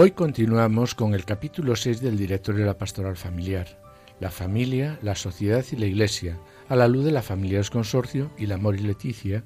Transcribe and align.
Hoy 0.00 0.12
continuamos 0.12 0.94
con 0.94 1.12
el 1.12 1.24
capítulo 1.24 1.74
6 1.74 2.00
del 2.00 2.16
Directorio 2.16 2.60
de 2.60 2.68
la 2.68 2.78
Pastoral 2.78 3.16
Familiar, 3.16 3.66
la 4.20 4.30
familia, 4.30 4.96
la 5.02 5.16
sociedad 5.16 5.64
y 5.72 5.74
la 5.74 5.86
Iglesia, 5.86 6.38
a 6.68 6.76
la 6.76 6.86
luz 6.86 7.04
de 7.04 7.10
la 7.10 7.20
familia 7.20 7.58
del 7.58 7.68
consorcio 7.68 8.30
y 8.38 8.46
la 8.46 8.54
Amor 8.54 8.76
y 8.76 8.84
Leticia, 8.84 9.42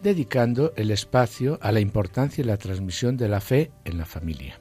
dedicando 0.00 0.72
el 0.76 0.90
espacio 0.90 1.58
a 1.60 1.72
la 1.72 1.80
importancia 1.80 2.40
y 2.40 2.46
la 2.46 2.56
transmisión 2.56 3.18
de 3.18 3.28
la 3.28 3.42
fe 3.42 3.70
en 3.84 3.98
la 3.98 4.06
familia. 4.06 4.58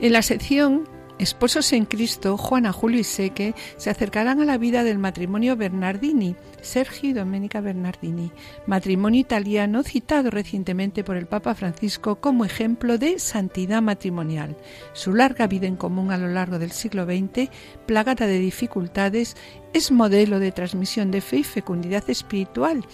En 0.00 0.12
la 0.12 0.20
sección 0.20 0.86
Esposos 1.20 1.74
en 1.74 1.84
Cristo, 1.84 2.38
Juana, 2.38 2.72
Julio 2.72 2.98
y 2.98 3.04
Seque 3.04 3.54
se 3.76 3.90
acercarán 3.90 4.40
a 4.40 4.46
la 4.46 4.56
vida 4.56 4.84
del 4.84 4.96
matrimonio 4.96 5.54
Bernardini, 5.54 6.34
Sergio 6.62 7.10
y 7.10 7.12
Domenica 7.12 7.60
Bernardini, 7.60 8.32
matrimonio 8.66 9.20
italiano 9.20 9.82
citado 9.82 10.30
recientemente 10.30 11.04
por 11.04 11.18
el 11.18 11.26
Papa 11.26 11.54
Francisco 11.54 12.22
como 12.22 12.46
ejemplo 12.46 12.96
de 12.96 13.18
santidad 13.18 13.82
matrimonial. 13.82 14.56
Su 14.94 15.12
larga 15.12 15.46
vida 15.46 15.66
en 15.66 15.76
común 15.76 16.10
a 16.10 16.16
lo 16.16 16.28
largo 16.28 16.58
del 16.58 16.70
siglo 16.70 17.04
XX, 17.04 17.50
plagada 17.84 18.26
de 18.26 18.38
dificultades, 18.38 19.36
es 19.74 19.92
modelo 19.92 20.38
de 20.38 20.52
transmisión 20.52 21.10
de 21.10 21.20
fe 21.20 21.36
y 21.36 21.44
fecundidad 21.44 22.08
espiritual, 22.08 22.86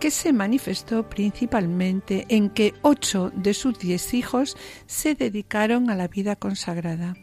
que 0.00 0.10
se 0.10 0.32
manifestó 0.32 1.08
principalmente 1.08 2.26
en 2.28 2.50
que 2.50 2.74
ocho 2.82 3.30
de 3.36 3.54
sus 3.54 3.78
diez 3.78 4.14
hijos 4.14 4.56
se 4.86 5.14
dedicaron 5.14 5.90
a 5.90 5.94
la 5.94 6.08
vida 6.08 6.34
consagrada. 6.34 7.14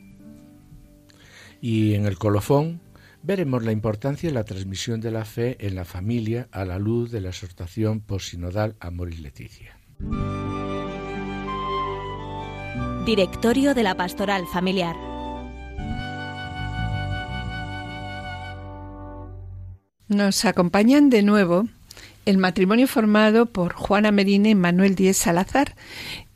Y 1.68 1.96
en 1.96 2.06
el 2.06 2.20
colofón 2.20 2.80
veremos 3.24 3.64
la 3.64 3.72
importancia 3.72 4.30
de 4.30 4.36
la 4.36 4.44
transmisión 4.44 5.02
de 5.02 5.10
la 5.10 5.26
fe 5.26 5.58
en 5.66 5.74
la 5.74 5.84
familia 5.84 6.48
a 6.52 6.64
la 6.64 6.78
luz 6.78 7.10
de 7.10 7.22
la 7.22 7.30
exhortación 7.30 8.02
posinodal 8.02 8.76
Amor 8.80 9.12
y 9.12 9.18
Leticia. 9.18 9.76
Directorio 13.08 13.74
de 13.74 13.82
la 13.82 13.98
Pastoral 13.98 14.46
Familiar. 14.46 14.96
Nos 20.08 20.46
acompañan 20.46 21.10
de 21.10 21.24
nuevo 21.24 21.66
el 22.28 22.38
matrimonio 22.38 22.88
formado 22.88 23.48
por 23.48 23.74
Juana 23.74 24.12
Medina 24.12 24.50
y 24.50 24.56
Manuel 24.56 24.94
Díez 24.94 25.18
Salazar. 25.18 25.76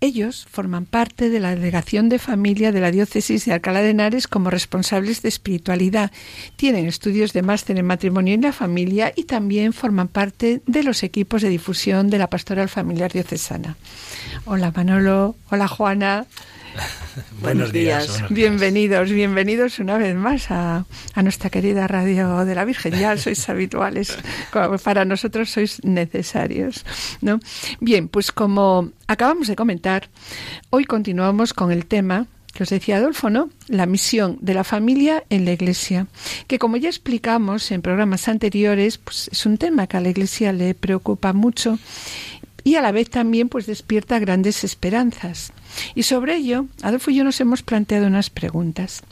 Ellos 0.02 0.48
forman 0.50 0.86
parte 0.86 1.30
de 1.30 1.42
la 1.42 1.54
delegación 1.54 2.08
de 2.08 2.20
familia 2.20 2.72
de 2.72 2.80
la 2.80 2.90
diócesis 2.90 3.44
de 3.44 3.52
Alcalá 3.52 3.82
de 3.82 3.90
Henares 3.90 4.28
como 4.28 4.50
responsables 4.50 5.22
de 5.22 5.28
espiritualidad. 5.28 6.12
Tienen 6.56 6.86
estudios 6.86 7.34
de 7.34 7.42
máster 7.42 7.78
en 7.78 7.86
matrimonio 7.86 8.34
y 8.34 8.38
la 8.38 8.54
familia 8.54 9.12
y 9.14 9.26
también 9.26 9.74
forman 9.74 10.08
parte 10.08 10.62
de 10.66 10.84
los 10.84 11.04
equipos 11.04 11.42
de 11.42 11.50
difusión 11.50 12.10
de 12.10 12.18
la 12.18 12.30
pastoral 12.30 12.70
familiar 12.70 13.12
diocesana. 13.12 13.76
Hola 14.46 14.72
Manolo, 14.74 15.36
hola 15.50 15.68
Juana. 15.68 16.26
Buenos 17.42 17.72
días. 17.72 18.24
bienvenidos, 18.30 19.12
bienvenidos 19.12 19.80
una 19.80 19.98
vez 19.98 20.16
más 20.16 20.52
a, 20.52 20.86
nuestra 21.22 21.50
querida 21.50 21.88
Radio 21.88 22.46
de 22.46 22.56
la 22.56 22.66
Virgen. 22.66 22.94
Ya 22.94 23.18
sois 23.24 23.48
habituales, 23.50 24.18
para 24.84 25.06
nosotros 25.06 25.50
sois 25.50 25.84
necesarios. 25.84 26.86
¿no? 27.22 27.40
Bien, 27.80 28.08
pues 28.08 28.32
como 28.32 28.92
acabamos 29.08 29.48
de 29.48 29.56
comentar, 29.56 30.10
hoy 30.70 30.86
continuamos 30.86 31.54
con 31.54 31.72
el 31.72 31.86
tema 31.86 32.28
que 32.54 32.64
os 32.64 32.70
decía 32.70 32.98
Adolfo, 32.98 33.30
¿no? 33.30 33.50
La 33.68 33.86
misión 33.86 34.38
de 34.42 34.54
la 34.54 34.64
familia 34.64 35.24
en 35.30 35.46
la 35.46 35.52
Iglesia, 35.52 36.08
que 36.48 36.60
como 36.60 36.78
ya 36.78 36.90
explicamos 36.90 37.72
en 37.72 37.82
programas 37.82 38.28
anteriores, 38.28 38.98
pues 38.98 39.30
es 39.32 39.46
un 39.46 39.58
tema 39.58 39.88
que 39.88 39.98
a 39.98 40.02
la 40.02 40.10
Iglesia 40.10 40.52
le 40.52 40.74
preocupa 40.74 41.32
mucho 41.34 41.78
y 42.64 42.76
a 42.76 42.82
la 42.82 42.92
vez 42.92 43.10
también 43.10 43.50
pues 43.50 43.66
despierta 43.66 44.20
grandes 44.20 44.64
esperanzas. 44.64 45.54
Y 45.96 46.04
sobre 46.04 46.36
ello, 46.36 46.66
Adolfo 46.82 47.12
y 47.12 47.16
yo 47.16 47.24
nos 47.24 47.40
hemos 47.42 47.64
planteado 47.64 48.08
unas 48.08 48.30
preguntas. 48.30 49.04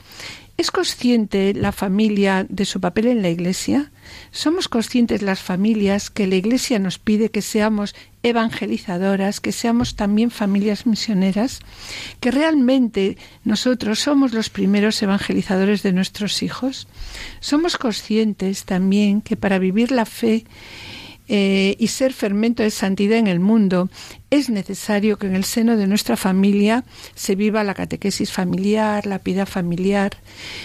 ¿Es 0.58 0.72
consciente 0.72 1.54
la 1.54 1.70
familia 1.70 2.44
de 2.48 2.64
su 2.64 2.80
papel 2.80 3.06
en 3.06 3.22
la 3.22 3.28
Iglesia? 3.28 3.92
¿Somos 4.32 4.66
conscientes 4.66 5.22
las 5.22 5.38
familias 5.38 6.10
que 6.10 6.26
la 6.26 6.34
Iglesia 6.34 6.80
nos 6.80 6.98
pide 6.98 7.30
que 7.30 7.42
seamos 7.42 7.94
evangelizadoras, 8.24 9.38
que 9.38 9.52
seamos 9.52 9.94
también 9.94 10.32
familias 10.32 10.84
misioneras? 10.84 11.60
¿Que 12.18 12.32
realmente 12.32 13.16
nosotros 13.44 14.00
somos 14.00 14.32
los 14.32 14.50
primeros 14.50 15.00
evangelizadores 15.00 15.84
de 15.84 15.92
nuestros 15.92 16.42
hijos? 16.42 16.88
¿Somos 17.38 17.76
conscientes 17.76 18.64
también 18.64 19.20
que 19.20 19.36
para 19.36 19.60
vivir 19.60 19.92
la 19.92 20.06
fe 20.06 20.44
eh, 21.28 21.76
y 21.78 21.88
ser 21.88 22.12
fermento 22.12 22.62
de 22.62 22.70
santidad 22.70 23.18
en 23.18 23.26
el 23.26 23.40
mundo, 23.40 23.90
es 24.30 24.50
necesario 24.50 25.16
que 25.18 25.26
en 25.26 25.34
el 25.34 25.44
seno 25.44 25.76
de 25.76 25.86
nuestra 25.86 26.16
familia 26.16 26.84
se 27.14 27.34
viva 27.34 27.64
la 27.64 27.74
catequesis 27.74 28.30
familiar, 28.30 29.06
la 29.06 29.18
piedad 29.20 29.46
familiar. 29.46 30.18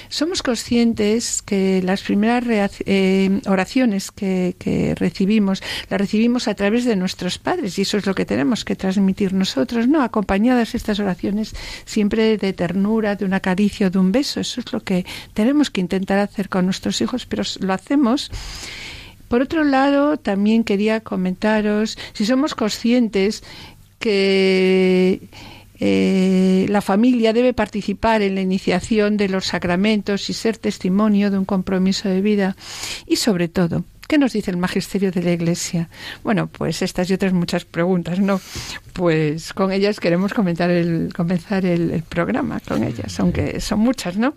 Somos 0.09 0.43
conscientes 0.43 1.41
que 1.41 1.81
las 1.81 2.03
primeras 2.03 2.71
eh, 2.85 3.41
oraciones 3.47 4.11
que, 4.11 4.55
que, 4.59 4.95
recibimos 4.95 5.63
las 5.89 5.99
recibimos 5.99 6.47
a 6.47 6.55
través 6.55 6.85
de 6.85 6.95
nuestros 6.95 7.37
padres 7.37 7.79
y 7.79 7.83
eso 7.83 7.97
es 7.97 8.05
lo 8.05 8.15
que 8.15 8.25
tenemos 8.25 8.65
que 8.65 8.75
transmitir 8.75 9.33
nosotros, 9.33 9.87
¿no? 9.87 10.01
Acompañadas 10.01 10.75
estas 10.75 10.99
oraciones 10.99 11.55
siempre 11.85 12.37
de 12.37 12.53
ternura, 12.53 13.15
de 13.15 13.25
una 13.25 13.39
caricia, 13.39 13.89
de 13.89 13.99
un 13.99 14.11
beso. 14.11 14.41
Eso 14.41 14.59
es 14.59 14.73
lo 14.73 14.81
que 14.81 15.05
tenemos 15.33 15.69
que 15.69 15.81
intentar 15.81 16.19
hacer 16.19 16.49
con 16.49 16.65
nuestros 16.65 16.99
hijos, 17.01 17.25
pero 17.25 17.43
lo 17.59 17.73
hacemos 17.73 18.29
por 19.27 19.41
otro 19.41 19.63
lado, 19.63 20.17
también 20.17 20.63
quería 20.63 21.01
comentaros 21.01 21.97
si 22.13 22.25
somos 22.25 22.55
conscientes 22.55 23.43
que 23.99 25.21
eh, 25.79 26.65
la 26.69 26.81
familia 26.81 27.33
debe 27.33 27.53
participar 27.53 28.21
en 28.21 28.35
la 28.35 28.41
iniciación 28.41 29.17
de 29.17 29.29
los 29.29 29.45
sacramentos 29.45 30.29
y 30.29 30.33
ser 30.33 30.57
testimonio 30.57 31.31
de 31.31 31.37
un 31.37 31.45
compromiso 31.45 32.09
de 32.09 32.21
vida 32.21 32.55
y 33.07 33.17
sobre 33.17 33.47
todo 33.47 33.83
¿Qué 34.07 34.17
nos 34.17 34.33
dice 34.33 34.51
el 34.51 34.57
magisterio 34.57 35.11
de 35.11 35.23
la 35.23 35.31
Iglesia? 35.31 35.89
Bueno, 36.23 36.47
pues 36.47 36.81
estas 36.81 37.09
y 37.09 37.13
otras 37.13 37.33
muchas 37.33 37.65
preguntas, 37.65 38.19
¿no? 38.19 38.41
Pues 38.91 39.53
con 39.53 39.71
ellas 39.71 39.99
queremos 39.99 40.33
comentar 40.33 40.69
el, 40.69 41.11
comenzar 41.15 41.65
el 41.65 42.03
programa, 42.07 42.59
con 42.59 42.83
ellas, 42.83 43.19
aunque 43.19 43.59
son 43.61 43.79
muchas, 43.79 44.17
¿no? 44.17 44.35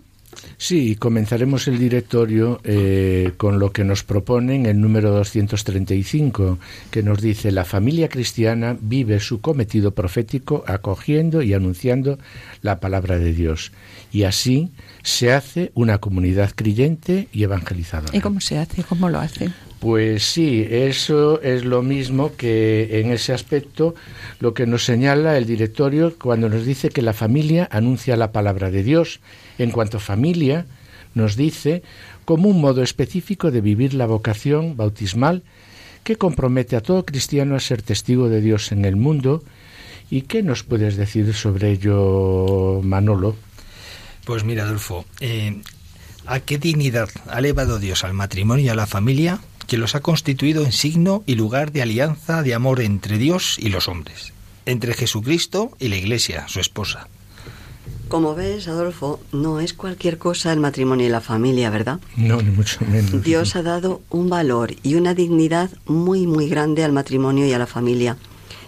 Sí, 0.57 0.95
comenzaremos 0.95 1.67
el 1.67 1.77
directorio 1.77 2.59
eh, 2.63 3.33
con 3.37 3.59
lo 3.59 3.71
que 3.71 3.83
nos 3.83 4.03
proponen 4.03 4.65
el 4.65 4.81
número 4.81 5.11
235, 5.11 6.57
que 6.89 7.03
nos 7.03 7.21
dice 7.21 7.51
la 7.51 7.65
familia 7.65 8.09
cristiana 8.09 8.77
vive 8.79 9.19
su 9.19 9.39
cometido 9.39 9.91
profético 9.91 10.63
acogiendo 10.67 11.41
y 11.41 11.53
anunciando 11.53 12.17
la 12.61 12.79
palabra 12.79 13.19
de 13.19 13.33
Dios. 13.33 13.71
Y 14.11 14.23
así 14.23 14.71
se 15.03 15.31
hace 15.31 15.71
una 15.75 15.99
comunidad 15.99 16.51
creyente 16.55 17.27
y 17.31 17.43
evangelizadora. 17.43 18.15
¿Y 18.15 18.21
cómo 18.21 18.41
se 18.41 18.57
hace? 18.57 18.83
¿Cómo 18.83 19.09
lo 19.09 19.19
hace? 19.19 19.51
Pues 19.79 20.23
sí, 20.23 20.65
eso 20.69 21.39
es 21.41 21.63
lo 21.63 21.83
mismo 21.83 22.35
que 22.35 22.99
en 22.99 23.11
ese 23.11 23.31
aspecto 23.31 23.93
lo 24.39 24.53
que 24.55 24.65
nos 24.65 24.83
señala 24.83 25.37
el 25.37 25.45
directorio 25.45 26.15
cuando 26.17 26.49
nos 26.49 26.65
dice 26.65 26.89
que 26.89 27.03
la 27.03 27.13
familia 27.13 27.69
anuncia 27.71 28.17
la 28.17 28.31
palabra 28.31 28.71
de 28.71 28.81
Dios. 28.81 29.19
En 29.59 29.69
cuanto 29.69 29.97
a 29.97 29.99
familia, 29.99 30.65
nos 31.13 31.35
dice 31.35 31.83
como 32.25 32.49
un 32.49 32.59
modo 32.59 32.81
específico 32.81 33.51
de 33.51 33.61
vivir 33.61 33.93
la 33.93 34.07
vocación 34.07 34.75
bautismal 34.77 35.43
que 36.03 36.15
compromete 36.15 36.75
a 36.75 36.81
todo 36.81 37.05
cristiano 37.05 37.55
a 37.55 37.59
ser 37.59 37.81
testigo 37.81 38.29
de 38.29 38.41
Dios 38.41 38.71
en 38.71 38.83
el 38.85 38.95
mundo. 38.95 39.43
¿Y 40.09 40.21
qué 40.21 40.41
nos 40.41 40.63
puedes 40.63 40.95
decir 40.95 41.33
sobre 41.33 41.71
ello, 41.71 42.81
Manolo? 42.83 43.35
Pues 44.25 44.43
mira, 44.43 44.63
Adolfo, 44.63 45.05
eh, 45.19 45.61
¿a 46.25 46.39
qué 46.39 46.57
dignidad 46.57 47.09
ha 47.29 47.39
elevado 47.39 47.77
Dios 47.77 48.03
al 48.03 48.13
matrimonio 48.13 48.65
y 48.65 48.69
a 48.69 48.75
la 48.75 48.87
familia 48.87 49.39
que 49.67 49.77
los 49.77 49.95
ha 49.95 49.99
constituido 49.99 50.63
en 50.63 50.71
signo 50.71 51.23
y 51.25 51.35
lugar 51.35 51.71
de 51.71 51.81
alianza 51.81 52.41
de 52.41 52.53
amor 52.53 52.81
entre 52.81 53.17
Dios 53.17 53.57
y 53.59 53.69
los 53.69 53.87
hombres, 53.87 54.33
entre 54.65 54.93
Jesucristo 54.93 55.71
y 55.79 55.89
la 55.89 55.97
Iglesia, 55.97 56.47
su 56.47 56.59
esposa. 56.59 57.07
Como 58.07 58.35
ves, 58.35 58.69
Adolfo, 58.69 59.19
no 59.33 59.59
es 59.59 59.73
cualquier 59.73 60.17
cosa 60.17 60.53
el 60.53 60.61
matrimonio 60.61 61.05
y 61.05 61.09
la 61.09 61.19
familia, 61.19 61.69
¿verdad? 61.69 61.99
No, 62.15 62.41
ni 62.41 62.51
mucho 62.51 62.79
menos. 62.85 63.21
Dios 63.21 63.57
ha 63.57 63.63
dado 63.63 64.01
un 64.09 64.29
valor 64.29 64.75
y 64.81 64.95
una 64.95 65.13
dignidad 65.13 65.69
muy, 65.85 66.25
muy 66.25 66.47
grande 66.47 66.85
al 66.85 66.93
matrimonio 66.93 67.45
y 67.45 67.51
a 67.51 67.59
la 67.59 67.67
familia. 67.67 68.15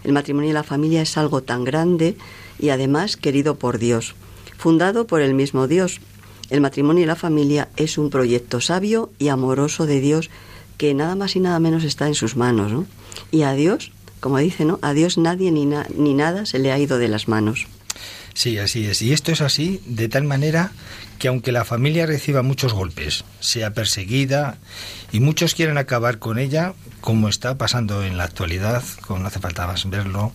El 0.04 0.12
matrimonio 0.12 0.50
y 0.50 0.54
la 0.54 0.64
familia 0.64 1.02
es 1.02 1.18
algo 1.18 1.42
tan 1.42 1.64
grande 1.64 2.18
y 2.60 2.70
además 2.70 3.16
querido 3.16 3.56
por 3.56 3.80
Dios, 3.80 4.16
fundado 4.58 5.08
por 5.08 5.22
el 5.22 5.34
mismo 5.34 5.68
Dios. 5.68 6.02
El 6.50 6.60
matrimonio 6.60 7.04
y 7.04 7.08
la 7.08 7.16
familia 7.16 7.70
es 7.78 7.98
un 7.98 8.10
proyecto 8.10 8.60
sabio 8.60 9.10
y 9.20 9.30
amoroso 9.30 9.86
de 9.86 10.02
Dios 10.02 10.30
que 10.80 10.94
nada 10.94 11.14
más 11.16 11.36
y 11.36 11.42
nada 11.42 11.60
menos 11.60 11.84
está 11.84 12.08
en 12.08 12.16
sus 12.16 12.38
manos, 12.38 12.72
¿no? 12.72 12.88
Y 13.32 13.44
a 13.44 13.52
Dios, 13.52 13.92
como 14.22 14.38
dice, 14.38 14.64
¿no? 14.64 14.80
A 14.82 14.94
Dios 14.94 15.18
nadie 15.18 15.52
ni, 15.52 15.66
ni 15.66 16.14
nada 16.14 16.46
se 16.46 16.58
le 16.58 16.72
ha 16.72 16.80
ido 16.80 16.98
de 16.98 17.10
las 17.10 17.28
manos. 17.28 17.68
Sí, 18.34 18.58
así 18.58 18.86
es. 18.86 19.02
Y 19.02 19.12
esto 19.12 19.34
es 19.34 19.42
así 19.42 19.82
de 19.86 20.08
tal 20.08 20.24
manera 20.24 20.72
que 21.20 21.28
aunque 21.28 21.52
la 21.52 21.66
familia 21.66 22.06
reciba 22.06 22.44
muchos 22.44 22.72
golpes, 22.72 23.26
sea 23.42 23.74
perseguida 23.74 24.58
y 25.12 25.20
muchos 25.20 25.54
quieren 25.54 25.78
acabar 25.78 26.18
con 26.18 26.40
ella, 26.40 26.74
como 27.02 27.28
está 27.28 27.58
pasando 27.58 28.06
en 28.06 28.18
la 28.18 28.24
actualidad, 28.24 28.82
como 29.06 29.20
no 29.20 29.28
hace 29.28 29.42
falta 29.42 29.68
más 29.68 29.90
verlo, 29.90 30.32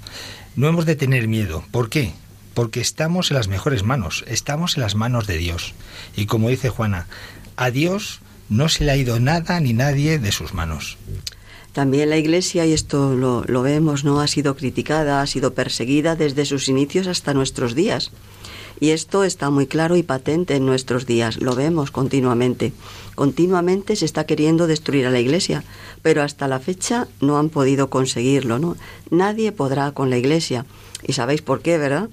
no 0.56 0.68
hemos 0.68 0.84
de 0.84 0.94
tener 0.94 1.26
miedo. 1.26 1.64
¿Por 1.70 1.88
qué? 1.88 2.12
Porque 2.52 2.82
estamos 2.82 3.30
en 3.30 3.38
las 3.38 3.48
mejores 3.48 3.82
manos, 3.82 4.24
estamos 4.28 4.76
en 4.76 4.82
las 4.82 4.94
manos 4.94 5.26
de 5.26 5.38
Dios. 5.38 5.72
Y 6.14 6.26
como 6.26 6.50
dice 6.50 6.68
Juana, 6.68 7.06
a 7.56 7.70
Dios 7.70 8.20
no 8.48 8.68
se 8.68 8.84
le 8.84 8.92
ha 8.92 8.96
ido 8.96 9.20
nada 9.20 9.60
ni 9.60 9.72
nadie 9.72 10.18
de 10.18 10.32
sus 10.32 10.54
manos. 10.54 10.98
También 11.72 12.10
la 12.10 12.18
Iglesia, 12.18 12.66
y 12.66 12.72
esto 12.72 13.14
lo, 13.14 13.42
lo, 13.44 13.62
vemos, 13.62 14.04
no 14.04 14.20
ha 14.20 14.28
sido 14.28 14.54
criticada, 14.54 15.20
ha 15.20 15.26
sido 15.26 15.54
perseguida 15.54 16.14
desde 16.14 16.46
sus 16.46 16.68
inicios 16.68 17.08
hasta 17.08 17.34
nuestros 17.34 17.74
días. 17.74 18.12
Y 18.80 18.90
esto 18.90 19.24
está 19.24 19.50
muy 19.50 19.66
claro 19.66 19.96
y 19.96 20.02
patente 20.02 20.56
en 20.56 20.66
nuestros 20.66 21.06
días, 21.06 21.40
lo 21.40 21.54
vemos 21.54 21.90
continuamente. 21.90 22.72
Continuamente 23.14 23.96
se 23.96 24.04
está 24.04 24.24
queriendo 24.24 24.66
destruir 24.66 25.06
a 25.06 25.10
la 25.10 25.20
Iglesia, 25.20 25.64
pero 26.02 26.22
hasta 26.22 26.48
la 26.48 26.60
fecha 26.60 27.06
no 27.20 27.38
han 27.38 27.48
podido 27.48 27.88
conseguirlo, 27.88 28.58
¿no? 28.58 28.76
Nadie 29.10 29.52
podrá 29.52 29.92
con 29.92 30.10
la 30.10 30.18
Iglesia. 30.18 30.66
Y 31.06 31.12
sabéis 31.12 31.42
por 31.42 31.60
qué, 31.60 31.78
¿verdad? 31.78 32.08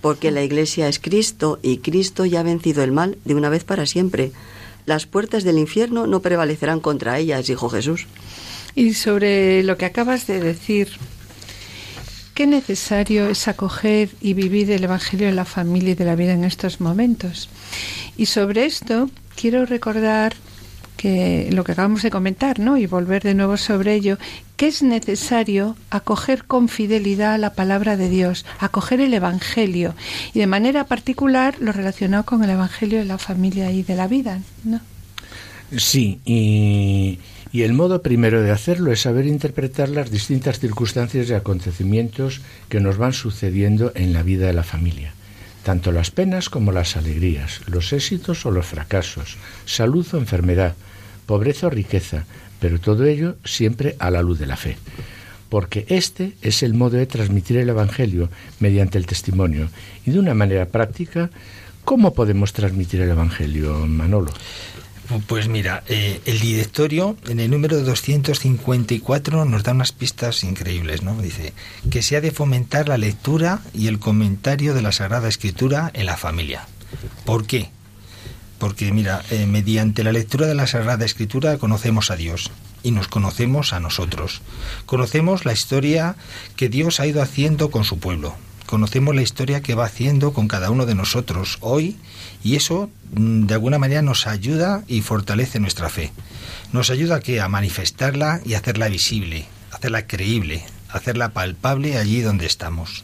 Porque 0.00 0.30
la 0.30 0.42
Iglesia 0.42 0.88
es 0.88 0.98
Cristo 0.98 1.58
y 1.62 1.78
Cristo 1.78 2.24
ya 2.24 2.40
ha 2.40 2.44
vencido 2.44 2.82
el 2.82 2.92
mal 2.92 3.18
de 3.24 3.34
una 3.34 3.48
vez 3.48 3.64
para 3.64 3.86
siempre. 3.86 4.32
Las 4.86 5.06
puertas 5.06 5.44
del 5.44 5.58
infierno 5.58 6.06
no 6.06 6.20
prevalecerán 6.20 6.80
contra 6.80 7.18
ellas, 7.18 7.46
dijo 7.46 7.68
Jesús. 7.68 8.06
Y 8.74 8.94
sobre 8.94 9.62
lo 9.62 9.76
que 9.76 9.84
acabas 9.84 10.26
de 10.26 10.40
decir, 10.40 10.88
qué 12.34 12.46
necesario 12.46 13.28
es 13.28 13.46
acoger 13.48 14.10
y 14.20 14.34
vivir 14.34 14.70
el 14.70 14.84
Evangelio 14.84 15.26
de 15.26 15.34
la 15.34 15.44
familia 15.44 15.92
y 15.92 15.94
de 15.94 16.04
la 16.04 16.16
vida 16.16 16.32
en 16.32 16.44
estos 16.44 16.80
momentos. 16.80 17.48
Y 18.16 18.26
sobre 18.26 18.64
esto 18.64 19.10
quiero 19.36 19.66
recordar 19.66 20.34
que 21.02 21.48
lo 21.50 21.64
que 21.64 21.72
acabamos 21.72 22.02
de 22.02 22.10
comentar, 22.10 22.60
¿no? 22.60 22.76
Y 22.76 22.86
volver 22.86 23.24
de 23.24 23.34
nuevo 23.34 23.56
sobre 23.56 23.94
ello, 23.94 24.18
que 24.56 24.68
es 24.68 24.84
necesario 24.84 25.74
acoger 25.90 26.44
con 26.44 26.68
fidelidad 26.68 27.40
la 27.40 27.54
palabra 27.54 27.96
de 27.96 28.08
Dios, 28.08 28.46
acoger 28.60 29.00
el 29.00 29.12
Evangelio 29.12 29.96
y 30.32 30.38
de 30.38 30.46
manera 30.46 30.84
particular 30.84 31.56
lo 31.58 31.72
relacionado 31.72 32.24
con 32.24 32.44
el 32.44 32.50
Evangelio 32.50 33.00
de 33.00 33.04
la 33.04 33.18
familia 33.18 33.72
y 33.72 33.82
de 33.82 33.96
la 33.96 34.06
vida, 34.06 34.38
¿no? 34.62 34.80
Sí, 35.76 36.20
y 36.24 37.18
y 37.52 37.64
el 37.64 37.74
modo 37.74 38.00
primero 38.00 38.40
de 38.42 38.50
hacerlo 38.50 38.92
es 38.92 39.02
saber 39.02 39.26
interpretar 39.26 39.90
las 39.90 40.10
distintas 40.10 40.58
circunstancias 40.58 41.28
y 41.28 41.34
acontecimientos 41.34 42.40
que 42.70 42.80
nos 42.80 42.96
van 42.96 43.12
sucediendo 43.12 43.92
en 43.94 44.14
la 44.14 44.22
vida 44.22 44.46
de 44.46 44.54
la 44.54 44.62
familia, 44.62 45.12
tanto 45.62 45.92
las 45.92 46.10
penas 46.10 46.48
como 46.48 46.72
las 46.72 46.96
alegrías, 46.96 47.60
los 47.66 47.92
éxitos 47.92 48.46
o 48.46 48.50
los 48.50 48.64
fracasos, 48.64 49.36
salud 49.66 50.06
o 50.14 50.16
enfermedad, 50.16 50.74
pobreza 51.26 51.66
o 51.66 51.70
riqueza, 51.70 52.24
pero 52.60 52.78
todo 52.80 53.04
ello 53.04 53.36
siempre 53.44 53.96
a 53.98 54.10
la 54.10 54.22
luz 54.22 54.38
de 54.38 54.46
la 54.46 54.56
fe. 54.56 54.76
Porque 55.48 55.84
este 55.88 56.32
es 56.40 56.62
el 56.62 56.74
modo 56.74 56.96
de 56.96 57.06
transmitir 57.06 57.58
el 57.58 57.68
Evangelio 57.68 58.30
mediante 58.60 58.98
el 58.98 59.06
testimonio 59.06 59.68
y 60.06 60.12
de 60.12 60.18
una 60.18 60.34
manera 60.34 60.66
práctica, 60.66 61.30
¿cómo 61.84 62.14
podemos 62.14 62.52
transmitir 62.52 63.00
el 63.00 63.10
Evangelio, 63.10 63.86
Manolo? 63.86 64.32
Pues 65.26 65.48
mira, 65.48 65.82
eh, 65.88 66.20
el 66.24 66.40
directorio 66.40 67.16
en 67.28 67.40
el 67.40 67.50
número 67.50 67.80
254 67.80 69.44
nos 69.44 69.62
da 69.62 69.72
unas 69.72 69.92
pistas 69.92 70.42
increíbles, 70.44 71.02
¿no? 71.02 71.20
Dice 71.20 71.52
que 71.90 72.02
se 72.02 72.16
ha 72.16 72.20
de 72.20 72.30
fomentar 72.30 72.88
la 72.88 72.96
lectura 72.96 73.60
y 73.74 73.88
el 73.88 73.98
comentario 73.98 74.74
de 74.74 74.82
la 74.82 74.92
Sagrada 74.92 75.28
Escritura 75.28 75.90
en 75.92 76.06
la 76.06 76.16
familia. 76.16 76.66
¿Por 77.24 77.46
qué? 77.46 77.70
Porque 78.62 78.92
mira, 78.92 79.24
eh, 79.32 79.46
mediante 79.48 80.04
la 80.04 80.12
lectura 80.12 80.46
de 80.46 80.54
la 80.54 80.68
Sagrada 80.68 81.04
Escritura 81.04 81.58
conocemos 81.58 82.12
a 82.12 82.16
Dios 82.16 82.52
y 82.84 82.92
nos 82.92 83.08
conocemos 83.08 83.72
a 83.72 83.80
nosotros. 83.80 84.40
Conocemos 84.86 85.44
la 85.44 85.52
historia 85.52 86.14
que 86.54 86.68
Dios 86.68 87.00
ha 87.00 87.08
ido 87.08 87.22
haciendo 87.22 87.72
con 87.72 87.82
su 87.82 87.98
pueblo. 87.98 88.36
Conocemos 88.66 89.16
la 89.16 89.22
historia 89.22 89.62
que 89.62 89.74
va 89.74 89.86
haciendo 89.86 90.32
con 90.32 90.46
cada 90.46 90.70
uno 90.70 90.86
de 90.86 90.94
nosotros 90.94 91.58
hoy 91.60 91.96
y 92.44 92.54
eso 92.54 92.88
mm, 93.16 93.46
de 93.46 93.54
alguna 93.54 93.80
manera 93.80 94.00
nos 94.00 94.28
ayuda 94.28 94.84
y 94.86 95.00
fortalece 95.00 95.58
nuestra 95.58 95.88
fe. 95.88 96.12
Nos 96.70 96.90
ayuda 96.90 97.18
que 97.18 97.40
a 97.40 97.48
manifestarla 97.48 98.42
y 98.44 98.54
hacerla 98.54 98.88
visible, 98.88 99.48
hacerla 99.72 100.06
creíble, 100.06 100.64
hacerla 100.88 101.30
palpable 101.30 101.98
allí 101.98 102.20
donde 102.20 102.46
estamos. 102.46 103.02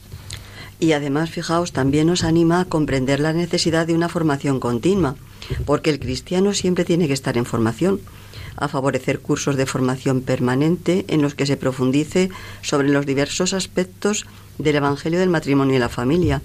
Y 0.80 0.92
además, 0.92 1.30
fijaos, 1.30 1.72
también 1.72 2.06
nos 2.06 2.24
anima 2.24 2.60
a 2.60 2.64
comprender 2.64 3.20
la 3.20 3.32
necesidad 3.32 3.86
de 3.86 3.94
una 3.94 4.08
formación 4.08 4.60
continua, 4.60 5.16
porque 5.66 5.90
el 5.90 5.98
cristiano 5.98 6.54
siempre 6.54 6.84
tiene 6.84 7.08
que 7.08 7.14
estar 7.14 7.36
en 7.36 7.44
formación, 7.44 8.00
a 8.56 8.68
favorecer 8.68 9.20
cursos 9.20 9.56
de 9.56 9.66
formación 9.66 10.20
permanente 10.20 11.04
en 11.08 11.22
los 11.22 11.34
que 11.34 11.46
se 11.46 11.56
profundice 11.56 12.30
sobre 12.62 12.88
los 12.88 13.06
diversos 13.06 13.52
aspectos 13.52 14.26
del 14.58 14.76
Evangelio 14.76 15.18
del 15.18 15.30
matrimonio 15.30 15.76
y 15.76 15.78
la 15.78 15.88
familia, 15.88 16.42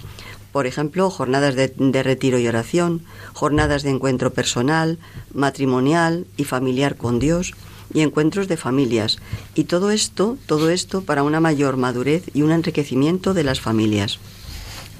por 0.51 0.67
ejemplo, 0.67 1.09
jornadas 1.09 1.55
de, 1.55 2.03
retiro 2.03 2.37
y 2.37 2.47
oración, 2.47 3.01
jornadas 3.33 3.81
de 3.81 3.89
encuentro 3.89 4.33
personal, 4.33 4.99
matrimonial 5.33 6.27
y 6.37 6.43
familiar 6.43 6.95
con 6.95 7.19
Dios 7.19 7.53
y 7.93 8.01
encuentros 8.01 8.47
de 8.47 8.57
familias. 8.57 9.19
Y 9.55 9.65
todo 9.65 9.91
esto, 9.91 10.37
todo 10.45 10.69
esto 10.69 11.03
para 11.03 11.23
una 11.23 11.39
mayor 11.39 11.77
madurez 11.77 12.23
y 12.33 12.41
un 12.41 12.51
enriquecimiento 12.51 13.33
de 13.33 13.43
las 13.43 13.61
familias. 13.61 14.19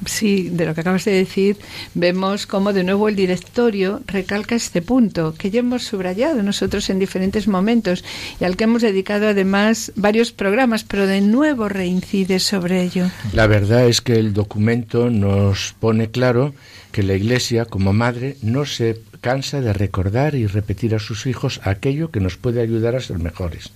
Sí, 0.06 0.50
de 0.50 0.66
lo 0.66 0.74
que 0.74 0.82
acabas 0.82 1.06
de 1.06 1.12
decir, 1.12 1.58
vemos 1.94 2.46
cómo 2.46 2.74
de 2.74 2.84
nuevo 2.84 3.08
el 3.08 3.16
directorio 3.16 4.02
recalca 4.06 4.56
este 4.56 4.82
punto 4.82 5.34
que 5.38 5.50
ya 5.50 5.60
hemos 5.60 5.84
subrayado 5.84 6.44
nosotros 6.44 6.90
en 6.90 7.00
diferentes 7.00 7.48
momentos 7.48 8.04
y 8.40 8.44
al 8.44 8.58
que 8.58 8.66
hemos 8.66 8.82
dedicado 8.82 9.28
además 9.28 9.92
varios 9.96 10.32
programas, 10.32 10.84
pero 10.84 11.08
de 11.08 11.22
nuevo 11.22 11.70
reincide 11.70 12.40
sobre 12.40 12.84
ello. 12.84 13.10
La 13.34 13.48
verdad 13.48 13.88
es 13.88 14.02
que 14.02 14.16
el 14.16 14.34
documento 14.34 15.10
nos 15.10 15.74
pone 15.80 16.10
claro 16.10 16.54
que 16.92 17.04
la 17.04 17.16
Iglesia, 17.16 17.66
como 17.66 17.94
madre, 17.94 18.38
no 18.42 18.66
se 18.66 19.00
cansa 19.24 19.62
de 19.62 19.72
recordar 19.72 20.36
y 20.36 20.46
repetir 20.48 20.94
a 20.94 21.00
sus 21.00 21.26
hijos 21.26 21.62
aquello 21.64 22.12
que 22.12 22.20
nos 22.20 22.36
puede 22.36 22.62
ayudar 22.62 22.96
a 22.96 23.00
ser 23.00 23.20
mejores. 23.20 23.72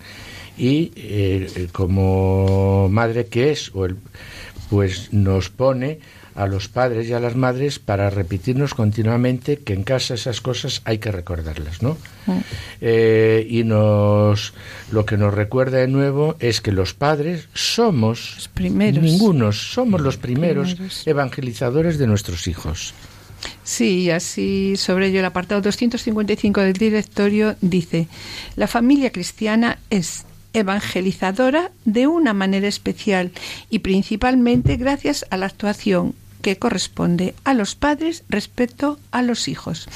Y 0.57 0.91
eh, 0.97 1.69
como 1.71 2.89
madre 2.89 3.27
que 3.27 3.51
es, 3.51 3.71
pues 4.69 5.13
nos 5.13 5.49
pone 5.49 5.99
a 6.35 6.47
los 6.47 6.67
padres 6.67 7.07
y 7.07 7.13
a 7.13 7.19
las 7.19 7.35
madres 7.35 7.79
para 7.79 8.09
repetirnos 8.09 8.73
continuamente 8.73 9.57
que 9.57 9.73
en 9.73 9.83
casa 9.83 10.15
esas 10.15 10.41
cosas 10.41 10.81
hay 10.83 10.97
que 10.99 11.11
recordarlas, 11.11 11.81
¿no? 11.81 11.97
Mm. 12.27 12.37
Eh, 12.81 13.47
y 13.49 13.63
nos 13.63 14.53
lo 14.91 15.05
que 15.05 15.17
nos 15.17 15.33
recuerda 15.33 15.77
de 15.77 15.87
nuevo 15.87 16.35
es 16.39 16.59
que 16.59 16.71
los 16.71 16.93
padres 16.93 17.47
somos 17.53 18.33
los 18.35 18.47
primeros. 18.49 19.01
ningunos, 19.01 19.71
somos 19.71 20.01
los 20.01 20.17
primeros, 20.17 20.75
evangelizadores 21.05 21.97
de 21.97 22.05
nuestros 22.05 22.47
hijos. 22.47 22.93
Sí, 23.67 24.09
así 24.11 24.77
sobre 24.77 25.07
ello 25.07 25.19
el 25.19 25.25
apartado 25.25 25.59
255 25.59 26.61
del 26.61 26.71
directorio 26.71 27.57
dice, 27.59 28.07
la 28.55 28.65
familia 28.65 29.11
cristiana 29.11 29.77
es 29.89 30.25
evangelizadora 30.53 31.71
de 31.83 32.07
una 32.07 32.33
manera 32.33 32.69
especial 32.69 33.33
y 33.69 33.79
principalmente 33.79 34.77
gracias 34.77 35.25
a 35.31 35.35
la 35.35 35.47
actuación 35.47 36.15
que 36.41 36.57
corresponde 36.57 37.35
a 37.43 37.53
los 37.53 37.75
padres 37.75 38.23
respecto 38.29 38.99
a 39.11 39.21
los 39.21 39.47
hijos. 39.47 39.87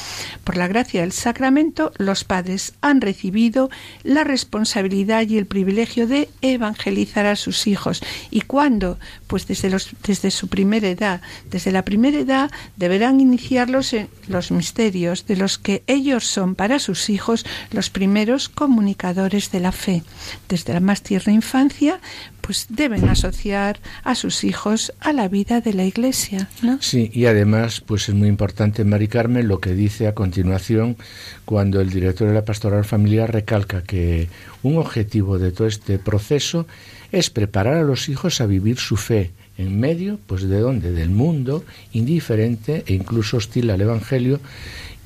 Por 0.44 0.58
la 0.58 0.68
gracia 0.68 1.02
del 1.02 1.12
sacramento, 1.12 1.92
los 1.98 2.24
padres 2.24 2.74
han 2.82 3.02
recibido 3.02 3.70
la 4.04 4.24
responsabilidad 4.24 5.28
y 5.28 5.38
el 5.38 5.46
privilegio 5.46 6.08
de 6.08 6.30
evangelizar 6.42 7.26
a 7.26 7.36
sus 7.36 7.68
hijos. 7.68 8.02
¿Y 8.30 8.42
cuándo? 8.42 9.00
Pues 9.28 9.48
desde, 9.48 9.70
los, 9.70 9.90
desde 10.06 10.32
su 10.32 10.48
primera 10.48 10.90
edad. 10.90 11.22
Desde 11.50 11.72
la 11.72 11.86
primera 11.86 12.20
edad 12.20 12.52
deberán 12.76 13.20
iniciarlos 13.20 13.94
en 13.94 14.10
los 14.28 14.52
misterios 14.52 15.26
de 15.26 15.36
los 15.36 15.58
que 15.58 15.84
ellos 15.88 16.26
son 16.26 16.56
para 16.56 16.80
sus 16.80 17.10
hijos 17.10 17.46
los 17.72 17.90
primeros 17.90 18.50
comunicadores 18.50 19.52
de 19.52 19.60
la 19.60 19.72
fe. 19.72 20.04
Desde 20.50 20.74
la 20.74 20.80
más 20.80 21.02
tierna 21.02 21.34
infancia, 21.34 22.00
pues 22.42 22.68
deben 22.70 23.08
asociar 23.08 23.80
a 24.04 24.16
sus 24.16 24.44
hijos 24.44 24.94
a 25.00 25.14
la 25.14 25.28
vida 25.28 25.62
de 25.62 25.74
la 25.74 25.86
Iglesia 25.86 26.50
¿no? 26.62 26.82
Sí, 26.82 27.10
y 27.14 27.26
además, 27.26 27.82
pues 27.82 28.10
es 28.10 28.16
muy 28.16 28.28
importante, 28.28 28.84
Mari 28.84 29.08
Carmen, 29.08 29.48
lo 29.48 29.60
que 29.60 29.74
dice 29.74 30.08
a 30.08 30.16
continuación 30.16 30.98
cuando 31.46 31.82
el 31.82 31.90
director 31.90 32.28
de 32.28 32.34
la 32.34 32.46
pastoral 32.46 32.86
familiar 32.86 33.32
recalca 33.32 33.84
que 33.84 34.28
un 34.64 34.78
objetivo 34.78 35.40
de 35.40 35.52
todo 35.52 35.68
este 35.68 36.00
proceso 36.00 36.68
es 37.12 37.30
preparar 37.30 37.76
a 37.76 37.84
los 37.84 38.10
hijos 38.10 38.42
a 38.42 38.46
vivir 38.46 38.78
su 38.78 38.98
fe 38.98 39.32
en 39.58 39.80
medio, 39.80 40.20
pues 40.28 40.44
de 40.44 40.60
dónde, 40.60 40.92
del 40.92 41.10
mundo 41.10 41.64
indiferente 41.94 42.84
e 42.88 42.94
incluso 42.94 43.38
hostil 43.38 43.70
al 43.70 43.82
Evangelio 43.82 44.40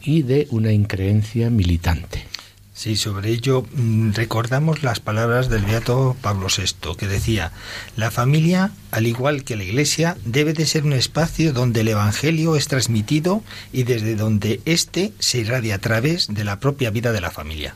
y 0.04 0.22
de 0.22 0.48
una 0.52 0.72
increencia 0.72 1.50
militante. 1.50 2.35
Sí, 2.76 2.98
sobre 2.98 3.30
ello 3.30 3.66
mm, 3.74 4.12
recordamos 4.12 4.84
las 4.84 5.00
palabras 5.00 5.48
del 5.48 5.64
beato 5.64 6.14
Pablo 6.22 6.48
VI, 6.56 6.98
que 6.98 7.08
decía, 7.08 7.54
la 7.96 8.12
familia, 8.12 8.72
al 8.92 9.08
igual 9.08 9.46
que 9.46 9.56
la 9.56 9.64
iglesia, 9.64 10.18
debe 10.26 10.52
de 10.52 10.66
ser 10.66 10.84
un 10.84 10.92
espacio 10.92 11.54
donde 11.54 11.82
el 11.82 11.88
Evangelio 11.88 12.58
es 12.58 12.68
transmitido 12.68 13.42
y 13.72 13.84
desde 13.84 14.16
donde 14.16 14.60
éste 14.66 15.14
se 15.20 15.38
irradia 15.38 15.76
a 15.76 15.80
través 15.80 16.28
de 16.28 16.44
la 16.44 16.60
propia 16.60 16.90
vida 16.90 17.14
de 17.14 17.22
la 17.22 17.32
familia. 17.32 17.76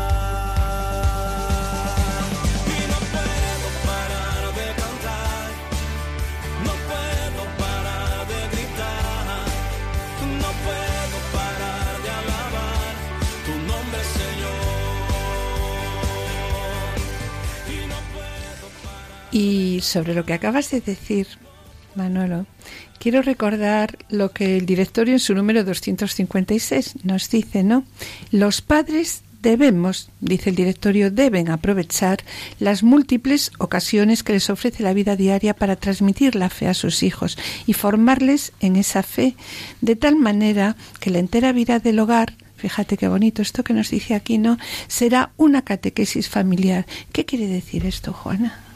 Y 19.31 19.79
sobre 19.81 20.13
lo 20.13 20.25
que 20.25 20.33
acabas 20.33 20.71
de 20.71 20.81
decir, 20.81 21.27
Manolo, 21.95 22.45
quiero 22.99 23.21
recordar 23.21 23.97
lo 24.09 24.31
que 24.31 24.57
el 24.57 24.65
directorio 24.65 25.13
en 25.13 25.19
su 25.19 25.33
número 25.33 25.63
256 25.63 27.03
nos 27.03 27.29
dice, 27.29 27.63
¿no? 27.63 27.85
Los 28.31 28.61
padres 28.61 29.23
debemos, 29.41 30.09
dice 30.19 30.51
el 30.51 30.55
directorio, 30.55 31.11
deben 31.11 31.49
aprovechar 31.49 32.19
las 32.59 32.83
múltiples 32.83 33.51
ocasiones 33.57 34.23
que 34.23 34.33
les 34.33 34.49
ofrece 34.49 34.83
la 34.83 34.93
vida 34.93 35.15
diaria 35.15 35.55
para 35.55 35.75
transmitir 35.75 36.35
la 36.35 36.49
fe 36.49 36.67
a 36.67 36.73
sus 36.73 37.01
hijos 37.03 37.37
y 37.65 37.73
formarles 37.73 38.53
en 38.59 38.75
esa 38.75 39.01
fe 39.03 39.35
de 39.81 39.95
tal 39.95 40.15
manera 40.15 40.75
que 40.99 41.09
la 41.09 41.19
entera 41.19 41.51
vida 41.51 41.79
del 41.79 41.99
hogar 41.99 42.33
Fíjate 42.61 42.95
qué 42.95 43.07
bonito 43.07 43.41
esto 43.41 43.63
que 43.63 43.73
nos 43.73 43.89
dice 43.89 44.13
aquí, 44.13 44.37
¿no? 44.37 44.59
Será 44.87 45.31
una 45.35 45.63
catequesis 45.63 46.29
familiar. 46.29 46.85
¿Qué 47.11 47.25
quiere 47.25 47.47
decir 47.47 47.87
esto, 47.87 48.13
Juana? 48.13 48.70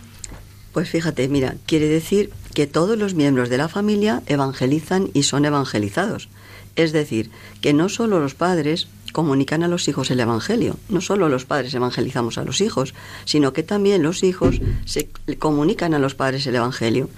Pues 0.76 0.90
fíjate, 0.90 1.30
mira, 1.30 1.56
quiere 1.66 1.88
decir 1.88 2.32
que 2.54 2.68
todos 2.68 2.98
los 2.98 3.14
miembros 3.14 3.48
de 3.48 3.58
la 3.58 3.70
familia 3.70 4.22
evangelizan 4.26 5.10
y 5.14 5.24
son 5.24 5.46
evangelizados. 5.46 6.28
Es 6.76 6.92
decir, 6.92 7.32
que 7.62 7.72
no 7.72 7.88
solo 7.88 8.20
los 8.20 8.36
padres 8.36 8.90
comunican 9.14 9.64
a 9.64 9.70
los 9.70 9.88
hijos 9.88 10.12
el 10.12 10.20
Evangelio, 10.20 10.76
no 10.90 11.00
solo 11.00 11.30
los 11.30 11.46
padres 11.46 11.74
evangelizamos 11.74 12.38
a 12.38 12.44
los 12.44 12.60
hijos, 12.60 12.94
sino 13.24 13.54
que 13.54 13.64
también 13.64 14.04
los 14.04 14.22
hijos 14.22 14.60
se 14.84 15.08
comunican 15.40 15.94
a 15.94 16.00
los 16.00 16.14
padres 16.14 16.46
el 16.46 16.56
Evangelio. 16.56 17.10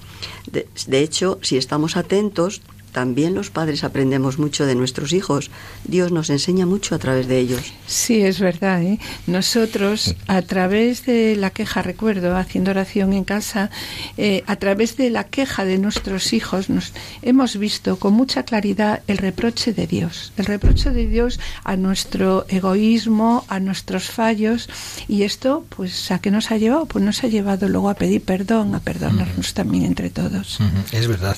De, 0.51 0.67
de 0.85 0.99
hecho, 0.99 1.39
si 1.41 1.57
estamos 1.57 1.97
atentos, 1.97 2.61
también 2.97 3.35
los 3.35 3.51
padres 3.51 3.83
aprendemos 3.83 4.39
mucho 4.39 4.65
de 4.65 4.73
nuestros 4.73 5.13
hijos. 5.13 5.51
Dios 5.83 6.11
nos 6.11 6.31
enseña 6.31 6.65
mucho 6.65 6.95
a 6.95 6.97
través 6.97 7.27
de 7.27 7.37
ellos. 7.37 7.61
Sí, 7.85 8.23
es 8.23 8.39
verdad. 8.39 8.81
¿eh? 8.81 8.97
Nosotros, 9.27 10.15
a 10.25 10.41
través 10.41 11.05
de 11.05 11.35
la 11.35 11.51
queja, 11.51 11.83
recuerdo, 11.83 12.35
haciendo 12.35 12.71
oración 12.71 13.13
en 13.13 13.23
casa, 13.23 13.69
eh, 14.17 14.43
a 14.47 14.55
través 14.55 14.97
de 14.97 15.11
la 15.11 15.25
queja 15.25 15.63
de 15.63 15.77
nuestros 15.77 16.33
hijos, 16.33 16.71
nos 16.71 16.91
hemos 17.21 17.57
visto 17.57 17.99
con 17.99 18.13
mucha 18.13 18.41
claridad 18.41 19.03
el 19.05 19.19
reproche 19.19 19.73
de 19.73 19.85
Dios, 19.85 20.33
el 20.35 20.45
reproche 20.45 20.89
de 20.89 21.05
Dios 21.05 21.39
a 21.63 21.75
nuestro 21.75 22.47
egoísmo, 22.49 23.45
a 23.47 23.59
nuestros 23.59 24.09
fallos. 24.09 24.69
Y 25.07 25.21
esto, 25.21 25.67
pues, 25.69 26.09
¿a 26.09 26.17
qué 26.17 26.31
nos 26.31 26.49
ha 26.49 26.57
llevado? 26.57 26.87
Pues 26.87 27.05
nos 27.05 27.23
ha 27.23 27.27
llevado 27.27 27.69
luego 27.69 27.91
a 27.91 27.93
pedir 27.93 28.23
perdón, 28.23 28.73
a 28.73 28.79
perdonarnos 28.79 29.53
también 29.53 29.85
entre 29.85 30.09
todos. 30.09 30.57
Es 30.91 31.07
verdad. 31.07 31.37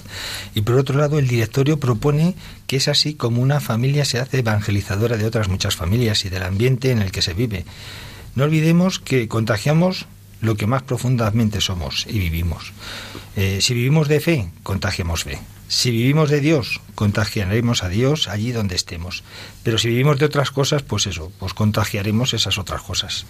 Y 0.55 0.61
por 0.61 0.75
otro 0.75 0.97
lado, 0.97 1.19
el 1.19 1.27
propone 1.49 2.35
que 2.67 2.77
es 2.77 2.87
así 2.87 3.13
como 3.13 3.41
una 3.41 3.59
familia 3.59 4.05
se 4.05 4.19
hace 4.19 4.39
evangelizadora 4.39 5.17
de 5.17 5.25
otras 5.25 5.49
muchas 5.49 5.75
familias 5.75 6.25
y 6.25 6.29
del 6.29 6.43
ambiente 6.43 6.91
en 6.91 7.01
el 7.01 7.11
que 7.11 7.21
se 7.21 7.33
vive. 7.33 7.65
No 8.35 8.43
olvidemos 8.43 8.99
que 8.99 9.27
contagiamos 9.27 10.07
lo 10.41 10.55
que 10.55 10.67
más 10.67 10.83
profundamente 10.83 11.61
somos 11.61 12.05
y 12.07 12.19
vivimos. 12.19 12.71
Eh, 13.35 13.59
si 13.61 13.73
vivimos 13.73 14.07
de 14.07 14.19
fe, 14.19 14.49
contagiamos 14.63 15.23
fe. 15.23 15.39
Si 15.67 15.91
vivimos 15.91 16.29
de 16.29 16.39
Dios, 16.39 16.81
contagiaremos 16.95 17.83
a 17.83 17.89
Dios 17.89 18.27
allí 18.27 18.51
donde 18.51 18.75
estemos. 18.75 19.23
Pero 19.63 19.77
si 19.77 19.89
vivimos 19.89 20.17
de 20.17 20.25
otras 20.25 20.49
cosas, 20.51 20.81
pues 20.81 21.05
eso, 21.05 21.31
pues 21.37 21.53
contagiaremos 21.53 22.33
esas 22.33 22.57
otras 22.57 22.81
cosas. 22.81 23.25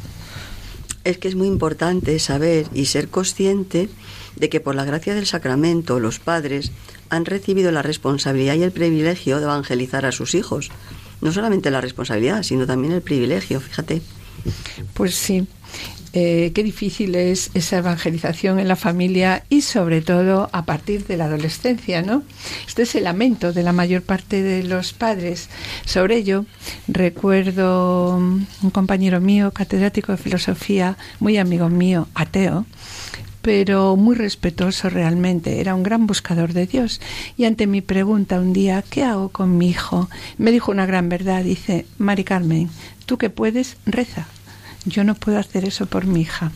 Es 1.04 1.18
que 1.18 1.28
es 1.28 1.36
muy 1.36 1.48
importante 1.48 2.18
saber 2.20 2.68
y 2.74 2.86
ser 2.86 3.10
consciente 3.10 3.90
de 4.36 4.50
que 4.50 4.60
por 4.60 4.76
la 4.76 4.86
gracia 4.86 5.16
del 5.16 5.26
sacramento 5.26 6.00
los 6.00 6.20
padres 6.20 6.72
han 7.10 7.26
recibido 7.26 7.72
la 7.72 7.82
responsabilidad 7.82 8.56
y 8.56 8.64
el 8.64 8.72
privilegio 8.72 9.38
de 9.38 9.44
evangelizar 9.44 10.06
a 10.06 10.12
sus 10.12 10.36
hijos. 10.36 10.72
No 11.22 11.32
solamente 11.32 11.72
la 11.72 11.82
responsabilidad, 11.82 12.44
sino 12.44 12.66
también 12.66 12.94
el 12.94 13.02
privilegio, 13.02 13.60
fíjate. 13.60 14.02
Pues 14.94 15.16
sí. 15.16 15.48
Eh, 16.12 16.52
qué 16.56 16.64
difícil 16.64 17.14
es 17.14 17.52
esa 17.54 17.78
evangelización 17.78 18.58
en 18.60 18.68
la 18.68 18.76
familia 18.76 19.44
y 19.48 19.62
sobre 19.62 20.02
todo 20.02 20.50
a 20.54 20.66
partir 20.66 21.06
de 21.06 21.18
la 21.18 21.26
adolescencia, 21.26 22.02
¿no? 22.02 22.24
Este 22.68 22.82
es 22.82 22.96
el 22.96 23.04
lamento 23.04 23.54
de 23.54 23.62
la 23.62 23.74
mayor 23.74 24.02
parte 24.02 24.42
de 24.42 24.64
los 24.64 24.92
padres. 24.92 25.50
Sobre 25.86 26.18
ello, 26.18 26.46
recuerdo 26.88 28.18
un 28.18 28.70
compañero 28.72 29.22
mío, 29.22 29.52
catedrático 29.52 30.12
de 30.12 30.18
filosofía, 30.18 30.98
muy 31.20 31.38
amigo 31.38 31.70
mío, 31.70 32.08
ateo, 32.16 32.66
pero 33.42 33.96
muy 33.96 34.16
respetuoso 34.16 34.90
realmente, 34.90 35.62
era 35.62 35.76
un 35.76 35.84
gran 35.84 36.08
buscador 36.08 36.54
de 36.54 36.68
Dios. 36.68 37.00
Y 37.38 37.46
ante 37.46 37.68
mi 37.68 37.82
pregunta 37.82 38.40
un 38.40 38.54
día, 38.54 38.84
¿qué 38.90 39.04
hago 39.04 39.30
con 39.30 39.58
mi 39.58 39.70
hijo? 39.70 40.10
Me 40.38 40.52
dijo 40.52 40.72
una 40.72 40.86
gran 40.86 41.10
verdad, 41.10 41.44
dice, 41.44 41.86
Mari 41.98 42.24
Carmen, 42.24 42.70
tú 43.06 43.18
que 43.18 43.30
puedes, 43.30 43.78
reza. 43.86 44.28
Yo 44.86 45.04
no 45.04 45.16
puedo 45.16 45.38
hacer 45.38 45.66
eso 45.66 45.86
por 45.86 46.06
mi 46.06 46.22
hija. 46.22 46.52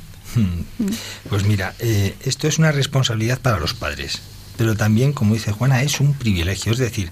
Pues 1.29 1.45
mira, 1.45 1.75
eh, 1.79 2.15
esto 2.23 2.47
es 2.47 2.57
una 2.57 2.71
responsabilidad 2.71 3.39
para 3.39 3.59
los 3.59 3.73
padres, 3.75 4.21
pero 4.57 4.75
también, 4.75 5.13
como 5.13 5.35
dice 5.35 5.51
Juana, 5.51 5.83
es 5.83 5.99
un 5.99 6.13
privilegio, 6.13 6.71
es 6.71 6.79
decir, 6.79 7.11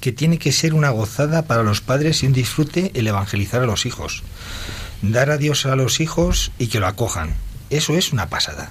que 0.00 0.12
tiene 0.12 0.38
que 0.38 0.52
ser 0.52 0.74
una 0.74 0.90
gozada 0.90 1.46
para 1.46 1.62
los 1.62 1.80
padres 1.80 2.22
y 2.22 2.26
un 2.26 2.32
disfrute 2.32 2.92
el 2.94 3.06
evangelizar 3.06 3.62
a 3.62 3.66
los 3.66 3.86
hijos. 3.86 4.22
Dar 5.02 5.30
a 5.30 5.38
Dios 5.38 5.66
a 5.66 5.76
los 5.76 6.00
hijos 6.00 6.52
y 6.58 6.68
que 6.68 6.78
lo 6.78 6.86
acojan. 6.86 7.34
Eso 7.70 7.96
es 7.96 8.12
una 8.12 8.28
pasada. 8.28 8.70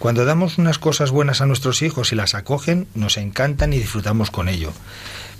Cuando 0.00 0.24
damos 0.24 0.56
unas 0.56 0.78
cosas 0.78 1.10
buenas 1.10 1.42
a 1.42 1.46
nuestros 1.46 1.82
hijos 1.82 2.12
y 2.12 2.16
las 2.16 2.34
acogen, 2.34 2.86
nos 2.94 3.18
encantan 3.18 3.74
y 3.74 3.78
disfrutamos 3.78 4.30
con 4.30 4.48
ello. 4.48 4.72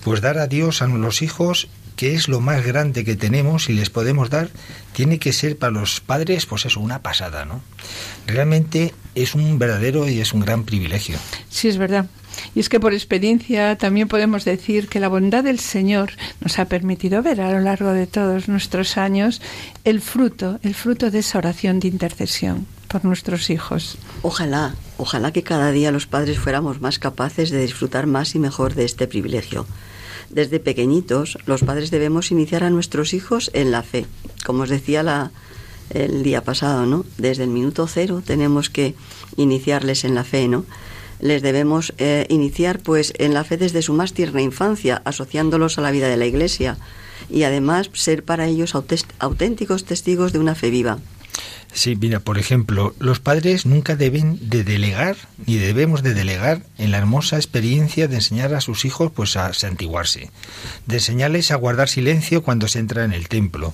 Pues 0.04 0.20
dar 0.20 0.37
a 0.37 0.49
Dios 0.49 0.82
a 0.82 0.87
los 0.87 1.23
hijos, 1.23 1.68
que 1.97 2.14
es 2.14 2.28
lo 2.28 2.40
más 2.40 2.62
grande 2.66 3.02
que 3.02 3.16
tenemos 3.16 3.70
y 3.70 3.73
les 3.73 3.88
podemos 3.88 4.28
dar, 4.28 4.50
tiene 4.92 5.18
que 5.18 5.32
ser 5.32 5.56
para 5.56 5.73
los 5.73 6.00
padres, 6.00 6.44
pues 6.44 6.66
eso, 6.66 6.78
una 6.80 7.00
pasada, 7.00 7.47
¿no? 7.47 7.62
Realmente 8.26 8.92
es 9.14 9.35
un 9.35 9.59
verdadero 9.59 10.06
y 10.09 10.20
es 10.20 10.35
un 10.35 10.40
gran 10.40 10.64
privilegio. 10.64 11.16
Sí, 11.49 11.68
es 11.68 11.78
verdad. 11.78 12.06
Y 12.54 12.61
es 12.61 12.68
que 12.68 12.80
por 12.80 12.92
experiencia 12.92 13.78
también 13.78 14.09
podemos 14.09 14.44
decir 14.44 14.88
que 14.88 15.00
la 15.00 15.09
bondad 15.09 15.44
del 15.44 15.59
Señor 15.59 16.12
nos 16.40 16.59
ha 16.59 16.66
permitido 16.66 17.23
ver 17.23 17.40
a 17.40 17.50
lo 17.50 17.61
largo 17.61 17.92
de 17.92 18.06
todos 18.06 18.49
nuestros 18.49 18.99
años 18.99 19.40
el 19.85 20.02
fruto, 20.02 20.61
el 20.62 20.75
fruto 20.75 21.11
de 21.11 21.20
esa 21.20 21.38
oración 21.38 21.80
de 21.80 21.88
intercesión 21.88 22.66
por 22.90 23.04
nuestros 23.04 23.50
hijos. 23.50 23.97
Ojalá, 24.23 24.75
ojalá 24.99 25.32
que 25.32 25.44
cada 25.44 25.70
día 25.70 25.92
los 25.92 26.06
padres 26.06 26.38
fuéramos 26.38 26.80
más 26.80 26.99
capaces 26.99 27.50
de 27.50 27.62
disfrutar 27.62 28.06
más 28.06 28.35
y 28.35 28.40
mejor 28.40 28.75
de 28.75 28.85
este 28.85 29.06
privilegio. 29.06 29.64
Desde 30.28 30.61
pequeñitos, 30.61 31.38
los 31.47 31.62
padres 31.62 31.90
debemos 31.90 32.30
iniciar 32.32 32.64
a 32.64 32.70
nuestros 32.70 33.14
hijos 33.14 33.50
en 33.54 33.70
la 33.70 33.82
fe. 33.82 34.06
Como 34.44 34.64
os 34.64 34.68
decía 34.68 35.02
la, 35.02 35.30
el 35.90 36.23
día 36.25 36.42
pasado, 36.42 36.85
¿no? 36.85 37.04
Desde 37.16 37.44
el 37.44 37.50
minuto 37.50 37.87
cero 37.87 38.23
tenemos 38.25 38.70
que 38.70 38.94
iniciarles 39.37 40.04
en 40.04 40.14
la 40.14 40.25
fe, 40.25 40.49
¿no? 40.49 40.64
Les 41.20 41.42
debemos 41.42 41.92
eh, 41.99 42.26
iniciar, 42.28 42.80
pues, 42.80 43.12
en 43.18 43.35
la 43.35 43.44
fe 43.44 43.56
desde 43.56 43.82
su 43.82 43.92
más 43.92 44.14
tierna 44.14 44.42
infancia, 44.42 45.02
asociándolos 45.04 45.78
a 45.78 45.82
la 45.82 45.90
vida 45.90 46.09
de 46.09 46.16
la 46.16 46.26
Iglesia 46.26 46.76
y 47.28 47.44
además 47.44 47.90
ser 47.92 48.25
para 48.25 48.47
ellos 48.47 48.75
auténticos 49.18 49.85
testigos 49.85 50.32
de 50.32 50.38
una 50.38 50.54
fe 50.54 50.70
viva. 50.70 50.99
Sí, 51.73 51.97
mira, 51.97 52.19
por 52.21 52.39
ejemplo, 52.39 52.95
los 52.99 53.21
padres 53.21 53.65
nunca 53.65 53.95
deben 53.95 54.50
de 54.50 54.65
delegar, 54.65 55.17
ni 55.47 55.57
debemos 55.57 56.03
de 56.03 56.15
delegar 56.15 56.62
en 56.79 56.91
la 56.91 56.99
hermosa 56.99 57.37
experiencia 57.37 58.09
de 58.09 58.17
enseñar 58.17 58.55
a 58.55 58.61
sus 58.61 58.85
hijos 58.85 59.12
pues 59.12 59.37
a 59.37 59.55
santiguarse, 59.55 60.31
de 60.87 60.97
enseñarles 60.97 61.53
a 61.53 61.57
guardar 61.57 61.89
silencio 61.89 62.43
cuando 62.43 62.67
se 62.67 62.81
entra 62.81 63.05
en 63.05 63.12
el 63.12 63.29
templo, 63.29 63.73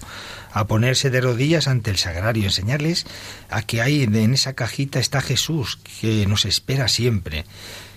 a 0.52 0.66
ponerse 0.66 1.10
de 1.10 1.22
rodillas 1.22 1.68
ante 1.68 1.90
el 1.90 1.96
sagrario, 1.96 2.44
enseñarles 2.44 3.06
a 3.48 3.62
que 3.62 3.80
ahí 3.80 4.02
en 4.02 4.34
esa 4.34 4.52
cajita 4.52 4.98
está 4.98 5.22
Jesús, 5.22 5.78
que 6.00 6.26
nos 6.26 6.44
espera 6.44 6.88
siempre, 6.88 7.46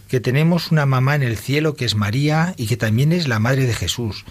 que 0.08 0.20
tenemos 0.20 0.72
una 0.72 0.86
mamá 0.86 1.16
en 1.16 1.24
el 1.24 1.38
cielo 1.38 1.76
que 1.76 1.86
es 1.86 1.96
María 1.96 2.54
y 2.58 2.68
que 2.68 2.78
también 2.78 3.12
es 3.12 3.28
la 3.28 3.40
madre 3.40 3.68
de 3.68 3.74
Jesús, 3.74 4.26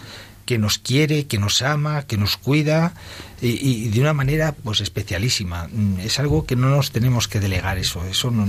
que 0.49 0.57
nos 0.57 0.79
quiere, 0.79 1.27
que 1.27 1.39
nos 1.39 1.61
ama, 1.61 2.07
que 2.07 2.17
nos 2.17 2.39
cuida 2.39 2.95
y, 3.43 3.91
de 3.91 4.01
una 4.01 4.15
manera 4.15 4.53
pues 4.53 4.81
especialísima. 4.81 5.69
Mm, 5.71 6.01
es 6.01 6.19
algo 6.19 6.47
que 6.47 6.57
no 6.57 6.71
nos 6.71 6.91
tenemos 6.91 7.29
que 7.29 7.39
delegar 7.39 7.77
eso, 7.77 8.03
eso 8.07 8.31
no 8.31 8.47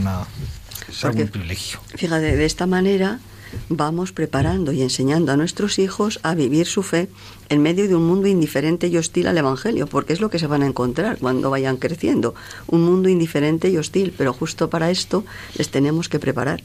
es 0.87 1.03
algo 1.03 1.19
un 1.19 1.27
privilegio. 1.27 1.81
Fíjate, 1.97 2.37
de 2.37 2.45
esta 2.45 2.67
manera 2.67 3.19
vamos 3.67 4.13
preparando 4.13 4.71
y 4.71 4.81
enseñando 4.81 5.33
a 5.33 5.35
nuestros 5.35 5.77
hijos 5.77 6.21
a 6.23 6.35
vivir 6.35 6.67
su 6.67 6.83
fe 6.83 7.09
en 7.49 7.61
medio 7.61 7.85
de 7.89 7.95
un 7.95 8.07
mundo 8.07 8.29
indiferente 8.29 8.87
y 8.87 8.95
hostil 8.95 9.27
al 9.27 9.37
Evangelio, 9.37 9.85
porque 9.85 10.13
es 10.13 10.21
lo 10.21 10.29
que 10.29 10.39
se 10.39 10.47
van 10.47 10.63
a 10.63 10.67
encontrar 10.67 11.17
cuando 11.17 11.49
vayan 11.49 11.75
creciendo, 11.75 12.33
un 12.67 12.85
mundo 12.85 13.09
indiferente 13.09 13.67
y 13.67 13.75
hostil, 13.75 14.13
pero 14.17 14.31
justo 14.31 14.69
para 14.69 14.89
esto 14.89 15.25
les 15.57 15.69
tenemos 15.69 16.07
que 16.07 16.19
preparar 16.19 16.63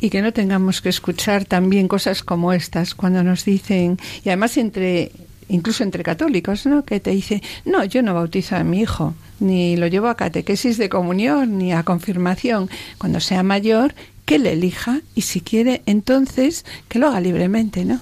y 0.00 0.10
que 0.10 0.22
no 0.22 0.32
tengamos 0.32 0.80
que 0.80 0.88
escuchar 0.88 1.44
también 1.44 1.88
cosas 1.88 2.22
como 2.22 2.52
estas 2.52 2.94
cuando 2.94 3.22
nos 3.22 3.44
dicen, 3.44 3.98
y 4.24 4.28
además 4.28 4.56
entre 4.56 5.12
incluso 5.48 5.84
entre 5.84 6.02
católicos, 6.02 6.66
¿no? 6.66 6.84
Que 6.84 6.98
te 6.98 7.10
dice, 7.10 7.42
no, 7.64 7.84
yo 7.84 8.02
no 8.02 8.14
bautizo 8.14 8.56
a 8.56 8.64
mi 8.64 8.80
hijo, 8.80 9.14
ni 9.38 9.76
lo 9.76 9.86
llevo 9.86 10.08
a 10.08 10.16
catequesis 10.16 10.78
de 10.78 10.88
comunión, 10.88 11.58
ni 11.58 11.72
a 11.72 11.82
confirmación. 11.82 12.70
Cuando 12.96 13.20
sea 13.20 13.42
mayor, 13.42 13.94
que 14.24 14.38
le 14.38 14.52
elija 14.52 15.00
y 15.14 15.22
si 15.22 15.40
quiere, 15.40 15.82
entonces, 15.84 16.64
que 16.88 16.98
lo 16.98 17.08
haga 17.08 17.20
libremente, 17.20 17.84
¿no? 17.84 18.00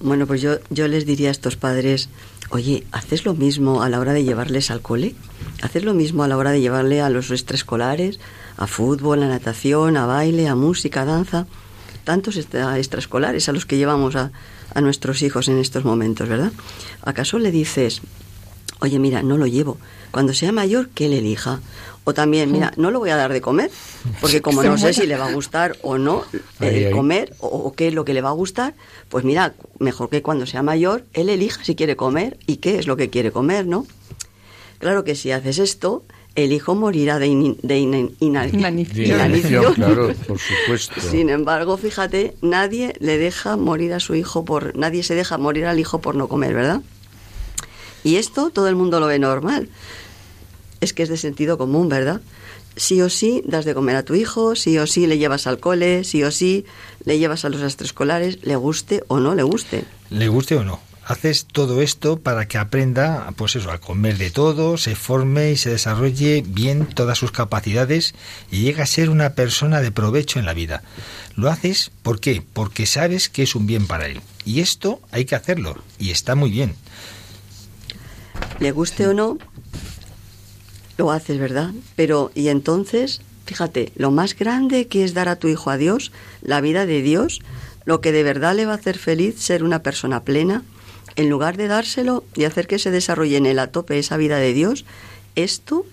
Bueno, 0.00 0.26
pues 0.26 0.40
yo, 0.40 0.58
yo 0.70 0.88
les 0.88 1.06
diría 1.06 1.28
a 1.28 1.32
estos 1.32 1.56
padres, 1.56 2.08
oye, 2.50 2.84
¿haces 2.92 3.24
lo 3.24 3.34
mismo 3.34 3.82
a 3.82 3.88
la 3.88 4.00
hora 4.00 4.12
de 4.12 4.24
llevarles 4.24 4.70
al 4.70 4.80
cole? 4.80 5.14
¿Haces 5.62 5.84
lo 5.84 5.94
mismo 5.94 6.22
a 6.22 6.28
la 6.28 6.36
hora 6.36 6.52
de 6.52 6.60
llevarle 6.60 7.00
a 7.00 7.10
los 7.10 7.30
extraescolares? 7.30 8.18
A 8.56 8.66
fútbol, 8.66 9.22
a 9.22 9.28
natación, 9.28 9.96
a 9.96 10.06
baile, 10.06 10.48
a 10.48 10.54
música, 10.54 11.02
a 11.02 11.04
danza, 11.04 11.46
tantos 12.04 12.36
extraescolares 12.36 13.48
a 13.48 13.52
los 13.52 13.66
que 13.66 13.76
llevamos 13.76 14.16
a, 14.16 14.30
a 14.74 14.80
nuestros 14.80 15.22
hijos 15.22 15.48
en 15.48 15.58
estos 15.58 15.84
momentos, 15.84 16.28
¿verdad? 16.28 16.52
¿Acaso 17.02 17.38
le 17.38 17.50
dices, 17.50 18.02
oye, 18.80 18.98
mira, 18.98 19.22
no 19.22 19.38
lo 19.38 19.46
llevo, 19.46 19.78
cuando 20.10 20.34
sea 20.34 20.52
mayor, 20.52 20.88
que 20.90 21.06
él 21.06 21.14
elija? 21.14 21.60
O 22.06 22.12
también, 22.12 22.52
mira, 22.52 22.74
no 22.76 22.90
lo 22.90 22.98
voy 22.98 23.08
a 23.08 23.16
dar 23.16 23.32
de 23.32 23.40
comer, 23.40 23.70
porque 24.20 24.42
como 24.42 24.62
no 24.62 24.76
sé 24.76 24.92
si 24.92 25.06
le 25.06 25.16
va 25.16 25.28
a 25.28 25.32
gustar 25.32 25.78
o 25.80 25.96
no 25.96 26.22
eh, 26.60 26.90
comer 26.92 27.34
o, 27.38 27.46
o, 27.46 27.72
qué 27.72 27.88
es 27.88 27.94
lo 27.94 28.04
que 28.04 28.12
le 28.12 28.20
va 28.20 28.28
a 28.28 28.32
gustar, 28.32 28.74
pues 29.08 29.24
mira, 29.24 29.54
mejor 29.78 30.10
que 30.10 30.20
cuando 30.20 30.44
sea 30.44 30.62
mayor, 30.62 31.04
él 31.14 31.30
elija 31.30 31.64
si 31.64 31.74
quiere 31.74 31.96
comer 31.96 32.36
y 32.46 32.56
qué 32.56 32.78
es 32.78 32.86
lo 32.86 32.98
que 32.98 33.08
quiere 33.08 33.32
comer, 33.32 33.66
¿no? 33.66 33.86
Claro 34.78 35.02
que 35.02 35.14
si 35.14 35.30
haces 35.30 35.58
esto, 35.58 36.04
el 36.34 36.52
hijo 36.52 36.74
morirá 36.74 37.18
de, 37.18 37.28
inanición. 37.28 38.14
Claro, 39.74 40.12
por 40.26 40.38
supuesto. 40.64 41.00
Sin 41.00 41.30
embargo, 41.30 41.76
fíjate, 41.76 42.34
nadie 42.42 42.94
le 42.98 43.18
deja 43.18 43.56
morir 43.56 43.92
a 43.92 44.00
su 44.00 44.14
hijo 44.14 44.44
por, 44.44 44.76
nadie 44.76 45.02
se 45.02 45.14
deja 45.14 45.38
morir 45.38 45.66
al 45.66 45.78
hijo 45.78 46.00
por 46.00 46.16
no 46.16 46.28
comer, 46.28 46.54
¿verdad? 46.54 46.80
Y 48.02 48.16
esto 48.16 48.50
todo 48.50 48.68
el 48.68 48.74
mundo 48.74 49.00
lo 49.00 49.06
ve 49.06 49.18
normal. 49.18 49.68
Es 50.80 50.92
que 50.92 51.04
es 51.04 51.08
de 51.08 51.16
sentido 51.16 51.56
común, 51.56 51.88
¿verdad? 51.88 52.20
Sí 52.76 53.00
o 53.00 53.08
sí 53.08 53.42
das 53.46 53.64
de 53.64 53.72
comer 53.72 53.96
a 53.96 54.02
tu 54.02 54.14
hijo, 54.14 54.56
sí 54.56 54.76
o 54.78 54.86
sí 54.88 55.06
le 55.06 55.18
llevas 55.18 55.46
al 55.46 55.60
cole, 55.60 56.02
sí 56.02 56.24
o 56.24 56.32
sí 56.32 56.66
le 57.04 57.18
llevas 57.18 57.44
a 57.44 57.48
los 57.48 57.62
extraescolares, 57.62 58.42
le 58.42 58.56
guste 58.56 59.04
o 59.06 59.20
no 59.20 59.36
le 59.36 59.44
guste. 59.44 59.84
Le 60.10 60.28
guste 60.28 60.56
o 60.56 60.64
no 60.64 60.80
haces 61.06 61.46
todo 61.46 61.82
esto 61.82 62.18
para 62.18 62.48
que 62.48 62.58
aprenda, 62.58 63.32
pues 63.36 63.56
eso, 63.56 63.70
a 63.70 63.78
comer 63.78 64.18
de 64.18 64.30
todo, 64.30 64.76
se 64.78 64.94
forme 64.94 65.52
y 65.52 65.56
se 65.56 65.70
desarrolle 65.70 66.42
bien 66.46 66.86
todas 66.86 67.18
sus 67.18 67.30
capacidades 67.30 68.14
y 68.50 68.62
llegue 68.62 68.82
a 68.82 68.86
ser 68.86 69.10
una 69.10 69.34
persona 69.34 69.80
de 69.80 69.92
provecho 69.92 70.38
en 70.38 70.46
la 70.46 70.54
vida. 70.54 70.82
Lo 71.36 71.50
haces, 71.50 71.90
¿por 72.02 72.20
qué? 72.20 72.42
Porque 72.52 72.86
sabes 72.86 73.28
que 73.28 73.42
es 73.42 73.54
un 73.54 73.66
bien 73.66 73.86
para 73.86 74.06
él. 74.06 74.20
Y 74.44 74.60
esto 74.60 75.00
hay 75.10 75.24
que 75.24 75.34
hacerlo, 75.34 75.76
y 75.98 76.10
está 76.10 76.34
muy 76.34 76.50
bien. 76.50 76.74
Le 78.60 78.72
guste 78.72 79.06
o 79.06 79.14
no, 79.14 79.38
lo 80.96 81.10
haces, 81.10 81.38
¿verdad? 81.38 81.72
Pero, 81.96 82.30
y 82.34 82.48
entonces, 82.48 83.20
fíjate, 83.46 83.92
lo 83.96 84.10
más 84.10 84.36
grande 84.36 84.86
que 84.86 85.04
es 85.04 85.12
dar 85.12 85.28
a 85.28 85.36
tu 85.36 85.48
hijo 85.48 85.70
a 85.70 85.76
Dios, 85.76 86.12
la 86.40 86.60
vida 86.60 86.86
de 86.86 87.02
Dios, 87.02 87.40
lo 87.84 88.00
que 88.00 88.12
de 88.12 88.22
verdad 88.22 88.54
le 88.54 88.66
va 88.66 88.72
a 88.72 88.76
hacer 88.76 88.98
feliz 88.98 89.40
ser 89.40 89.62
una 89.64 89.82
persona 89.82 90.24
plena, 90.24 90.62
en 91.16 91.30
lugar 91.30 91.56
de 91.56 91.68
dárselo 91.68 92.24
y 92.34 92.44
hacer 92.44 92.66
que 92.66 92.78
se 92.78 92.90
desarrolle 92.90 93.36
en 93.36 93.46
él 93.46 93.58
a 93.58 93.68
tope 93.68 93.98
esa 93.98 94.16
vida 94.16 94.38
de 94.38 94.52
Dios, 94.52 94.84
esto 95.36 95.86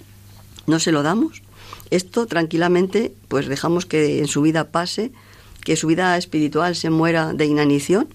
no 0.68 0.80
se 0.80 0.92
lo 0.92 1.04
damos. 1.04 1.44
Esto 1.90 2.26
tranquilamente, 2.26 3.14
pues 3.28 3.48
dejamos 3.48 3.86
que 3.86 4.20
en 4.20 4.28
su 4.28 4.42
vida 4.42 4.72
pase, 4.72 5.12
que 5.64 5.76
su 5.76 5.88
vida 5.88 6.18
espiritual 6.18 6.76
se 6.76 6.90
muera 6.90 7.34
de 7.34 7.46
inanición. 7.46 8.08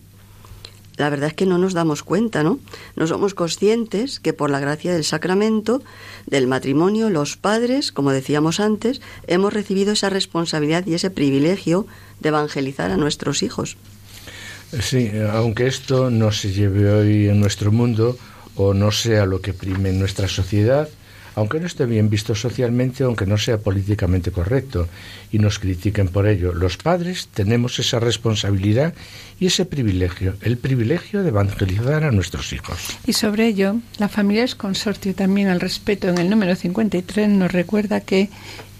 La 0.96 1.10
verdad 1.10 1.28
es 1.28 1.34
que 1.34 1.44
no 1.44 1.58
nos 1.58 1.74
damos 1.74 2.02
cuenta, 2.02 2.42
¿no? 2.42 2.58
No 2.96 3.06
somos 3.06 3.34
conscientes 3.34 4.18
que 4.18 4.32
por 4.32 4.50
la 4.50 4.60
gracia 4.60 4.94
del 4.94 5.04
sacramento, 5.04 5.82
del 6.26 6.46
matrimonio, 6.46 7.10
los 7.10 7.36
padres, 7.36 7.92
como 7.92 8.12
decíamos 8.12 8.60
antes, 8.60 9.02
hemos 9.26 9.52
recibido 9.52 9.92
esa 9.92 10.08
responsabilidad 10.08 10.86
y 10.86 10.94
ese 10.94 11.10
privilegio 11.10 11.86
de 12.20 12.30
evangelizar 12.30 12.90
a 12.90 12.96
nuestros 12.96 13.42
hijos. 13.42 13.76
Sí, 14.80 15.10
aunque 15.32 15.66
esto 15.66 16.10
no 16.10 16.32
se 16.32 16.52
lleve 16.52 16.90
hoy 16.90 17.28
en 17.28 17.40
nuestro 17.40 17.72
mundo 17.72 18.18
o 18.56 18.74
no 18.74 18.90
sea 18.90 19.26
lo 19.26 19.40
que 19.40 19.52
prime 19.52 19.90
en 19.90 19.98
nuestra 19.98 20.28
sociedad, 20.28 20.88
aunque 21.36 21.60
no 21.60 21.66
esté 21.66 21.84
bien 21.84 22.08
visto 22.08 22.34
socialmente, 22.34 23.04
aunque 23.04 23.26
no 23.26 23.36
sea 23.36 23.58
políticamente 23.58 24.32
correcto, 24.32 24.88
y 25.30 25.38
nos 25.38 25.58
critiquen 25.58 26.08
por 26.08 26.26
ello. 26.26 26.54
Los 26.54 26.78
padres 26.78 27.28
tenemos 27.32 27.78
esa 27.78 28.00
responsabilidad 28.00 28.94
y 29.38 29.46
ese 29.46 29.66
privilegio, 29.66 30.34
el 30.40 30.56
privilegio 30.56 31.22
de 31.22 31.28
evangelizar 31.28 32.04
a 32.04 32.10
nuestros 32.10 32.54
hijos. 32.54 32.78
Y 33.06 33.12
sobre 33.12 33.46
ello, 33.46 33.76
la 33.98 34.08
familia 34.08 34.44
es 34.44 34.54
consortio 34.54 35.14
también 35.14 35.48
al 35.48 35.60
respeto 35.60 36.08
en 36.08 36.16
el 36.16 36.30
número 36.30 36.56
53 36.56 37.28
nos 37.28 37.52
recuerda 37.52 38.00
que 38.00 38.30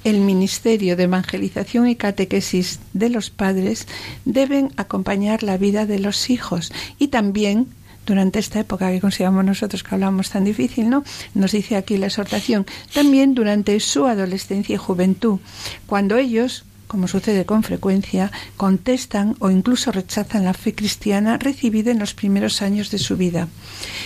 el 0.07 0.21
Ministerio 0.21 0.95
de 0.97 1.03
Evangelización 1.05 1.89
y 1.89 1.97
Catequesis 1.97 2.79
de 2.93 3.11
los 3.11 3.31
padres 3.31 3.89
deben 4.25 4.71
acompañar 4.77 5.43
la 5.43 5.59
vida 5.59 5.85
de 5.85 5.99
los 5.99 6.31
hijos 6.31 6.73
y 6.97 7.09
también 7.09 7.67
durante 8.07 8.39
esta 8.39 8.61
época 8.61 8.93
que 8.93 9.01
consideramos 9.01 9.45
nosotros 9.45 9.83
que 9.83 9.97
hablamos 9.97 10.31
tan 10.31 10.45
difícil, 10.45 10.89
¿no? 10.89 11.03
Nos 11.35 11.51
dice 11.51 11.75
aquí 11.75 11.97
la 11.97 12.07
exhortación, 12.07 12.67
también 12.95 13.35
durante 13.35 13.81
su 13.81 14.07
adolescencia 14.07 14.77
y 14.77 14.79
juventud, 14.79 15.41
cuando 15.87 16.17
ellos 16.17 16.65
como 16.87 17.09
sucede 17.09 17.45
con 17.45 17.63
frecuencia, 17.63 18.31
contestan 18.57 19.37
o 19.41 19.51
incluso 19.51 19.93
rechazan 19.93 20.45
la 20.45 20.55
fe 20.55 20.75
cristiana 20.75 21.39
recibida 21.39 21.91
en 21.91 21.99
los 21.99 22.15
primeros 22.15 22.63
años 22.63 22.91
de 22.91 22.99
su 22.99 23.17
vida. 23.17 23.49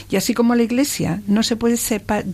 Y 0.09 0.17
así 0.17 0.35
como 0.35 0.55
la 0.55 0.63
Iglesia 0.63 1.23
no 1.27 1.43
se 1.43 1.57
puede 1.57 1.77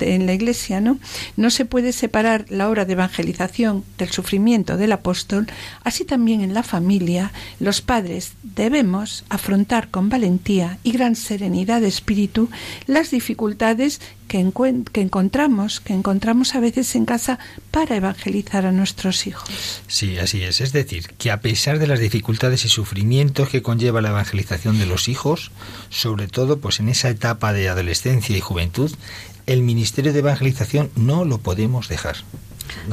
en 0.01 0.27
la 0.27 0.33
Iglesia, 0.33 0.81
¿no? 0.81 0.99
No 1.37 1.51
se 1.51 1.65
puede 1.65 1.93
separar 1.93 2.47
la 2.49 2.69
obra 2.69 2.85
de 2.85 2.95
evangelización 2.95 3.85
del 3.99 4.11
sufrimiento 4.11 4.77
del 4.77 4.93
apóstol, 4.93 5.47
así 5.85 6.05
también 6.05 6.41
en 6.41 6.55
la 6.55 6.63
familia 6.63 7.33
los 7.61 7.81
padres 7.81 8.33
debemos 8.43 9.25
afrontar 9.29 9.89
con 9.91 10.09
valentía 10.09 10.79
y 10.83 10.93
gran 10.93 11.17
serenidad 11.17 11.81
de 11.81 11.89
espíritu 11.89 12.49
las 12.87 13.11
dificultades 13.11 14.01
que, 14.29 14.51
que, 14.93 15.01
encontramos, 15.01 15.81
que 15.81 15.93
encontramos 15.93 16.55
a 16.55 16.61
veces 16.61 16.95
en 16.95 17.05
casa 17.05 17.39
para 17.71 17.97
evangelizar 17.97 18.67
a 18.67 18.73
nuestros 18.73 19.27
hijos. 19.27 19.83
Sí, 19.87 20.19
así 20.19 20.43
es. 20.43 20.61
Es 20.61 20.73
decir, 20.73 21.09
que 21.19 21.31
a 21.31 21.41
pesar 21.41 21.79
de 21.79 21.87
las 21.87 22.01
dificultades 22.01 22.65
y 22.65 22.69
sufrimientos 22.69 23.49
que 23.49 23.63
conlleva 23.63 24.01
la 24.01 24.11
evangelización 24.11 24.79
de 24.79 24.87
los 24.87 25.09
hijos, 25.09 25.51
sobre 25.91 26.29
todo 26.29 26.59
pues 26.59 26.81
en 26.81 26.89
esa 26.89 27.09
etapa 27.09 27.53
de 27.53 27.69
adolescencia 27.69 28.37
y 28.37 28.41
juventud, 28.41 28.93
el 29.47 29.63
ministerio 29.63 30.13
de 30.13 30.19
evangelización 30.19 30.91
no 30.97 31.25
lo 31.25 31.39
podemos 31.39 31.89
dejar. 31.89 32.17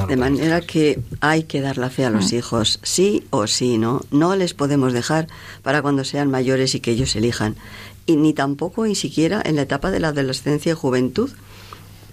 de 0.08 0.18
manera 0.18 0.62
que 0.62 1.00
hay 1.20 1.44
que 1.44 1.62
dar 1.62 1.78
la 1.78 1.90
fe 1.90 2.06
a 2.06 2.12
los 2.12 2.32
mm. 2.32 2.36
hijos, 2.36 2.80
sí 2.84 3.26
o 3.32 3.48
sí, 3.48 3.78
¿no? 3.78 4.02
No 4.12 4.36
les 4.36 4.54
podemos 4.54 4.94
dejar 4.94 5.28
para 5.64 5.82
cuando 5.82 6.04
sean 6.04 6.30
mayores 6.30 6.76
y 6.76 6.80
que 6.80 6.92
ellos 6.92 7.16
elijan 7.16 7.56
y 8.06 8.16
ni 8.16 8.34
tampoco 8.34 8.86
ni 8.86 8.96
siquiera 8.96 9.42
en 9.44 9.56
la 9.56 9.64
etapa 9.64 9.92
de 9.92 10.00
la 10.00 10.10
adolescencia 10.10 10.72
y 10.72 10.76
juventud 10.76 11.32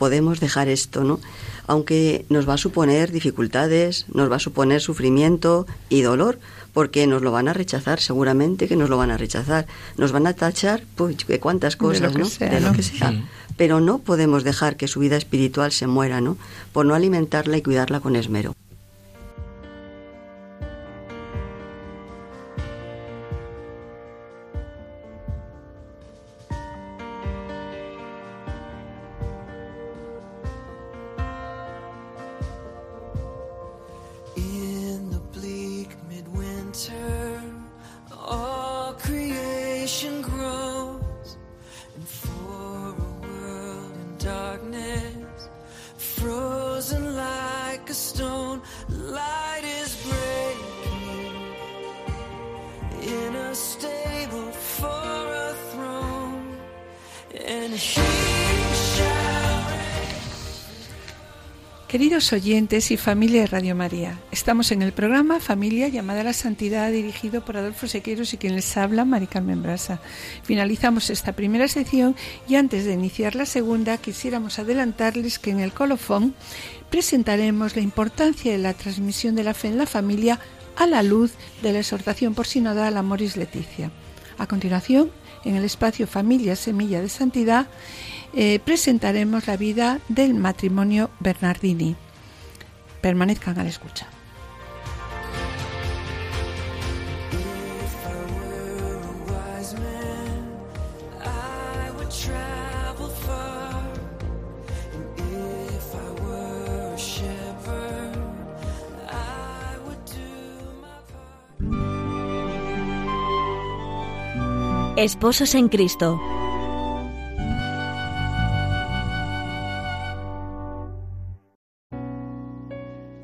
podemos 0.01 0.41
dejar 0.41 0.69
esto, 0.69 1.05
¿no? 1.05 1.21
Aunque 1.67 2.25
nos 2.31 2.49
va 2.49 2.55
a 2.55 2.57
suponer 2.57 3.13
dificultades, 3.13 4.07
nos 4.15 4.33
va 4.33 4.37
a 4.37 4.39
suponer 4.39 4.81
sufrimiento 4.81 5.67
y 5.91 6.01
dolor, 6.01 6.39
porque 6.73 7.07
nos 7.07 7.21
lo 7.21 7.33
van 7.33 7.49
a 7.49 7.53
rechazar, 7.53 8.01
seguramente 8.01 8.67
que 8.67 8.77
nos 8.77 8.89
lo 8.89 8.97
van 8.97 9.11
a 9.11 9.19
rechazar. 9.19 9.67
Nos 9.99 10.11
van 10.11 10.27
a 10.27 10.33
tachar, 10.33 10.85
pues, 10.97 11.19
de 11.27 11.39
cuántas 11.39 11.77
cosas, 11.77 12.17
¿no? 12.17 12.27
de 12.27 12.61
lo 12.61 12.73
que 12.73 12.83
sea. 12.83 13.13
Pero 13.59 13.81
no 13.81 13.99
podemos 13.99 14.43
dejar 14.43 14.79
que 14.79 14.89
su 14.89 15.01
vida 15.01 15.19
espiritual 15.19 15.71
se 15.71 15.87
muera, 15.87 16.23
¿no? 16.23 16.39
Por 16.73 16.87
no 16.87 16.95
alimentarla 16.95 17.59
y 17.59 17.63
cuidarla 17.63 18.01
con 18.01 18.17
esmero. 18.17 18.55
Oyentes 62.33 62.91
y 62.91 62.97
familia 62.97 63.41
de 63.41 63.47
Radio 63.47 63.75
María, 63.75 64.19
estamos 64.31 64.71
en 64.71 64.83
el 64.83 64.93
programa 64.93 65.41
Familia 65.41 65.89
llamada 65.89 66.21
a 66.21 66.25
la 66.25 66.33
Santidad 66.33 66.93
dirigido 66.93 67.45
por 67.45 67.57
Adolfo 67.57 67.89
Sequeros 67.89 68.33
y 68.33 68.37
quien 68.37 68.55
les 68.55 68.77
habla, 68.77 69.05
Mari 69.05 69.27
Carmen 69.27 69.63
Brasa. 69.63 70.01
Finalizamos 70.43 71.11
esta 71.11 71.33
primera 71.33 71.67
sección 71.67 72.15
y 72.49 72.55
antes 72.55 72.85
de 72.85 72.93
iniciar 72.93 73.35
la 73.35 73.47
segunda 73.47 73.97
quisiéramos 73.97 74.59
adelantarles 74.59 75.39
que 75.39 75.51
en 75.51 75.61
el 75.61 75.73
colofón 75.73 76.35
presentaremos 76.91 77.75
la 77.75 77.83
importancia 77.83 78.53
de 78.53 78.59
la 78.59 78.75
transmisión 78.75 79.35
de 79.35 79.45
la 79.45 79.55
fe 79.55 79.69
en 79.69 79.79
la 79.79 79.87
familia 79.87 80.39
a 80.77 80.87
la 80.87 81.03
luz 81.03 81.33
de 81.63 81.73
la 81.73 81.81
exhortación 81.81 82.35
por 82.35 82.47
sinodal 82.47 82.97
Amoris 82.97 83.37
Leticia. 83.37 83.91
A 84.39 84.47
continuación, 84.47 85.11
en 85.45 85.57
el 85.57 85.65
espacio 85.65 86.07
Familia 86.07 86.55
Semilla 86.55 87.01
de 87.01 87.09
Santidad, 87.09 87.67
eh, 88.35 88.61
presentaremos 88.65 89.47
la 89.47 89.57
vida 89.57 90.01
del 90.09 90.35
matrimonio 90.35 91.11
Bernardini. 91.19 91.97
Permanezcan 93.01 93.59
a 93.59 93.63
la 93.63 93.69
escucha. 93.69 94.07
Esposos 114.97 115.55
en 115.55 115.71
Cristo. 115.71 116.21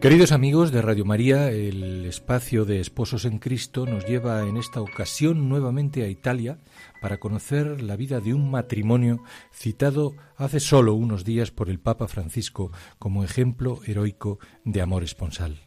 Queridos 0.07 0.31
amigos 0.31 0.71
de 0.71 0.83
Radio 0.83 1.05
María, 1.05 1.51
el 1.51 2.07
espacio 2.07 2.65
de 2.65 2.79
Esposos 2.79 3.25
en 3.25 3.41
Cristo 3.41 3.87
nos 3.87 4.07
lleva 4.07 4.47
en 4.47 4.57
esta 4.57 4.81
ocasión 4.81 5.49
nuevamente 5.49 6.05
a 6.05 6.09
Italia 6.09 6.61
para 7.03 7.19
conocer 7.19 7.83
la 7.83 7.97
vida 7.97 8.21
de 8.21 8.33
un 8.33 8.49
matrimonio 8.49 9.25
citado 9.53 10.15
hace 10.37 10.61
solo 10.61 10.95
unos 10.95 11.25
días 11.25 11.51
por 11.51 11.69
el 11.69 11.81
Papa 11.81 12.07
Francisco 12.07 12.71
como 13.01 13.25
ejemplo 13.25 13.81
heroico 13.85 14.39
de 14.65 14.81
amor 14.81 15.03
esponsal. 15.03 15.59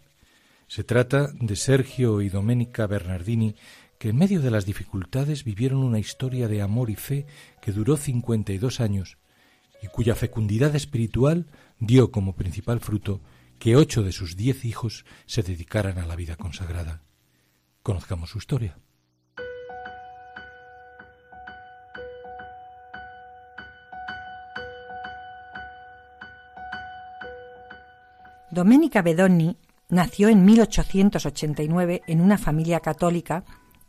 Se 0.68 0.86
trata 0.86 1.34
de 1.34 1.58
Sergio 1.58 2.22
y 2.22 2.30
Domenica 2.30 2.88
Bernardini, 2.88 3.56
que 3.98 4.12
en 4.12 4.16
medio 4.16 4.40
de 4.40 4.52
las 4.52 4.66
dificultades 4.66 5.44
vivieron 5.44 5.84
una 5.84 6.00
historia 6.00 6.48
de 6.48 6.62
amor 6.62 6.90
y 6.90 6.96
fe 6.96 7.26
que 7.62 7.74
duró 7.74 7.98
52 7.98 8.80
años 8.80 9.18
y 9.84 9.88
cuya 9.88 10.16
fecundidad 10.16 10.74
espiritual 10.78 11.48
dio 11.82 12.10
como 12.10 12.38
principal 12.38 12.80
fruto 12.80 13.20
que 13.60 13.76
ocho 13.76 14.04
de 14.04 14.14
sus 14.14 14.36
diez 14.36 14.66
hijos 14.66 15.06
se 15.26 15.44
dedicaran 15.44 16.00
a 16.00 16.06
la 16.06 16.16
vida 16.16 16.38
consagrada. 16.38 17.04
Conozcamos 17.84 18.30
su 18.30 18.38
historia. 18.38 18.78
Domenica 28.52 29.04
Bedoni 29.04 29.58
nació 29.90 30.30
en 30.30 30.44
1889 30.44 32.02
en 32.08 32.22
una 32.22 32.38
familia 32.38 32.80
católica 32.80 33.44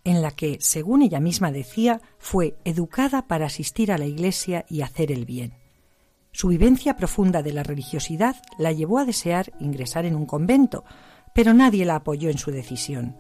en 0.05 0.23
la 0.23 0.33
que, 0.33 0.59
según 0.61 1.03
ella 1.03 1.21
misma 1.21 1.53
decía, 1.53 2.01
fue 2.19 2.57
educada 2.65 3.27
para 3.27 3.47
asistir 3.47 3.93
a 3.93 3.99
la 3.99 4.07
Iglesia 4.07 4.67
y 4.69 4.83
hacer 4.83 5.13
el 5.13 5.25
bien. 5.25 5.60
Su 6.33 6.49
vivencia 6.49 6.97
profunda 6.97 7.43
de 7.43 7.53
la 7.53 7.63
religiosidad 7.63 8.37
la 8.59 8.73
llevó 8.73 8.99
a 8.99 9.05
desear 9.05 9.53
ingresar 9.59 10.05
en 10.05 10.15
un 10.15 10.27
convento, 10.27 10.85
pero 11.33 11.55
nadie 11.55 11.85
la 11.85 11.97
apoyó 11.97 12.31
en 12.31 12.39
su 12.39 12.51
decisión. 12.51 13.17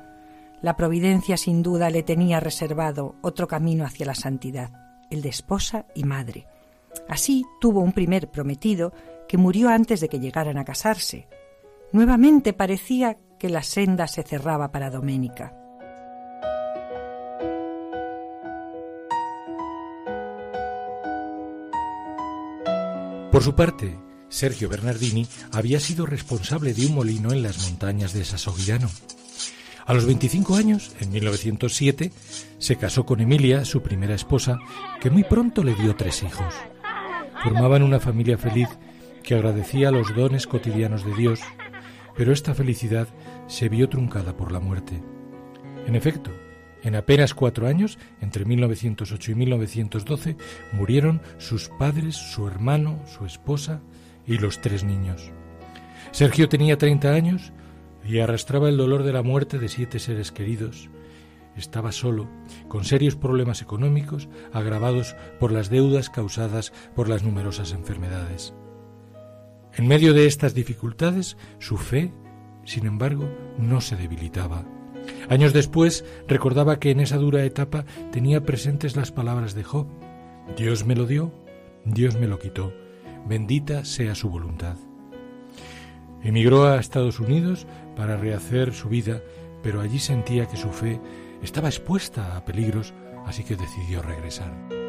La 0.62 0.76
providencia 0.76 1.36
sin 1.36 1.62
duda 1.62 1.90
le 1.90 2.02
tenía 2.02 2.38
reservado 2.38 3.16
otro 3.22 3.48
camino 3.48 3.84
hacia 3.84 4.06
la 4.06 4.14
santidad, 4.14 4.70
el 5.10 5.22
de 5.22 5.30
esposa 5.30 5.86
y 5.94 6.04
madre. 6.04 6.46
Así 7.08 7.44
tuvo 7.60 7.80
un 7.80 7.92
primer 7.92 8.30
prometido 8.30 8.92
que 9.28 9.38
murió 9.38 9.68
antes 9.68 10.00
de 10.00 10.08
que 10.08 10.20
llegaran 10.20 10.58
a 10.58 10.64
casarse. 10.64 11.28
Nuevamente 11.92 12.52
parecía 12.52 13.18
que 13.38 13.48
la 13.48 13.62
senda 13.62 14.06
se 14.06 14.22
cerraba 14.22 14.70
para 14.70 14.90
Doménica. 14.90 15.59
Por 23.40 23.46
su 23.46 23.54
parte, 23.54 23.96
Sergio 24.28 24.68
Bernardini 24.68 25.26
había 25.50 25.80
sido 25.80 26.04
responsable 26.04 26.74
de 26.74 26.84
un 26.84 26.94
molino 26.94 27.32
en 27.32 27.42
las 27.42 27.70
montañas 27.70 28.12
de 28.12 28.22
Sasogliano. 28.22 28.90
A 29.86 29.94
los 29.94 30.04
25 30.04 30.56
años, 30.56 30.92
en 31.00 31.10
1907, 31.10 32.12
se 32.58 32.76
casó 32.76 33.06
con 33.06 33.18
Emilia, 33.20 33.64
su 33.64 33.80
primera 33.80 34.14
esposa, 34.14 34.58
que 35.00 35.08
muy 35.08 35.24
pronto 35.24 35.64
le 35.64 35.74
dio 35.74 35.96
tres 35.96 36.22
hijos. 36.22 36.52
Formaban 37.42 37.82
una 37.82 37.98
familia 37.98 38.36
feliz 38.36 38.68
que 39.22 39.36
agradecía 39.36 39.90
los 39.90 40.14
dones 40.14 40.46
cotidianos 40.46 41.02
de 41.06 41.14
Dios, 41.14 41.40
pero 42.18 42.34
esta 42.34 42.54
felicidad 42.54 43.08
se 43.46 43.70
vio 43.70 43.88
truncada 43.88 44.36
por 44.36 44.52
la 44.52 44.60
muerte. 44.60 45.02
En 45.86 45.96
efecto, 45.96 46.30
en 46.82 46.96
apenas 46.96 47.34
cuatro 47.34 47.66
años, 47.66 47.98
entre 48.20 48.44
1908 48.44 49.32
y 49.32 49.34
1912, 49.34 50.36
murieron 50.72 51.20
sus 51.38 51.68
padres, 51.68 52.16
su 52.16 52.46
hermano, 52.46 53.00
su 53.06 53.26
esposa 53.26 53.80
y 54.26 54.38
los 54.38 54.60
tres 54.60 54.84
niños. 54.84 55.30
Sergio 56.12 56.48
tenía 56.48 56.78
30 56.78 57.12
años, 57.12 57.52
y 58.04 58.20
arrastraba 58.20 58.68
el 58.68 58.76
dolor 58.76 59.02
de 59.02 59.12
la 59.12 59.22
muerte 59.22 59.58
de 59.58 59.68
siete 59.68 59.98
seres 59.98 60.32
queridos. 60.32 60.88
Estaba 61.56 61.92
solo, 61.92 62.28
con 62.68 62.84
serios 62.84 63.16
problemas 63.16 63.60
económicos 63.60 64.28
agravados 64.52 65.16
por 65.38 65.52
las 65.52 65.68
deudas 65.68 66.08
causadas 66.08 66.72
por 66.94 67.08
las 67.08 67.22
numerosas 67.22 67.72
enfermedades. 67.72 68.54
En 69.74 69.86
medio 69.86 70.14
de 70.14 70.26
estas 70.26 70.54
dificultades, 70.54 71.36
su 71.58 71.76
fe, 71.76 72.12
sin 72.64 72.86
embargo, 72.86 73.28
no 73.58 73.80
se 73.80 73.96
debilitaba. 73.96 74.64
Años 75.28 75.52
después 75.52 76.04
recordaba 76.26 76.78
que 76.78 76.90
en 76.90 77.00
esa 77.00 77.16
dura 77.16 77.44
etapa 77.44 77.84
tenía 78.12 78.44
presentes 78.44 78.96
las 78.96 79.12
palabras 79.12 79.54
de 79.54 79.64
Job. 79.64 79.86
Dios 80.56 80.84
me 80.84 80.96
lo 80.96 81.06
dio, 81.06 81.32
Dios 81.84 82.18
me 82.18 82.26
lo 82.26 82.38
quitó, 82.38 82.72
bendita 83.26 83.84
sea 83.84 84.14
su 84.14 84.30
voluntad. 84.30 84.76
Emigró 86.22 86.66
a 86.66 86.78
Estados 86.78 87.20
Unidos 87.20 87.66
para 87.96 88.16
rehacer 88.16 88.74
su 88.74 88.88
vida, 88.88 89.22
pero 89.62 89.80
allí 89.80 89.98
sentía 89.98 90.46
que 90.46 90.56
su 90.56 90.70
fe 90.70 91.00
estaba 91.42 91.68
expuesta 91.68 92.36
a 92.36 92.44
peligros, 92.44 92.92
así 93.26 93.44
que 93.44 93.56
decidió 93.56 94.02
regresar. 94.02 94.79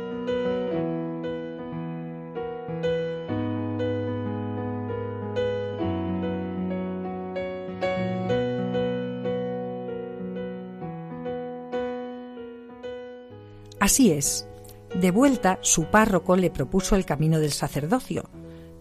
Así 13.91 14.09
es. 14.09 14.47
De 14.95 15.11
vuelta, 15.11 15.59
su 15.59 15.87
párroco 15.87 16.37
le 16.37 16.49
propuso 16.49 16.95
el 16.95 17.03
camino 17.03 17.39
del 17.39 17.51
sacerdocio, 17.51 18.23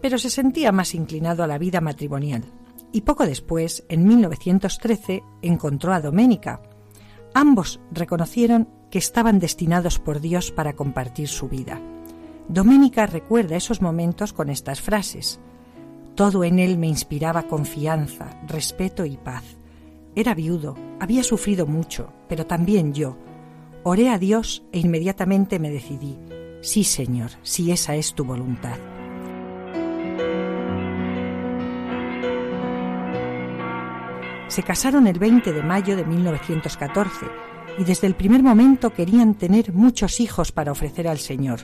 pero 0.01 0.17
se 0.17 0.29
sentía 0.29 0.71
más 0.71 0.95
inclinado 0.95 1.43
a 1.43 1.47
la 1.47 1.57
vida 1.57 1.81
matrimonial. 1.81 2.45
Y 2.93 3.01
poco 3.01 3.25
después, 3.25 3.83
en 3.89 4.07
1913, 4.07 5.21
encontró 5.41 5.91
a 5.91 5.99
Doménica. 5.99 6.61
Ambos 7.33 7.81
reconocieron 7.91 8.69
que 8.89 8.99
estaban 8.99 9.39
destinados 9.39 9.99
por 9.99 10.21
Dios 10.21 10.53
para 10.53 10.77
compartir 10.77 11.27
su 11.27 11.49
vida. 11.49 11.81
Doménica 12.47 13.05
recuerda 13.05 13.57
esos 13.57 13.81
momentos 13.81 14.31
con 14.31 14.49
estas 14.49 14.79
frases. 14.79 15.41
Todo 16.15 16.45
en 16.45 16.57
él 16.57 16.77
me 16.77 16.87
inspiraba 16.87 17.49
confianza, 17.49 18.39
respeto 18.47 19.03
y 19.03 19.17
paz. 19.17 19.43
Era 20.15 20.33
viudo, 20.35 20.77
había 21.01 21.23
sufrido 21.23 21.67
mucho, 21.67 22.13
pero 22.29 22.45
también 22.45 22.93
yo. 22.93 23.17
Oré 23.83 24.09
a 24.09 24.19
Dios 24.19 24.63
e 24.71 24.79
inmediatamente 24.79 25.57
me 25.57 25.71
decidí. 25.71 26.19
Sí, 26.61 26.83
Señor, 26.83 27.31
si 27.41 27.71
esa 27.71 27.95
es 27.95 28.13
tu 28.13 28.23
voluntad. 28.23 28.77
Se 34.49 34.61
casaron 34.61 35.07
el 35.07 35.17
20 35.17 35.51
de 35.51 35.63
mayo 35.63 35.95
de 35.95 36.05
1914 36.05 37.25
y 37.79 37.83
desde 37.83 38.05
el 38.05 38.13
primer 38.13 38.43
momento 38.43 38.91
querían 38.91 39.33
tener 39.33 39.73
muchos 39.73 40.19
hijos 40.19 40.51
para 40.51 40.71
ofrecer 40.71 41.07
al 41.07 41.17
Señor. 41.17 41.61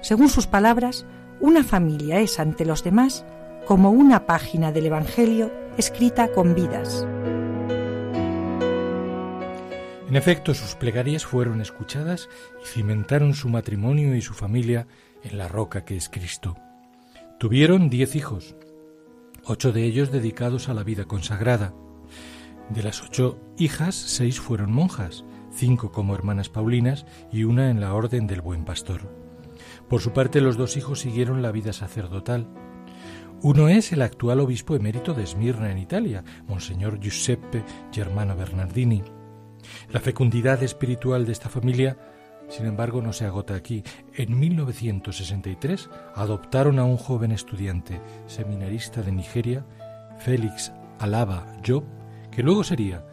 Según 0.00 0.30
sus 0.30 0.46
palabras, 0.46 1.04
una 1.40 1.64
familia 1.64 2.20
es 2.20 2.40
ante 2.40 2.64
los 2.64 2.82
demás 2.82 3.26
como 3.66 3.90
una 3.90 4.24
página 4.24 4.72
del 4.72 4.86
Evangelio 4.86 5.52
escrita 5.76 6.32
con 6.32 6.54
vidas. 6.54 7.06
En 10.12 10.16
efecto, 10.16 10.52
sus 10.52 10.74
plegarias 10.74 11.24
fueron 11.24 11.62
escuchadas 11.62 12.28
y 12.62 12.66
cimentaron 12.66 13.32
su 13.32 13.48
matrimonio 13.48 14.14
y 14.14 14.20
su 14.20 14.34
familia 14.34 14.86
en 15.24 15.38
la 15.38 15.48
roca 15.48 15.86
que 15.86 15.96
es 15.96 16.10
Cristo. 16.10 16.54
Tuvieron 17.38 17.88
diez 17.88 18.14
hijos, 18.14 18.54
ocho 19.42 19.72
de 19.72 19.84
ellos 19.84 20.12
dedicados 20.12 20.68
a 20.68 20.74
la 20.74 20.82
vida 20.82 21.06
consagrada. 21.06 21.72
De 22.68 22.82
las 22.82 23.02
ocho 23.02 23.40
hijas, 23.56 23.94
seis 23.94 24.38
fueron 24.38 24.70
monjas, 24.70 25.24
cinco 25.50 25.92
como 25.92 26.14
hermanas 26.14 26.50
Paulinas 26.50 27.06
y 27.32 27.44
una 27.44 27.70
en 27.70 27.80
la 27.80 27.94
Orden 27.94 28.26
del 28.26 28.42
Buen 28.42 28.66
Pastor. 28.66 29.10
Por 29.88 30.02
su 30.02 30.12
parte, 30.12 30.42
los 30.42 30.58
dos 30.58 30.76
hijos 30.76 31.00
siguieron 31.00 31.40
la 31.40 31.52
vida 31.52 31.72
sacerdotal. 31.72 32.48
Uno 33.40 33.70
es 33.70 33.92
el 33.92 34.02
actual 34.02 34.40
obispo 34.40 34.76
emérito 34.76 35.14
de 35.14 35.22
Esmirna 35.22 35.72
en 35.72 35.78
Italia, 35.78 36.22
Monseñor 36.46 37.00
Giuseppe 37.00 37.64
Germano 37.90 38.36
Bernardini. 38.36 39.02
La 39.92 40.00
fecundidad 40.00 40.62
espiritual 40.62 41.26
de 41.26 41.32
esta 41.32 41.50
familia, 41.50 41.98
sin 42.48 42.64
embargo, 42.64 43.02
no 43.02 43.12
se 43.12 43.26
agota 43.26 43.54
aquí. 43.54 43.84
En 44.14 44.38
1963 44.38 45.90
adoptaron 46.14 46.78
a 46.78 46.84
un 46.84 46.96
joven 46.96 47.30
estudiante, 47.30 48.00
seminarista 48.26 49.02
de 49.02 49.12
Nigeria, 49.12 49.66
Félix 50.18 50.72
Alaba 50.98 51.46
Job, 51.66 51.84
que 52.30 52.42
luego 52.42 52.64
sería, 52.64 53.04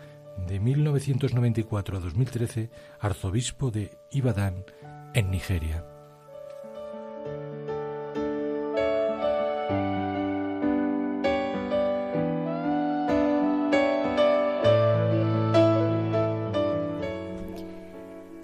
de 0.47 0.61
1994 0.61 1.97
a 1.97 1.99
2013, 1.99 2.69
arzobispo 3.01 3.71
de 3.71 3.97
Ibadan, 4.11 4.63
en 5.13 5.31
Nigeria. 5.31 5.98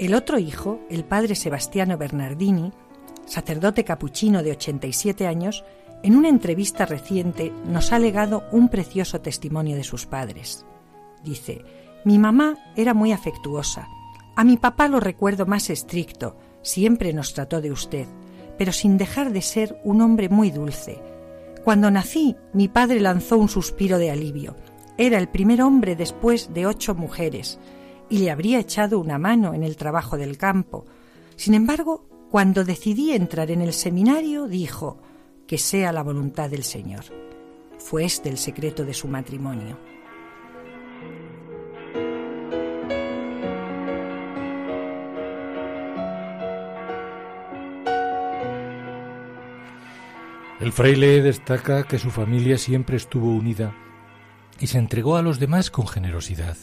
El 0.06 0.14
otro 0.14 0.38
hijo, 0.38 0.80
el 0.88 1.04
padre 1.04 1.34
Sebastiano 1.34 1.98
Bernardini, 1.98 2.72
sacerdote 3.26 3.84
capuchino 3.84 4.44
de 4.44 4.52
87 4.52 5.26
años, 5.26 5.66
en 6.04 6.16
una 6.16 6.30
entrevista 6.30 6.86
reciente 6.86 7.52
nos 7.66 7.92
ha 7.92 7.98
legado 7.98 8.44
un 8.52 8.70
precioso 8.70 9.20
testimonio 9.20 9.76
de 9.76 9.84
sus 9.84 10.06
padres. 10.06 10.64
Dice, 11.24 11.64
mi 12.04 12.20
mamá 12.20 12.56
era 12.76 12.94
muy 12.94 13.14
afectuosa. 13.14 13.88
A 14.36 14.44
mi 14.44 14.58
papá 14.58 14.88
lo 14.90 15.00
recuerdo 15.00 15.48
más 15.48 15.72
estricto, 15.72 16.38
siempre 16.62 17.12
nos 17.12 17.34
trató 17.34 17.60
de 17.60 17.72
usted, 17.72 18.06
pero 18.60 18.74
sin 18.74 19.00
dejar 19.00 19.32
de 19.32 19.42
ser 19.42 19.82
un 19.84 20.02
hombre 20.02 20.30
muy 20.30 20.52
dulce. 20.52 21.02
Cuando 21.64 21.90
nací, 21.90 22.36
mi 22.54 22.68
padre 22.68 23.00
lanzó 23.00 23.40
un 23.40 23.50
suspiro 23.50 23.98
de 23.98 24.12
alivio. 24.12 24.56
Era 25.00 25.18
el 25.18 25.30
primer 25.30 25.64
hombre 25.64 25.96
después 25.96 26.54
de 26.54 26.68
ocho 26.68 26.94
mujeres, 26.94 27.58
y 28.10 28.20
le 28.20 28.32
habría 28.32 28.60
echado 28.60 29.00
una 29.00 29.18
mano 29.18 29.54
en 29.54 29.64
el 29.64 29.78
trabajo 29.78 30.18
del 30.18 30.38
campo. 30.38 30.86
Sin 31.36 31.54
embargo, 31.54 32.08
cuando 32.30 32.64
decidí 32.64 33.12
entrar 33.12 33.52
en 33.52 33.62
el 33.62 33.74
seminario, 33.74 34.48
dijo, 34.48 35.00
que 35.48 35.58
sea 35.58 35.92
la 35.92 36.04
voluntad 36.04 36.50
del 36.50 36.64
Señor. 36.64 37.06
Fue 37.78 38.06
este 38.06 38.30
el 38.30 38.38
secreto 38.38 38.84
de 38.84 38.94
su 38.94 39.08
matrimonio. 39.08 39.78
El 50.60 50.72
fraile 50.72 51.22
destaca 51.22 51.84
que 51.84 52.00
su 52.00 52.10
familia 52.10 52.58
siempre 52.58 52.98
estuvo 52.98 53.30
unida 53.30 53.76
y 54.60 54.68
se 54.68 54.80
entregó 54.80 55.16
a 55.16 55.22
los 55.22 55.40
demás 55.40 55.70
con 55.70 55.86
generosidad. 55.86 56.58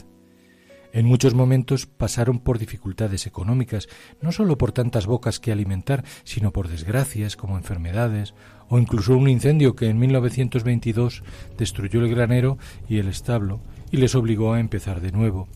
En 0.95 1.07
muchos 1.07 1.33
momentos 1.33 1.87
pasaron 1.87 2.39
por 2.39 2.59
dificultades 2.59 3.27
económicas, 3.27 3.89
no 4.21 4.31
solo 4.31 4.59
por 4.59 4.73
tantas 4.73 5.07
bocas 5.07 5.41
que 5.41 5.51
alimentar, 5.51 6.05
sino 6.23 6.53
por 6.53 6.69
desgracias 6.69 7.35
como 7.35 7.57
enfermedades 7.57 8.35
o 8.69 8.79
incluso 8.79 9.17
un 9.17 9.27
incendio 9.27 9.75
que 9.75 9.89
en 9.89 9.99
1922 9.99 11.23
destruyó 11.57 12.01
el 12.01 12.11
granero 12.11 12.59
y 12.91 12.99
el 12.99 13.09
establo 13.09 13.61
y 13.91 13.97
les 13.97 14.15
obligó 14.15 14.53
a 14.53 14.61
empezar 14.61 15.01
de 15.01 15.13
nuevo. 15.13 15.49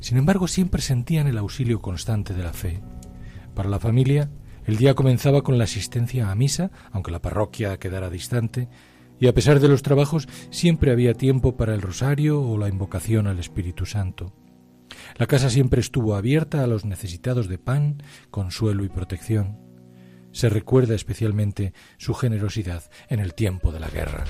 Sin 0.00 0.18
embargo, 0.18 0.48
siempre 0.48 0.82
sentían 0.82 1.28
el 1.28 1.38
auxilio 1.38 1.80
constante 1.80 2.34
de 2.34 2.42
la 2.42 2.52
fe. 2.52 2.80
Para 3.54 3.68
la 3.68 3.78
familia, 3.78 4.28
el 4.64 4.76
día 4.76 4.94
comenzaba 4.94 5.42
con 5.42 5.56
la 5.56 5.64
asistencia 5.64 6.32
a 6.32 6.34
misa, 6.34 6.72
aunque 6.90 7.12
la 7.12 7.22
parroquia 7.22 7.78
quedara 7.78 8.10
distante, 8.10 8.68
y 9.20 9.28
a 9.28 9.34
pesar 9.34 9.60
de 9.60 9.68
los 9.68 9.82
trabajos 9.82 10.28
siempre 10.50 10.90
había 10.90 11.14
tiempo 11.14 11.56
para 11.56 11.74
el 11.74 11.80
rosario 11.82 12.42
o 12.42 12.58
la 12.58 12.68
invocación 12.68 13.28
al 13.28 13.38
Espíritu 13.38 13.86
Santo. 13.86 14.32
La 15.16 15.26
casa 15.26 15.50
siempre 15.50 15.80
estuvo 15.80 16.14
abierta 16.14 16.62
a 16.62 16.66
los 16.66 16.84
necesitados 16.84 17.48
de 17.48 17.58
pan, 17.58 18.02
consuelo 18.30 18.84
y 18.84 18.88
protección. 18.88 19.58
Se 20.32 20.48
recuerda 20.48 20.94
especialmente 20.94 21.72
su 21.96 22.14
generosidad 22.14 22.84
en 23.08 23.20
el 23.20 23.34
tiempo 23.34 23.72
de 23.72 23.80
la 23.80 23.88
guerra. 23.88 24.24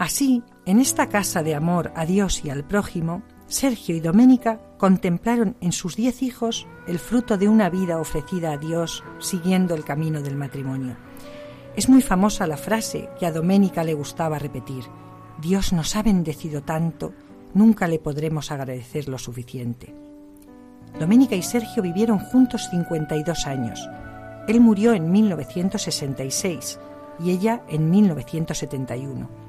Así, 0.00 0.42
en 0.64 0.80
esta 0.80 1.10
casa 1.10 1.42
de 1.42 1.54
amor 1.54 1.92
a 1.94 2.06
Dios 2.06 2.42
y 2.44 2.48
al 2.48 2.64
prójimo, 2.64 3.22
Sergio 3.50 3.96
y 3.96 4.00
Doménica 4.00 4.60
contemplaron 4.78 5.56
en 5.60 5.72
sus 5.72 5.96
diez 5.96 6.22
hijos 6.22 6.68
el 6.86 7.00
fruto 7.00 7.36
de 7.36 7.48
una 7.48 7.68
vida 7.68 7.98
ofrecida 7.98 8.52
a 8.52 8.56
Dios 8.56 9.02
siguiendo 9.18 9.74
el 9.74 9.84
camino 9.84 10.22
del 10.22 10.36
matrimonio. 10.36 10.96
Es 11.74 11.88
muy 11.88 12.00
famosa 12.00 12.46
la 12.46 12.56
frase 12.56 13.08
que 13.18 13.26
a 13.26 13.32
Doménica 13.32 13.82
le 13.82 13.94
gustaba 13.94 14.38
repetir. 14.38 14.84
Dios 15.40 15.72
nos 15.72 15.96
ha 15.96 16.02
bendecido 16.04 16.62
tanto 16.62 17.12
nunca 17.52 17.88
le 17.88 17.98
podremos 17.98 18.52
agradecer 18.52 19.08
lo 19.08 19.18
suficiente. 19.18 19.92
Doménica 21.00 21.34
y 21.34 21.42
Sergio 21.42 21.82
vivieron 21.82 22.20
juntos 22.20 22.68
52 22.70 23.48
años. 23.48 23.80
Él 24.46 24.60
murió 24.60 24.94
en 24.94 25.10
1966 25.10 26.78
y 27.18 27.30
ella 27.32 27.64
en 27.68 27.90
1971. 27.90 29.39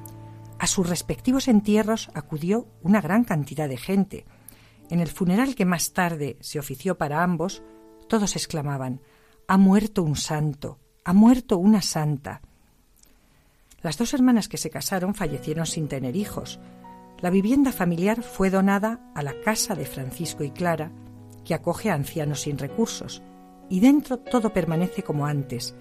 A 0.62 0.68
sus 0.68 0.88
respectivos 0.88 1.48
entierros 1.48 2.08
acudió 2.14 2.68
una 2.82 3.00
gran 3.00 3.24
cantidad 3.24 3.68
de 3.68 3.76
gente. 3.76 4.26
En 4.90 5.00
el 5.00 5.08
funeral 5.08 5.56
que 5.56 5.64
más 5.64 5.92
tarde 5.92 6.36
se 6.38 6.60
ofició 6.60 6.96
para 6.96 7.24
ambos, 7.24 7.64
todos 8.08 8.36
exclamaban 8.36 9.00
Ha 9.48 9.56
muerto 9.56 10.04
un 10.04 10.14
santo, 10.14 10.78
ha 11.04 11.12
muerto 11.14 11.58
una 11.58 11.82
santa. 11.82 12.42
Las 13.82 13.98
dos 13.98 14.14
hermanas 14.14 14.46
que 14.46 14.56
se 14.56 14.70
casaron 14.70 15.16
fallecieron 15.16 15.66
sin 15.66 15.88
tener 15.88 16.14
hijos. 16.14 16.60
La 17.18 17.30
vivienda 17.30 17.72
familiar 17.72 18.22
fue 18.22 18.48
donada 18.48 19.00
a 19.16 19.22
la 19.24 19.34
casa 19.40 19.74
de 19.74 19.84
Francisco 19.84 20.44
y 20.44 20.52
Clara, 20.52 20.92
que 21.44 21.54
acoge 21.54 21.90
a 21.90 21.94
ancianos 21.94 22.42
sin 22.42 22.56
recursos, 22.56 23.20
y 23.68 23.80
dentro 23.80 24.16
todo 24.16 24.52
permanece 24.52 25.02
como 25.02 25.26
antes, 25.26 25.74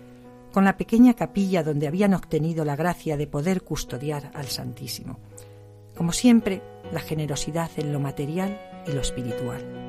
con 0.51 0.65
la 0.65 0.77
pequeña 0.77 1.13
capilla 1.13 1.63
donde 1.63 1.87
habían 1.87 2.13
obtenido 2.13 2.65
la 2.65 2.75
gracia 2.75 3.17
de 3.17 3.27
poder 3.27 3.61
custodiar 3.61 4.31
al 4.33 4.47
Santísimo. 4.47 5.19
Como 5.95 6.11
siempre, 6.11 6.61
la 6.91 6.99
generosidad 6.99 7.71
en 7.77 7.93
lo 7.93 7.99
material 7.99 8.59
y 8.87 8.91
lo 8.91 9.01
espiritual. 9.01 9.81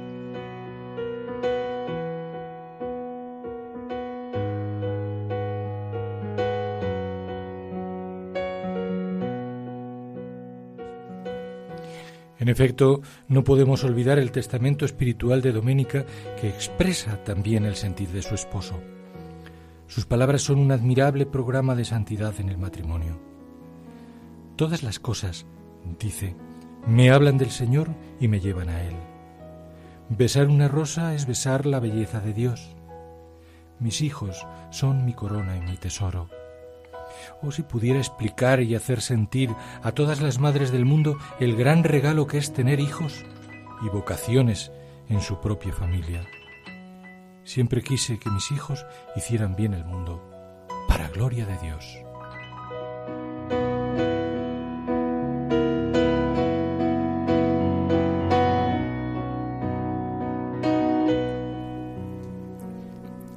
En 12.39 12.49
efecto, 12.49 13.03
no 13.29 13.45
podemos 13.45 13.85
olvidar 13.85 14.19
el 14.19 14.33
testamento 14.33 14.85
espiritual 14.85 15.43
de 15.43 15.53
Doménica 15.53 16.05
que 16.41 16.49
expresa 16.49 17.23
también 17.23 17.65
el 17.65 17.77
sentir 17.77 18.09
de 18.09 18.21
su 18.21 18.35
esposo. 18.35 18.81
Sus 19.93 20.07
palabras 20.07 20.41
son 20.41 20.59
un 20.59 20.73
admirable 20.73 21.27
programa 21.27 21.75
de 21.75 21.85
santidad 21.85 22.33
en 22.41 22.49
el 22.49 22.57
matrimonio. 22.57 23.21
Todas 24.57 24.83
las 24.83 24.99
cosas, 24.99 25.45
dice, 25.99 26.35
me 26.87 27.11
hablan 27.11 27.37
del 27.37 27.51
Señor 27.51 27.91
y 28.19 28.27
me 28.27 28.41
llevan 28.41 28.71
a 28.71 28.83
Él. 28.85 28.95
Besar 30.09 30.49
una 30.49 30.67
rosa 30.67 31.15
es 31.15 31.27
besar 31.27 31.67
la 31.67 31.79
belleza 31.79 32.21
de 32.21 32.33
Dios. 32.33 32.75
Mis 33.81 34.01
hijos 34.01 34.47
son 34.71 35.05
mi 35.05 35.13
corona 35.13 35.59
y 35.59 35.61
mi 35.61 35.77
tesoro. 35.77 36.31
Oh, 37.43 37.53
si 37.53 37.63
pudiera 37.63 37.99
explicar 37.99 38.63
y 38.63 38.75
hacer 38.75 39.03
sentir 39.03 39.51
a 39.83 39.93
todas 39.93 40.23
las 40.23 40.39
madres 40.39 40.73
del 40.73 40.87
mundo 40.87 41.19
el 41.39 41.55
gran 41.55 41.85
regalo 41.85 42.27
que 42.27 42.39
es 42.39 42.55
tener 42.55 42.81
hijos 42.81 43.27
y 43.85 43.91
vocaciones 43.91 44.73
en 45.11 45.21
su 45.21 45.39
propia 45.43 45.75
familia. 45.75 46.27
Siempre 47.45 47.83
quise 47.83 48.19
que 48.19 48.31
mis 48.31 48.51
hijos 48.53 48.87
hicieran 49.17 49.57
bien 49.57 49.75
el 49.75 49.85
mundo, 49.85 50.23
para 50.89 51.09
gloria 51.09 51.47
de 51.47 51.59
Dios. 51.59 51.99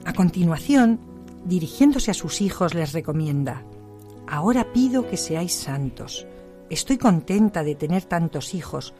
A 0.05 0.13
continuación, 0.13 0.99
dirigiéndose 1.43 2.11
a 2.11 2.13
sus 2.13 2.41
hijos, 2.41 2.73
les 2.73 2.93
recomienda, 2.93 3.63
Ahora 4.27 4.73
pido 4.73 5.07
que 5.07 5.17
seáis 5.17 5.53
santos. 5.53 6.25
Estoy 6.69 6.97
contenta 6.97 7.63
de 7.63 7.75
tener 7.75 8.05
tantos 8.05 8.55
hijos, 8.55 8.93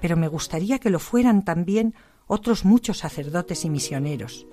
pero 0.00 0.16
me 0.16 0.26
gustaría 0.26 0.80
que 0.80 0.90
lo 0.90 0.98
fueran 0.98 1.44
también 1.44 1.94
otros 2.32 2.64
muchos 2.64 2.98
sacerdotes 2.98 3.66
y 3.66 3.70
misioneros. 3.70 4.46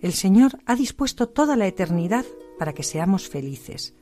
El 0.00 0.12
Señor 0.12 0.58
ha 0.66 0.74
dispuesto 0.74 1.28
toda 1.28 1.54
la 1.54 1.68
eternidad 1.68 2.26
para 2.58 2.72
que 2.72 2.82
seamos 2.82 3.28
felices. 3.28 3.94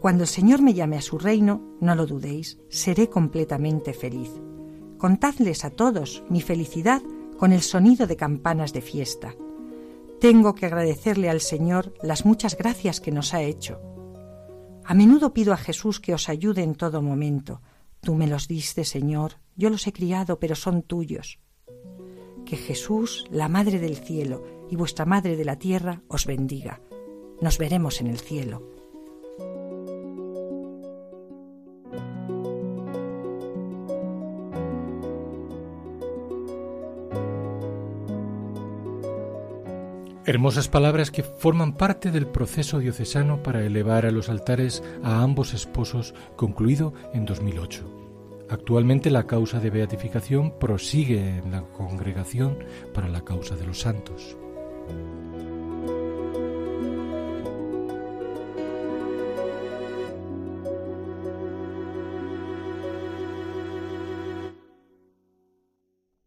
Cuando 0.00 0.22
el 0.22 0.28
Señor 0.28 0.62
me 0.62 0.72
llame 0.72 0.96
a 0.96 1.02
su 1.02 1.18
reino, 1.18 1.76
no 1.80 1.96
lo 1.96 2.06
dudéis, 2.06 2.58
seré 2.68 3.08
completamente 3.08 3.92
feliz. 3.92 4.30
Contadles 4.98 5.64
a 5.64 5.70
todos 5.70 6.22
mi 6.28 6.40
felicidad 6.40 7.02
con 7.38 7.52
el 7.52 7.60
sonido 7.60 8.06
de 8.06 8.16
campanas 8.16 8.72
de 8.72 8.82
fiesta. 8.82 9.34
Tengo 10.20 10.54
que 10.54 10.66
agradecerle 10.66 11.28
al 11.28 11.40
Señor 11.40 11.92
las 12.02 12.24
muchas 12.24 12.56
gracias 12.56 13.00
que 13.00 13.10
nos 13.10 13.34
ha 13.34 13.42
hecho. 13.42 13.80
A 14.84 14.94
menudo 14.94 15.34
pido 15.34 15.52
a 15.52 15.56
Jesús 15.56 15.98
que 15.98 16.14
os 16.14 16.28
ayude 16.28 16.62
en 16.62 16.76
todo 16.76 17.02
momento. 17.02 17.62
Tú 18.00 18.14
me 18.14 18.28
los 18.28 18.46
diste, 18.46 18.84
Señor, 18.84 19.40
yo 19.56 19.70
los 19.70 19.88
he 19.88 19.92
criado, 19.92 20.38
pero 20.38 20.54
son 20.54 20.82
tuyos. 20.82 21.40
Que 22.44 22.56
Jesús, 22.56 23.26
la 23.30 23.48
Madre 23.48 23.78
del 23.78 23.96
Cielo 23.96 24.44
y 24.70 24.76
vuestra 24.76 25.04
Madre 25.04 25.36
de 25.36 25.44
la 25.44 25.58
Tierra, 25.58 26.02
os 26.08 26.26
bendiga. 26.26 26.80
Nos 27.40 27.58
veremos 27.58 28.00
en 28.00 28.08
el 28.08 28.18
cielo. 28.18 28.74
Hermosas 40.26 40.68
palabras 40.68 41.10
que 41.10 41.22
forman 41.22 41.74
parte 41.74 42.10
del 42.10 42.26
proceso 42.26 42.78
diocesano 42.78 43.42
para 43.42 43.62
elevar 43.62 44.06
a 44.06 44.10
los 44.10 44.30
altares 44.30 44.82
a 45.02 45.22
ambos 45.22 45.52
esposos 45.52 46.14
concluido 46.36 46.94
en 47.12 47.26
2008. 47.26 48.03
Actualmente 48.48 49.10
la 49.10 49.26
causa 49.26 49.58
de 49.58 49.70
beatificación 49.70 50.58
prosigue 50.58 51.38
en 51.38 51.50
la 51.50 51.62
Congregación 51.62 52.58
para 52.92 53.08
la 53.08 53.22
Causa 53.22 53.56
de 53.56 53.66
los 53.66 53.80
Santos. 53.80 54.36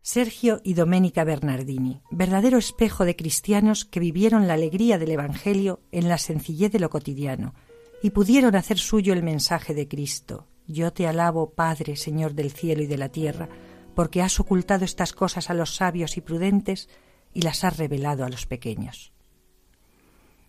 Sergio 0.02 0.62
y 0.64 0.74
Doménica 0.74 1.24
Bernardini, 1.24 2.02
verdadero 2.10 2.58
espejo 2.58 3.06
de 3.06 3.16
cristianos 3.16 3.86
que 3.86 4.00
vivieron 4.00 4.48
la 4.48 4.56
alegría 4.56 4.98
del 4.98 5.12
Evangelio 5.12 5.82
en 5.92 6.10
la 6.10 6.18
sencillez 6.18 6.72
de 6.72 6.80
lo 6.80 6.90
cotidiano 6.90 7.54
y 8.02 8.10
pudieron 8.10 8.56
hacer 8.56 8.80
suyo 8.80 9.14
el 9.14 9.22
mensaje 9.22 9.76
de 9.76 9.88
Cristo. 9.88 10.48
Yo 10.68 10.92
te 10.92 11.08
alabo, 11.08 11.52
Padre, 11.52 11.96
Señor 11.96 12.34
del 12.34 12.52
cielo 12.52 12.84
y 12.84 12.88
de 12.88 12.98
la 12.98 13.10
tierra, 13.10 13.50
porque 13.96 14.22
has 14.22 14.40
ocultado 14.40 14.86
estas 14.86 15.14
cosas 15.14 15.50
a 15.50 15.54
los 15.54 15.76
sabios 15.76 16.18
y 16.18 16.22
prudentes 16.22 16.90
y 17.34 17.42
las 17.42 17.64
has 17.64 17.78
revelado 17.78 18.26
a 18.26 18.30
los 18.30 18.46
pequeños. 18.46 19.14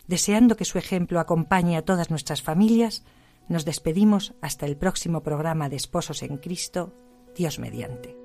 Deseando 0.07 0.55
que 0.55 0.65
su 0.65 0.77
ejemplo 0.77 1.19
acompañe 1.19 1.77
a 1.77 1.85
todas 1.85 2.09
nuestras 2.09 2.41
familias, 2.41 3.03
nos 3.47 3.65
despedimos 3.65 4.33
hasta 4.41 4.65
el 4.65 4.75
próximo 4.75 5.23
programa 5.23 5.69
de 5.69 5.77
Esposos 5.77 6.21
en 6.21 6.37
Cristo, 6.37 6.93
Dios 7.35 7.59
mediante. 7.59 8.18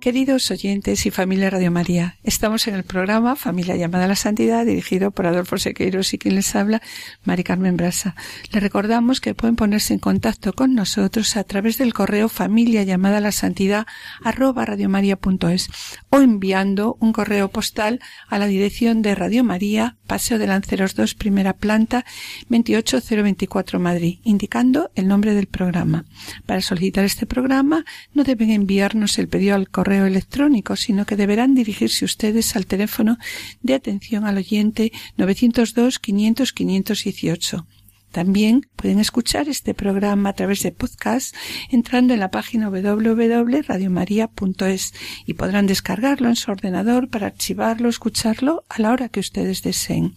Queridos 0.00 0.50
oyentes 0.50 1.04
y 1.04 1.10
familia 1.10 1.50
Radio 1.50 1.70
María, 1.70 2.16
estamos 2.22 2.66
en 2.66 2.74
el 2.74 2.84
programa 2.84 3.36
Familia 3.36 3.76
llamada 3.76 4.06
a 4.06 4.08
la 4.08 4.16
Santidad, 4.16 4.64
dirigido 4.64 5.10
por 5.10 5.26
Adolfo 5.26 5.58
Sequeiros 5.58 6.14
y 6.14 6.18
quien 6.18 6.36
les 6.36 6.56
habla, 6.56 6.80
Mari 7.24 7.44
Carmen 7.44 7.76
Brasa. 7.76 8.14
Les 8.50 8.62
recordamos 8.62 9.20
que 9.20 9.34
pueden 9.34 9.56
ponerse 9.56 9.92
en 9.92 9.98
contacto 9.98 10.54
con 10.54 10.74
nosotros 10.74 11.36
a 11.36 11.44
través 11.44 11.76
del 11.76 11.92
correo 11.92 12.30
familia 12.30 12.82
llamada 12.82 13.18
a 13.18 13.20
la 13.20 13.30
santidad 13.30 13.86
arroba 14.24 14.64
radiomaria.es 14.64 15.68
o 16.08 16.16
enviando 16.20 16.96
un 16.98 17.12
correo 17.12 17.48
postal 17.48 18.00
a 18.26 18.38
la 18.38 18.46
dirección 18.46 19.02
de 19.02 19.14
Radio 19.14 19.44
María, 19.44 19.98
Paseo 20.06 20.38
de 20.38 20.46
Lanceros 20.46 20.94
2, 20.94 21.14
primera 21.14 21.52
planta, 21.52 22.06
28024 22.48 23.78
Madrid, 23.78 24.20
indicando 24.24 24.90
el 24.94 25.08
nombre 25.08 25.34
del 25.34 25.46
programa. 25.46 26.06
Para 26.46 26.62
solicitar 26.62 27.04
este 27.04 27.26
programa 27.26 27.84
no 28.14 28.24
deben 28.24 28.50
enviarnos 28.50 29.18
el 29.18 29.28
pedido 29.28 29.56
al 29.56 29.68
correo 29.68 29.89
electrónico, 29.94 30.76
sino 30.76 31.06
que 31.06 31.16
deberán 31.16 31.54
dirigirse 31.54 32.04
ustedes 32.04 32.56
al 32.56 32.66
teléfono 32.66 33.18
de 33.62 33.74
atención 33.74 34.24
al 34.24 34.38
oyente 34.38 34.92
902 35.16 35.98
500 35.98 36.52
518. 36.52 37.66
También 38.10 38.66
pueden 38.74 38.98
escuchar 38.98 39.48
este 39.48 39.72
programa 39.72 40.30
a 40.30 40.32
través 40.32 40.64
de 40.64 40.72
podcast 40.72 41.32
entrando 41.70 42.12
en 42.12 42.18
la 42.20 42.32
página 42.32 42.68
www.radiomaria.es 42.68 44.94
y 45.26 45.34
podrán 45.34 45.68
descargarlo 45.68 46.28
en 46.28 46.34
su 46.34 46.50
ordenador 46.50 47.08
para 47.08 47.28
archivarlo, 47.28 47.88
escucharlo 47.88 48.64
a 48.68 48.82
la 48.82 48.90
hora 48.90 49.10
que 49.10 49.20
ustedes 49.20 49.62
deseen. 49.62 50.16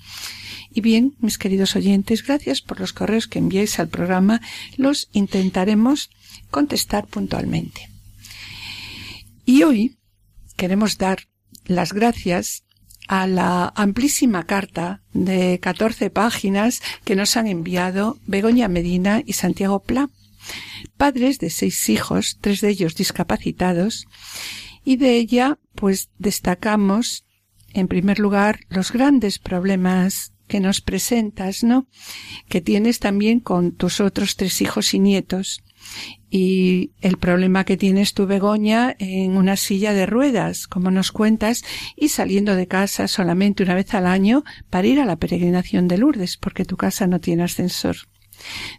Y 0.72 0.82
bien, 0.82 1.14
mis 1.20 1.38
queridos 1.38 1.76
oyentes, 1.76 2.26
gracias 2.26 2.62
por 2.62 2.80
los 2.80 2.94
correos 2.94 3.28
que 3.28 3.38
enviáis 3.38 3.80
al 3.80 3.90
programa. 3.90 4.42
Los 4.76 5.10
intentaremos 5.14 6.10
contestar 6.50 7.06
puntualmente. 7.06 7.93
Y 9.46 9.64
hoy 9.64 9.98
queremos 10.56 10.98
dar 10.98 11.28
las 11.66 11.94
gracias 11.94 12.64
a 13.08 13.28
la 13.28 13.74
amplísima 13.76 14.46
carta 14.46 15.04
de 15.14 15.60
14 15.60 16.10
páginas 16.10 16.82
que 17.04 17.16
nos 17.16 17.36
han 17.36 17.48
enviado 17.48 18.20
Begoña 18.26 18.70
Medina 18.70 19.22
y 19.26 19.34
Santiago 19.34 19.82
Pla, 19.82 20.10
padres 20.96 21.40
de 21.40 21.50
seis 21.50 21.90
hijos, 21.90 22.38
tres 22.40 22.62
de 22.62 22.70
ellos 22.70 22.96
discapacitados, 22.96 24.06
y 24.86 24.96
de 24.96 25.18
ella 25.18 25.60
pues 25.76 26.10
destacamos 26.18 27.26
en 27.74 27.88
primer 27.88 28.20
lugar 28.20 28.62
los 28.70 28.92
grandes 28.92 29.40
problemas 29.40 30.34
que 30.48 30.60
nos 30.60 30.82
presentas, 30.82 31.64
¿no? 31.64 31.88
Que 32.48 32.62
tienes 32.62 33.00
también 33.00 33.40
con 33.40 33.74
tus 33.74 34.00
otros 34.00 34.36
tres 34.36 34.62
hijos 34.62 34.94
y 34.94 35.00
nietos 35.00 35.64
y 36.30 36.92
el 37.02 37.18
problema 37.18 37.64
que 37.64 37.78
tienes 37.78 38.14
tu 38.14 38.26
Begoña 38.26 38.96
en 38.98 39.38
una 39.38 39.56
silla 39.56 39.94
de 39.94 40.06
ruedas, 40.06 40.68
como 40.68 40.90
nos 40.90 41.12
cuentas, 41.12 41.64
y 41.96 42.10
saliendo 42.10 42.56
de 42.56 42.68
casa 42.68 43.08
solamente 43.08 43.64
una 43.64 43.76
vez 43.76 43.94
al 43.94 44.08
año 44.08 44.44
para 44.70 44.88
ir 44.88 45.00
a 45.00 45.06
la 45.06 45.18
peregrinación 45.18 45.88
de 45.88 45.98
Lourdes, 46.00 46.38
porque 46.38 46.66
tu 46.66 46.76
casa 46.76 47.06
no 47.08 47.20
tiene 47.20 47.44
ascensor. 47.44 47.98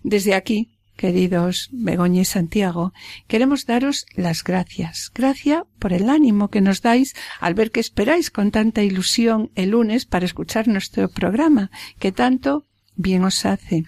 Desde 0.02 0.34
aquí, 0.34 0.74
queridos 0.96 1.68
Begoña 1.72 2.22
y 2.22 2.24
Santiago, 2.24 2.92
queremos 3.26 3.66
daros 3.66 4.06
las 4.14 4.42
gracias. 4.42 5.10
Gracia 5.14 5.64
por 5.78 5.92
el 5.92 6.08
ánimo 6.08 6.48
que 6.48 6.60
nos 6.60 6.82
dais 6.82 7.14
al 7.40 7.54
ver 7.54 7.70
que 7.70 7.80
esperáis 7.80 8.30
con 8.30 8.50
tanta 8.50 8.82
ilusión 8.82 9.50
el 9.54 9.70
lunes 9.70 10.06
para 10.06 10.26
escuchar 10.26 10.68
nuestro 10.68 11.08
programa, 11.08 11.70
que 11.98 12.12
tanto 12.12 12.66
bien 12.96 13.24
os 13.24 13.44
hace. 13.44 13.84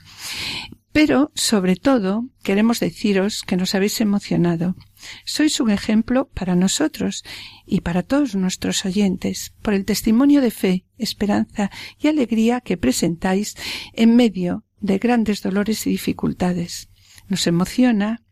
Pero, 0.96 1.30
sobre 1.34 1.76
todo, 1.76 2.24
queremos 2.42 2.80
deciros 2.80 3.42
que 3.42 3.58
nos 3.58 3.74
habéis 3.74 4.00
emocionado. 4.00 4.76
Sois 5.26 5.60
un 5.60 5.70
ejemplo 5.70 6.30
para 6.32 6.54
nosotros 6.54 7.22
y 7.66 7.82
para 7.82 8.02
todos 8.02 8.34
nuestros 8.34 8.86
oyentes, 8.86 9.52
por 9.60 9.74
el 9.74 9.84
testimonio 9.84 10.40
de 10.40 10.50
fe, 10.50 10.86
esperanza 10.96 11.70
y 12.00 12.08
alegría 12.08 12.62
que 12.62 12.78
presentáis 12.78 13.56
en 13.92 14.16
medio 14.16 14.64
de 14.80 14.96
grandes 14.96 15.42
dolores 15.42 15.86
y 15.86 15.90
dificultades. 15.90 16.88
Nos 17.28 17.46
emociona 17.46 18.24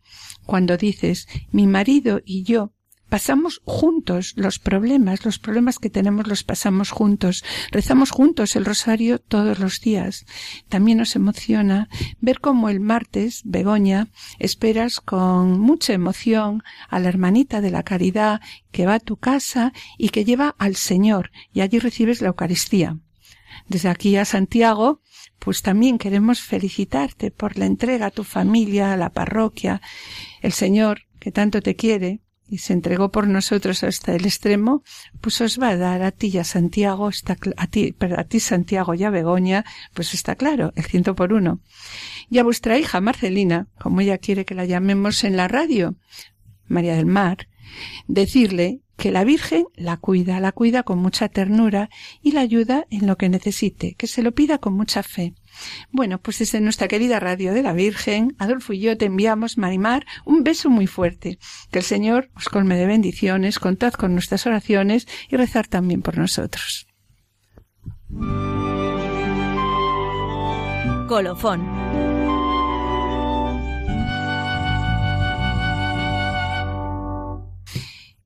cuando 0.47 0.75
dices 0.75 1.27
mi 1.51 1.67
marido 1.67 2.19
y 2.25 2.45
yo 2.45 2.73
pasamos 3.15 3.61
juntos 3.63 4.33
los 4.35 4.59
problemas, 4.59 5.23
los 5.23 5.39
problemas 5.39 5.79
que 5.79 5.89
tenemos 5.89 6.27
los 6.27 6.43
pasamos 6.43 6.91
juntos, 6.91 7.45
rezamos 7.71 8.11
juntos 8.11 8.57
el 8.57 8.65
rosario 8.65 9.19
todos 9.19 9.57
los 9.57 9.79
días. 9.79 10.25
También 10.67 10.97
nos 10.97 11.15
emociona 11.15 11.87
ver 12.19 12.41
cómo 12.41 12.67
el 12.67 12.81
martes, 12.81 13.41
Begoña, 13.45 14.09
esperas 14.37 14.99
con 14.99 15.61
mucha 15.61 15.93
emoción 15.93 16.61
a 16.89 16.99
la 16.99 17.07
hermanita 17.07 17.61
de 17.61 17.71
la 17.71 17.83
caridad 17.83 18.41
que 18.73 18.85
va 18.85 18.95
a 18.95 18.99
tu 18.99 19.15
casa 19.15 19.71
y 19.97 20.09
que 20.09 20.25
lleva 20.25 20.53
al 20.57 20.75
Señor 20.75 21.31
y 21.53 21.61
allí 21.61 21.79
recibes 21.79 22.21
la 22.21 22.27
Eucaristía. 22.27 22.97
Desde 23.69 23.87
aquí 23.87 24.17
a 24.17 24.25
Santiago, 24.25 24.99
pues 25.39 25.61
también 25.61 25.99
queremos 25.99 26.41
felicitarte 26.41 27.31
por 27.31 27.57
la 27.57 27.65
entrega 27.65 28.07
a 28.07 28.11
tu 28.11 28.25
familia, 28.25 28.91
a 28.91 28.97
la 28.97 29.11
parroquia. 29.11 29.79
El 30.41 30.51
Señor, 30.51 31.03
que 31.21 31.31
tanto 31.31 31.61
te 31.61 31.77
quiere, 31.77 32.19
y 32.47 32.59
se 32.59 32.73
entregó 32.73 33.11
por 33.11 33.27
nosotros 33.27 33.83
hasta 33.83 34.15
el 34.15 34.25
extremo, 34.25 34.83
pues 35.21 35.41
os 35.41 35.59
va 35.59 35.69
a 35.69 35.77
dar 35.77 36.03
a 36.03 36.11
ti 36.11 36.27
y 36.27 36.37
a 36.37 36.43
Santiago, 36.43 37.09
está, 37.09 37.37
a 37.57 37.67
ti, 37.67 37.95
a 37.99 38.23
ti 38.23 38.39
Santiago 38.39 38.93
y 38.93 39.03
a 39.03 39.09
Begoña, 39.09 39.65
pues 39.93 40.13
está 40.13 40.35
claro, 40.35 40.71
el 40.75 40.85
ciento 40.85 41.15
por 41.15 41.33
uno. 41.33 41.59
Y 42.29 42.37
a 42.39 42.43
vuestra 42.43 42.77
hija 42.77 43.01
Marcelina, 43.01 43.67
como 43.79 44.01
ella 44.01 44.17
quiere 44.17 44.45
que 44.45 44.55
la 44.55 44.65
llamemos 44.65 45.23
en 45.23 45.37
la 45.37 45.47
radio, 45.47 45.95
María 46.67 46.95
del 46.95 47.05
Mar, 47.05 47.47
decirle 48.07 48.81
que 48.97 49.11
la 49.11 49.23
Virgen 49.23 49.65
la 49.75 49.97
cuida, 49.97 50.39
la 50.39 50.51
cuida 50.51 50.83
con 50.83 50.99
mucha 50.99 51.29
ternura 51.29 51.89
y 52.21 52.31
la 52.31 52.41
ayuda 52.41 52.85
en 52.89 53.07
lo 53.07 53.17
que 53.17 53.29
necesite, 53.29 53.95
que 53.95 54.07
se 54.07 54.23
lo 54.23 54.33
pida 54.33 54.59
con 54.59 54.73
mucha 54.73 55.03
fe. 55.03 55.33
Bueno, 55.91 56.19
pues 56.19 56.39
desde 56.39 56.61
nuestra 56.61 56.87
querida 56.87 57.19
radio 57.19 57.53
de 57.53 57.63
la 57.63 57.73
Virgen, 57.73 58.35
Adolfo 58.39 58.73
y 58.73 58.79
yo 58.79 58.97
te 58.97 59.05
enviamos, 59.05 59.57
Marimar, 59.57 60.05
un 60.25 60.43
beso 60.43 60.69
muy 60.69 60.87
fuerte. 60.87 61.37
Que 61.71 61.79
el 61.79 61.85
Señor 61.85 62.29
os 62.35 62.49
colme 62.49 62.75
de 62.77 62.85
bendiciones, 62.85 63.59
contad 63.59 63.93
con 63.93 64.13
nuestras 64.13 64.45
oraciones 64.45 65.07
y 65.29 65.35
rezar 65.37 65.67
también 65.67 66.01
por 66.01 66.17
nosotros. 66.17 66.87
Colofón. 71.07 71.85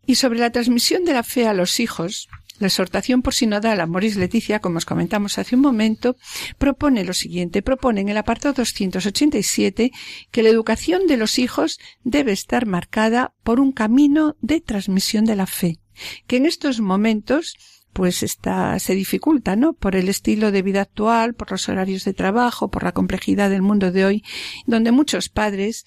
Y 0.05 0.15
sobre 0.15 0.39
la 0.39 0.51
transmisión 0.51 1.05
de 1.05 1.13
la 1.13 1.21
fe 1.21 1.47
a 1.47 1.53
los 1.53 1.79
hijos, 1.79 2.29
la 2.59 2.67
exhortación 2.67 3.21
por 3.21 3.33
sinodal 3.33 3.85
Moris 3.87 4.15
Leticia, 4.15 4.59
como 4.59 4.77
os 4.77 4.85
comentamos 4.85 5.37
hace 5.37 5.55
un 5.55 5.61
momento, 5.61 6.15
propone 6.57 7.03
lo 7.03 7.13
siguiente. 7.13 7.61
Propone 7.61 8.01
en 8.01 8.09
el 8.09 8.17
apartado 8.17 8.53
287 8.53 9.91
que 10.31 10.43
la 10.43 10.49
educación 10.49 11.07
de 11.07 11.17
los 11.17 11.39
hijos 11.39 11.79
debe 12.03 12.31
estar 12.31 12.65
marcada 12.65 13.33
por 13.43 13.59
un 13.59 13.71
camino 13.71 14.35
de 14.41 14.61
transmisión 14.61 15.25
de 15.25 15.35
la 15.35 15.45
fe, 15.45 15.79
que 16.27 16.37
en 16.37 16.45
estos 16.45 16.79
momentos 16.79 17.57
pues 17.93 18.21
está, 18.23 18.77
se 18.77 18.93
dificulta, 18.93 19.55
¿no? 19.55 19.73
Por 19.73 19.95
el 19.95 20.09
estilo 20.09 20.51
de 20.51 20.61
vida 20.61 20.81
actual, 20.81 21.33
por 21.33 21.51
los 21.51 21.67
horarios 21.69 22.05
de 22.05 22.13
trabajo, 22.13 22.69
por 22.69 22.83
la 22.83 22.91
complejidad 22.91 23.49
del 23.49 23.63
mundo 23.63 23.91
de 23.91 24.05
hoy, 24.05 24.23
donde 24.67 24.91
muchos 24.91 25.29
padres 25.29 25.85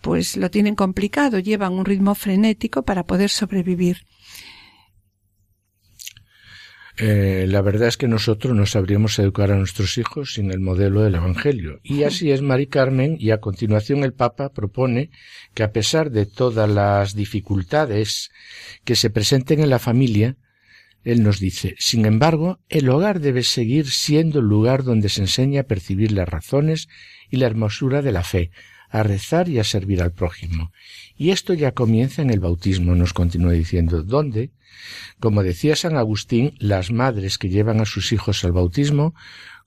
pues 0.00 0.36
lo 0.36 0.50
tienen 0.50 0.74
complicado, 0.74 1.38
llevan 1.38 1.72
un 1.72 1.84
ritmo 1.84 2.14
frenético 2.14 2.82
para 2.82 3.04
poder 3.04 3.30
sobrevivir. 3.30 4.04
Eh, 6.96 7.46
la 7.48 7.60
verdad 7.60 7.88
es 7.88 7.96
que 7.96 8.06
nosotros 8.06 8.54
no 8.54 8.66
sabríamos 8.66 9.18
educar 9.18 9.50
a 9.50 9.56
nuestros 9.56 9.98
hijos 9.98 10.34
sin 10.34 10.52
el 10.52 10.60
modelo 10.60 11.02
del 11.02 11.16
Evangelio. 11.16 11.80
Y 11.82 12.04
así 12.04 12.30
es 12.30 12.40
Mari 12.40 12.68
Carmen, 12.68 13.16
y 13.18 13.32
a 13.32 13.40
continuación 13.40 14.04
el 14.04 14.12
Papa 14.12 14.52
propone 14.52 15.10
que 15.54 15.64
a 15.64 15.72
pesar 15.72 16.10
de 16.10 16.26
todas 16.26 16.70
las 16.70 17.16
dificultades 17.16 18.30
que 18.84 18.94
se 18.94 19.10
presenten 19.10 19.60
en 19.60 19.70
la 19.70 19.80
familia, 19.80 20.36
él 21.02 21.22
nos 21.22 21.40
dice, 21.40 21.74
sin 21.78 22.06
embargo, 22.06 22.60
el 22.68 22.88
hogar 22.88 23.20
debe 23.20 23.42
seguir 23.42 23.90
siendo 23.90 24.38
el 24.38 24.46
lugar 24.46 24.84
donde 24.84 25.08
se 25.08 25.20
enseña 25.20 25.62
a 25.62 25.66
percibir 25.66 26.12
las 26.12 26.28
razones 26.28 26.88
y 27.28 27.36
la 27.36 27.46
hermosura 27.46 28.02
de 28.02 28.12
la 28.12 28.22
fe, 28.22 28.50
a 28.94 29.02
rezar 29.02 29.48
y 29.48 29.58
a 29.58 29.64
servir 29.64 30.00
al 30.00 30.12
prójimo. 30.12 30.70
Y 31.16 31.30
esto 31.30 31.52
ya 31.52 31.72
comienza 31.72 32.22
en 32.22 32.30
el 32.30 32.38
bautismo, 32.38 32.94
nos 32.94 33.12
continúa 33.12 33.50
diciendo, 33.50 34.04
donde, 34.04 34.52
como 35.18 35.42
decía 35.42 35.74
San 35.74 35.96
Agustín, 35.96 36.54
las 36.60 36.92
madres 36.92 37.36
que 37.36 37.48
llevan 37.48 37.80
a 37.80 37.86
sus 37.86 38.12
hijos 38.12 38.44
al 38.44 38.52
bautismo 38.52 39.12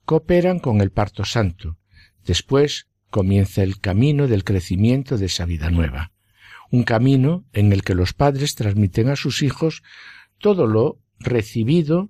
cooperan 0.06 0.60
con 0.60 0.80
el 0.80 0.92
parto 0.92 1.26
santo. 1.26 1.76
Después 2.24 2.86
comienza 3.10 3.62
el 3.62 3.80
camino 3.80 4.28
del 4.28 4.44
crecimiento 4.44 5.18
de 5.18 5.26
esa 5.26 5.44
vida 5.44 5.70
nueva. 5.70 6.10
Un 6.70 6.84
camino 6.84 7.44
en 7.52 7.74
el 7.74 7.82
que 7.82 7.94
los 7.94 8.14
padres 8.14 8.54
transmiten 8.54 9.10
a 9.10 9.16
sus 9.16 9.42
hijos 9.42 9.82
todo 10.38 10.66
lo 10.66 11.02
recibido 11.18 12.08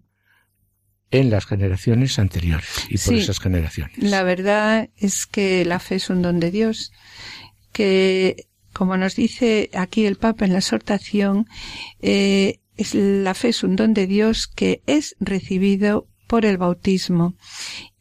en 1.10 1.30
las 1.30 1.46
generaciones 1.46 2.18
anteriores 2.18 2.68
y 2.88 2.98
por 2.98 3.14
esas 3.14 3.40
generaciones. 3.40 3.96
La 3.98 4.22
verdad 4.22 4.90
es 4.96 5.26
que 5.26 5.64
la 5.64 5.78
fe 5.78 5.96
es 5.96 6.10
un 6.10 6.22
don 6.22 6.40
de 6.40 6.50
Dios, 6.50 6.92
que 7.72 8.48
como 8.72 8.96
nos 8.96 9.16
dice 9.16 9.70
aquí 9.74 10.06
el 10.06 10.16
Papa 10.16 10.44
en 10.44 10.52
la 10.52 10.58
exhortación, 10.58 11.48
eh, 12.00 12.60
es, 12.76 12.94
la 12.94 13.34
fe 13.34 13.48
es 13.48 13.62
un 13.64 13.76
don 13.76 13.94
de 13.94 14.06
Dios 14.06 14.46
que 14.46 14.82
es 14.86 15.16
recibido 15.18 16.06
por 16.28 16.44
el 16.44 16.58
bautismo 16.58 17.34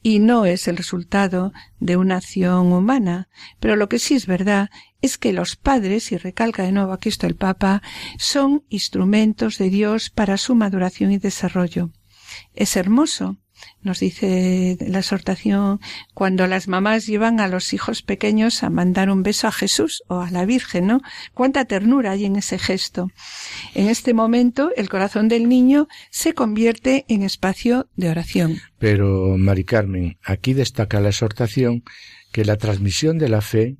y 0.03 0.20
no 0.20 0.45
es 0.45 0.68
el 0.68 0.78
resultado 0.78 1.51
de 1.80 1.97
una 1.97 2.18
acción 2.18 2.72
humana. 2.72 3.28
Pero 3.60 3.76
lo 3.76 3.89
que 3.89 3.99
sí 3.99 4.14
es 4.16 4.28
verdad 4.28 4.70
es 5.01 5.18
que 5.18 5.34
los 5.34 5.55
padres, 5.55 6.12
y 6.12 6.18
recalca 6.18 6.64
de 6.64 6.72
nuevo 6.72 6.93
aquí 6.93 7.10
esto 7.10 7.28
el 7.28 7.36
Papa, 7.36 7.82
son 8.18 8.64
instrumentos 8.70 9.58
de 9.58 9.70
Dios 9.70 10.10
para 10.10 10.38
su 10.38 10.55
maduración 10.55 11.12
y 11.12 11.18
desarrollo. 11.18 11.91
Es 12.54 12.76
hermoso 12.76 13.38
nos 13.82 14.00
dice 14.00 14.78
la 14.82 15.00
exhortación, 15.00 15.80
cuando 16.14 16.48
las 16.48 16.68
mamás 16.68 17.08
llevan 17.08 17.40
a 17.40 17.48
los 17.48 17.74
hijos 17.74 18.02
pequeños 18.02 18.64
a 18.64 18.70
mandar 18.70 19.10
un 19.10 19.24
beso 19.24 19.48
a 19.48 19.52
Jesús 19.52 20.04
o 20.08 20.20
a 20.20 20.30
la 20.30 20.46
Virgen, 20.46 20.88
¿no? 20.88 21.02
Cuánta 21.34 21.66
ternura 21.66 22.12
hay 22.12 22.26
en 22.26 22.36
ese 22.36 22.60
gesto. 22.60 23.10
En 23.74 23.88
este 23.88 24.14
momento, 24.14 24.72
el 24.76 24.90
corazón 24.90 25.28
del 25.28 25.48
niño 25.48 25.88
se 26.10 26.34
convierte 26.34 27.06
en 27.08 27.24
espacio 27.24 27.88
de 27.96 28.10
oración. 28.10 28.58
Pero, 28.78 29.38
Mari 29.38 29.64
Carmen, 29.64 30.18
aquí 30.24 30.54
destaca 30.54 31.00
la 31.00 31.10
exhortación 31.10 31.84
que 32.32 32.46
la 32.46 32.58
transmisión 32.58 33.18
de 33.18 33.30
la 33.30 33.42
fe 33.42 33.78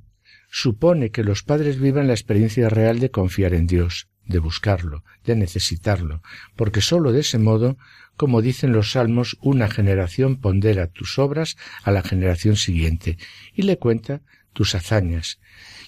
supone 0.50 1.12
que 1.12 1.24
los 1.24 1.44
padres 1.44 1.80
vivan 1.80 2.08
la 2.08 2.14
experiencia 2.14 2.70
real 2.70 3.00
de 3.00 3.12
confiar 3.12 3.54
en 3.54 3.68
Dios, 3.68 4.08
de 4.26 4.40
buscarlo, 4.40 5.04
de 5.26 5.36
necesitarlo, 5.36 6.22
porque 6.56 6.82
sólo 6.82 7.12
de 7.12 7.22
ese 7.22 7.38
modo, 7.38 7.78
como 8.18 8.42
dicen 8.42 8.74
los 8.74 8.92
salmos, 8.92 9.38
una 9.42 9.70
generación 9.70 10.38
pondera 10.38 10.88
tus 10.88 11.20
obras 11.20 11.56
a 11.84 11.92
la 11.92 12.02
generación 12.02 12.56
siguiente 12.56 13.18
y 13.54 13.62
le 13.62 13.78
cuenta 13.78 14.22
tus 14.54 14.76
hazañas. 14.76 15.40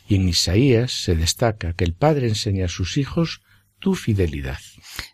Y 0.07 0.15
en 0.15 0.29
Isaías 0.29 0.91
se 0.91 1.15
destaca 1.15 1.73
que 1.73 1.83
el 1.83 1.93
Padre 1.93 2.27
enseña 2.27 2.65
a 2.65 2.69
sus 2.69 2.97
hijos 2.97 3.41
tu 3.79 3.95
fidelidad. 3.95 4.59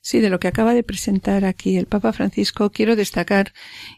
Sí, 0.02 0.20
de 0.20 0.30
lo 0.30 0.40
que 0.40 0.48
acaba 0.48 0.74
de 0.74 0.84
presentar 0.84 1.46
aquí 1.46 1.78
el 1.78 1.86
Papa 1.86 2.14
Francisco, 2.14 2.72
quiero 2.72 2.96
destacar 2.96 3.54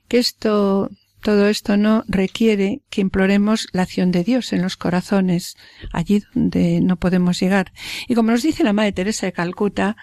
que 0.07 0.19
esto 0.19 0.89
todo 1.21 1.47
esto 1.47 1.77
no 1.77 2.03
requiere 2.07 2.83
que 2.89 3.01
imploremos 3.01 3.67
la 3.71 3.81
acción 3.81 4.11
de 4.11 4.23
Dios 4.23 4.53
en 4.53 4.61
los 4.61 4.77
corazones, 4.77 5.57
allí 5.91 6.23
donde 6.33 6.79
no 6.79 6.97
podemos 6.97 7.39
llegar. 7.39 7.73
Y 8.07 8.15
como 8.15 8.31
nos 8.31 8.43
dice 8.43 8.63
la 8.63 8.71
Madre 8.71 8.91
Teresa 8.91 9.25
de 9.25 9.33
Calcuta, 9.33 9.97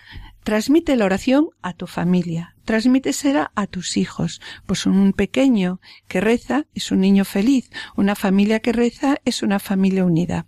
transmite 0.44 0.94
la 0.94 1.06
oración 1.06 1.48
a 1.62 1.72
tu 1.72 1.86
familia, 1.86 2.54
transmítesela 2.64 3.50
a 3.54 3.66
tus 3.66 3.96
hijos, 3.96 4.40
pues 4.66 4.86
un 4.86 5.12
pequeño 5.12 5.80
que 6.06 6.20
reza 6.20 6.66
es 6.74 6.92
un 6.92 7.00
niño 7.00 7.24
feliz, 7.24 7.70
una 7.96 8.14
familia 8.14 8.60
que 8.60 8.72
reza 8.72 9.16
es 9.24 9.42
una 9.42 9.58
familia 9.58 10.04
unida. 10.04 10.46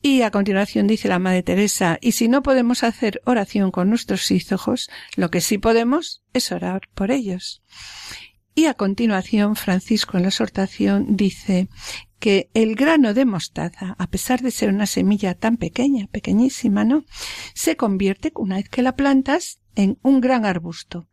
Y 0.00 0.22
a 0.22 0.30
continuación 0.30 0.86
dice 0.86 1.08
la 1.08 1.18
Madre 1.18 1.42
Teresa, 1.42 1.98
y 2.00 2.12
si 2.12 2.28
no 2.28 2.42
podemos 2.42 2.84
hacer 2.84 3.20
oración 3.24 3.72
con 3.72 3.90
nuestros 3.90 4.30
hijos, 4.30 4.88
lo 5.16 5.30
que 5.30 5.40
sí 5.40 5.58
podemos 5.58 6.22
es 6.32 6.52
orar 6.52 6.82
por 6.94 7.10
ellos. 7.10 7.62
Y 8.54 8.66
a 8.66 8.74
continuación, 8.74 9.56
Francisco 9.56 10.16
en 10.16 10.24
la 10.24 10.30
exhortación 10.30 11.16
dice 11.16 11.68
que 12.18 12.50
el 12.54 12.74
grano 12.74 13.14
de 13.14 13.24
mostaza, 13.24 13.94
a 13.98 14.06
pesar 14.08 14.42
de 14.42 14.50
ser 14.50 14.70
una 14.70 14.86
semilla 14.86 15.34
tan 15.34 15.56
pequeña, 15.56 16.06
pequeñísima, 16.08 16.84
¿no? 16.84 17.04
Se 17.54 17.76
convierte, 17.76 18.32
una 18.34 18.56
vez 18.56 18.68
que 18.68 18.82
la 18.82 18.96
plantas, 18.96 19.60
en 19.74 19.98
un 20.02 20.20
gran 20.20 20.44
arbusto. 20.44 21.08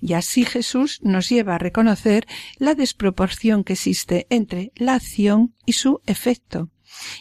Y 0.00 0.14
así 0.14 0.46
Jesús 0.46 1.00
nos 1.02 1.28
lleva 1.28 1.56
a 1.56 1.58
reconocer 1.58 2.26
la 2.56 2.74
desproporción 2.74 3.62
que 3.62 3.74
existe 3.74 4.26
entre 4.30 4.72
la 4.76 4.94
acción 4.94 5.54
y 5.66 5.74
su 5.74 6.00
efecto. 6.06 6.70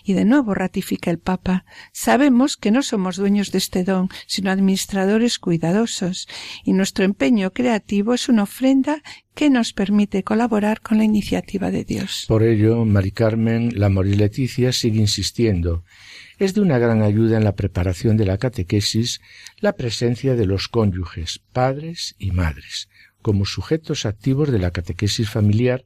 Y 0.04 0.14
de 0.14 0.26
nuevo 0.26 0.54
ratifica 0.54 1.12
el 1.12 1.20
Papa, 1.20 1.66
sabemos 1.92 2.58
que 2.58 2.72
no 2.72 2.82
somos 2.82 3.18
dueños 3.18 3.52
de 3.52 3.58
este 3.58 3.84
don, 3.84 4.10
sino 4.28 4.52
administradores 4.52 5.40
cuidadosos, 5.40 6.28
y 6.64 6.74
nuestro 6.74 7.06
empeño 7.06 7.52
creativo 7.52 8.14
es 8.14 8.30
una 8.30 8.44
ofrenda 8.44 9.02
que 9.36 9.50
nos 9.50 9.74
permite 9.74 10.24
colaborar 10.24 10.82
con 10.82 10.98
la 10.98 11.04
iniciativa 11.04 11.70
de 11.70 11.84
Dios. 11.84 12.26
Por 12.28 12.44
ello, 12.44 12.86
Mari 12.86 13.12
Carmen, 13.12 13.72
la 13.76 13.90
Mori 13.90 14.16
Leticia 14.16 14.72
sigue 14.72 15.00
insistiendo. 15.00 15.84
Es 16.40 16.54
de 16.54 16.62
una 16.62 16.80
gran 16.80 17.02
ayuda 17.02 17.38
en 17.38 17.44
la 17.44 17.56
preparación 17.56 18.18
de 18.18 18.26
la 18.26 18.38
catequesis 18.38 19.22
la 19.60 19.74
presencia 19.74 20.36
de 20.36 20.46
los 20.46 20.68
cónyuges, 20.68 21.42
padres 21.52 22.16
y 22.18 22.32
madres, 22.32 22.90
como 23.22 23.46
sujetos 23.46 24.06
activos 24.06 24.52
de 24.52 24.60
la 24.60 24.72
catequesis 24.72 25.30
familiar 25.30 25.86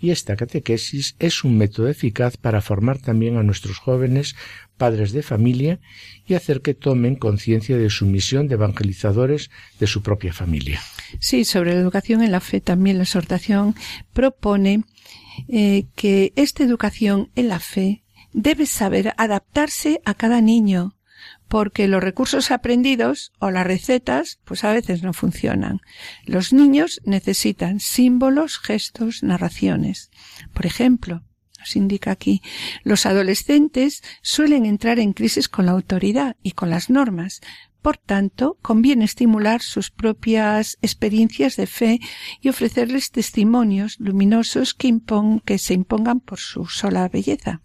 y 0.00 0.10
esta 0.10 0.36
catequesis 0.36 1.14
es 1.18 1.44
un 1.44 1.58
método 1.58 1.88
eficaz 1.88 2.36
para 2.36 2.62
formar 2.62 2.98
también 2.98 3.36
a 3.36 3.42
nuestros 3.42 3.78
jóvenes 3.78 4.34
padres 4.76 5.12
de 5.12 5.22
familia 5.22 5.78
y 6.26 6.34
hacer 6.34 6.62
que 6.62 6.74
tomen 6.74 7.16
conciencia 7.16 7.76
de 7.76 7.90
su 7.90 8.06
misión 8.06 8.48
de 8.48 8.54
evangelizadores 8.54 9.50
de 9.78 9.86
su 9.86 10.02
propia 10.02 10.32
familia. 10.32 10.80
Sí, 11.18 11.44
sobre 11.44 11.74
la 11.74 11.80
educación 11.80 12.22
en 12.22 12.32
la 12.32 12.40
fe 12.40 12.60
también 12.60 12.96
la 12.96 13.04
exhortación 13.04 13.74
propone 14.12 14.84
eh, 15.48 15.84
que 15.94 16.32
esta 16.36 16.64
educación 16.64 17.30
en 17.34 17.48
la 17.48 17.60
fe 17.60 18.02
debe 18.32 18.66
saber 18.66 19.12
adaptarse 19.18 20.00
a 20.04 20.14
cada 20.14 20.40
niño, 20.40 20.94
porque 21.50 21.88
los 21.88 22.00
recursos 22.00 22.52
aprendidos 22.52 23.32
o 23.40 23.50
las 23.50 23.66
recetas 23.66 24.38
pues 24.44 24.62
a 24.62 24.72
veces 24.72 25.02
no 25.02 25.12
funcionan. 25.12 25.80
Los 26.24 26.52
niños 26.52 27.00
necesitan 27.04 27.80
símbolos, 27.80 28.60
gestos, 28.60 29.24
narraciones. 29.24 30.12
Por 30.54 30.64
ejemplo, 30.64 31.24
nos 31.58 31.74
indica 31.74 32.12
aquí, 32.12 32.40
los 32.84 33.04
adolescentes 33.04 34.04
suelen 34.22 34.64
entrar 34.64 35.00
en 35.00 35.12
crisis 35.12 35.48
con 35.48 35.66
la 35.66 35.72
autoridad 35.72 36.36
y 36.40 36.52
con 36.52 36.70
las 36.70 36.88
normas. 36.88 37.40
Por 37.82 37.96
tanto, 37.96 38.56
conviene 38.62 39.04
estimular 39.04 39.60
sus 39.60 39.90
propias 39.90 40.78
experiencias 40.82 41.56
de 41.56 41.66
fe 41.66 41.98
y 42.40 42.48
ofrecerles 42.48 43.10
testimonios 43.10 43.96
luminosos 43.98 44.72
que, 44.72 44.96
que 45.44 45.58
se 45.58 45.74
impongan 45.74 46.20
por 46.20 46.38
su 46.38 46.66
sola 46.66 47.08
belleza. 47.08 47.60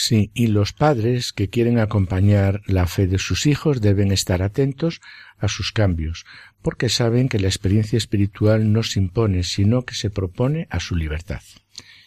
Sí, 0.00 0.30
y 0.32 0.46
los 0.46 0.72
padres 0.72 1.32
que 1.32 1.50
quieren 1.50 1.80
acompañar 1.80 2.62
la 2.66 2.86
fe 2.86 3.08
de 3.08 3.18
sus 3.18 3.46
hijos 3.46 3.80
deben 3.80 4.12
estar 4.12 4.42
atentos 4.42 5.00
a 5.38 5.48
sus 5.48 5.72
cambios, 5.72 6.24
porque 6.62 6.88
saben 6.88 7.28
que 7.28 7.40
la 7.40 7.48
experiencia 7.48 7.96
espiritual 7.96 8.72
no 8.72 8.84
se 8.84 9.00
impone, 9.00 9.42
sino 9.42 9.82
que 9.82 9.96
se 9.96 10.08
propone 10.08 10.68
a 10.70 10.78
su 10.78 10.94
libertad. 10.94 11.42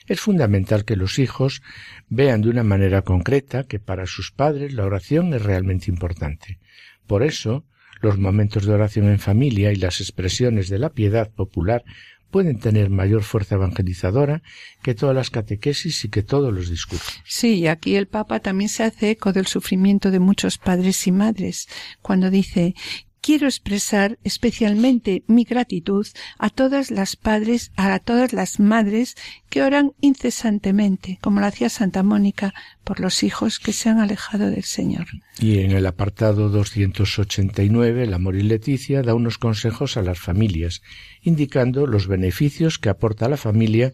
Es 0.08 0.22
fundamental 0.22 0.86
que 0.86 0.96
los 0.96 1.20
hijos 1.20 1.64
vean 2.08 2.42
de 2.42 2.50
una 2.52 2.64
manera 2.64 3.02
concreta 3.02 3.66
que 3.66 3.82
para 3.82 4.06
sus 4.06 4.32
padres 4.32 4.74
la 4.74 4.86
oración 4.86 5.34
es 5.34 5.42
realmente 5.42 5.92
importante. 5.92 6.60
Por 7.08 7.24
eso, 7.24 7.66
los 8.00 8.18
momentos 8.18 8.66
de 8.66 8.74
oración 8.74 9.10
en 9.10 9.20
familia 9.20 9.74
y 9.74 9.76
las 9.76 10.00
expresiones 10.00 10.70
de 10.70 10.80
la 10.80 10.94
piedad 10.94 11.30
popular 11.30 11.84
pueden 12.32 12.59
tener 12.59 12.89
mayor 12.89 13.23
fuerza 13.23 13.55
evangelizadora 13.55 14.41
que 14.82 14.95
todas 14.95 15.15
las 15.15 15.29
catequesis 15.29 16.05
y 16.05 16.09
que 16.09 16.23
todos 16.23 16.53
los 16.53 16.69
discursos. 16.69 17.21
Sí, 17.25 17.59
y 17.59 17.67
aquí 17.67 17.95
el 17.95 18.07
Papa 18.07 18.39
también 18.39 18.69
se 18.69 18.84
hace 18.84 19.11
eco 19.11 19.34
del 19.34 19.47
sufrimiento 19.47 20.09
de 20.09 20.19
muchos 20.19 20.57
padres 20.57 21.05
y 21.05 21.11
madres 21.11 21.67
cuando 22.01 22.29
dice 22.29 22.73
quiero 23.22 23.45
expresar 23.45 24.17
especialmente 24.24 25.24
mi 25.28 25.43
gratitud 25.43 26.07
a 26.39 26.49
todas 26.49 26.89
las 26.89 27.15
padres, 27.15 27.72
a 27.76 27.99
todas 27.99 28.34
las 28.34 28.59
madres 28.59 29.15
que 29.49 29.61
oran 29.61 29.93
incesantemente, 30.01 31.19
como 31.22 31.39
lo 31.39 31.45
hacía 31.45 31.69
Santa 31.69 32.01
Mónica, 32.03 32.53
por 32.84 32.99
los 32.99 33.22
hijos 33.24 33.59
que 33.59 33.74
se 33.74 33.89
han 33.89 33.99
alejado 33.99 34.49
del 34.49 34.63
Señor. 34.63 35.07
Y 35.39 35.59
en 35.59 35.72
el 35.72 35.86
apartado 35.86 36.49
289, 36.49 38.07
la 38.07 38.15
Amor 38.15 38.36
y 38.36 38.43
Leticia 38.43 39.03
da 39.03 39.13
unos 39.13 39.38
consejos 39.38 39.97
a 39.97 40.01
las 40.01 40.19
familias, 40.19 40.82
indicando 41.22 41.86
los 41.86 42.07
beneficios 42.07 42.80
que 42.80 42.89
aporta 42.89 43.28
a 43.28 43.30
la 43.30 43.38
familia 43.38 43.93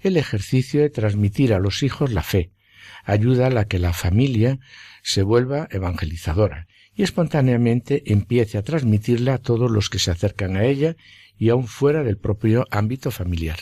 el 0.00 0.16
ejercicio 0.16 0.80
de 0.80 0.90
transmitir 0.90 1.52
a 1.52 1.58
los 1.58 1.82
hijos 1.82 2.12
la 2.12 2.22
fe. 2.22 2.52
Ayuda 3.04 3.48
a 3.48 3.50
la 3.50 3.66
que 3.66 3.78
la 3.78 3.92
familia 3.92 4.58
se 5.02 5.22
vuelva 5.22 5.66
evangelizadora 5.70 6.67
y 6.98 7.04
espontáneamente 7.04 8.02
empiece 8.12 8.58
a 8.58 8.62
transmitirla 8.62 9.34
a 9.34 9.38
todos 9.38 9.70
los 9.70 9.88
que 9.88 10.00
se 10.00 10.10
acercan 10.10 10.56
a 10.56 10.64
ella 10.64 10.96
y 11.38 11.48
aún 11.48 11.68
fuera 11.68 12.02
del 12.02 12.18
propio 12.18 12.66
ámbito 12.72 13.12
familiar. 13.12 13.60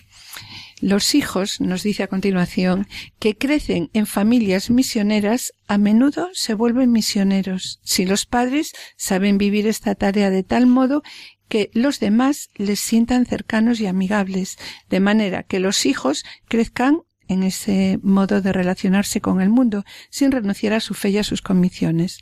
Los 0.80 1.14
hijos, 1.14 1.60
nos 1.60 1.82
dice 1.82 2.02
a 2.02 2.08
continuación, 2.08 2.88
que 3.18 3.36
crecen 3.36 3.90
en 3.92 4.06
familias 4.06 4.70
misioneras 4.70 5.52
a 5.68 5.76
menudo 5.76 6.30
se 6.32 6.54
vuelven 6.54 6.92
misioneros, 6.92 7.78
si 7.82 8.06
los 8.06 8.24
padres 8.24 8.72
saben 8.96 9.36
vivir 9.36 9.66
esta 9.66 9.94
tarea 9.94 10.30
de 10.30 10.42
tal 10.42 10.66
modo 10.66 11.02
que 11.48 11.70
los 11.74 12.00
demás 12.00 12.48
les 12.56 12.80
sientan 12.80 13.26
cercanos 13.26 13.80
y 13.80 13.86
amigables, 13.86 14.56
de 14.88 15.00
manera 15.00 15.42
que 15.42 15.60
los 15.60 15.84
hijos 15.84 16.24
crezcan 16.48 17.02
en 17.28 17.42
ese 17.42 17.98
modo 18.02 18.40
de 18.40 18.52
relacionarse 18.52 19.20
con 19.20 19.42
el 19.42 19.50
mundo, 19.50 19.84
sin 20.08 20.32
renunciar 20.32 20.72
a 20.72 20.80
su 20.80 20.94
fe 20.94 21.10
y 21.10 21.18
a 21.18 21.24
sus 21.24 21.42
convicciones. 21.42 22.20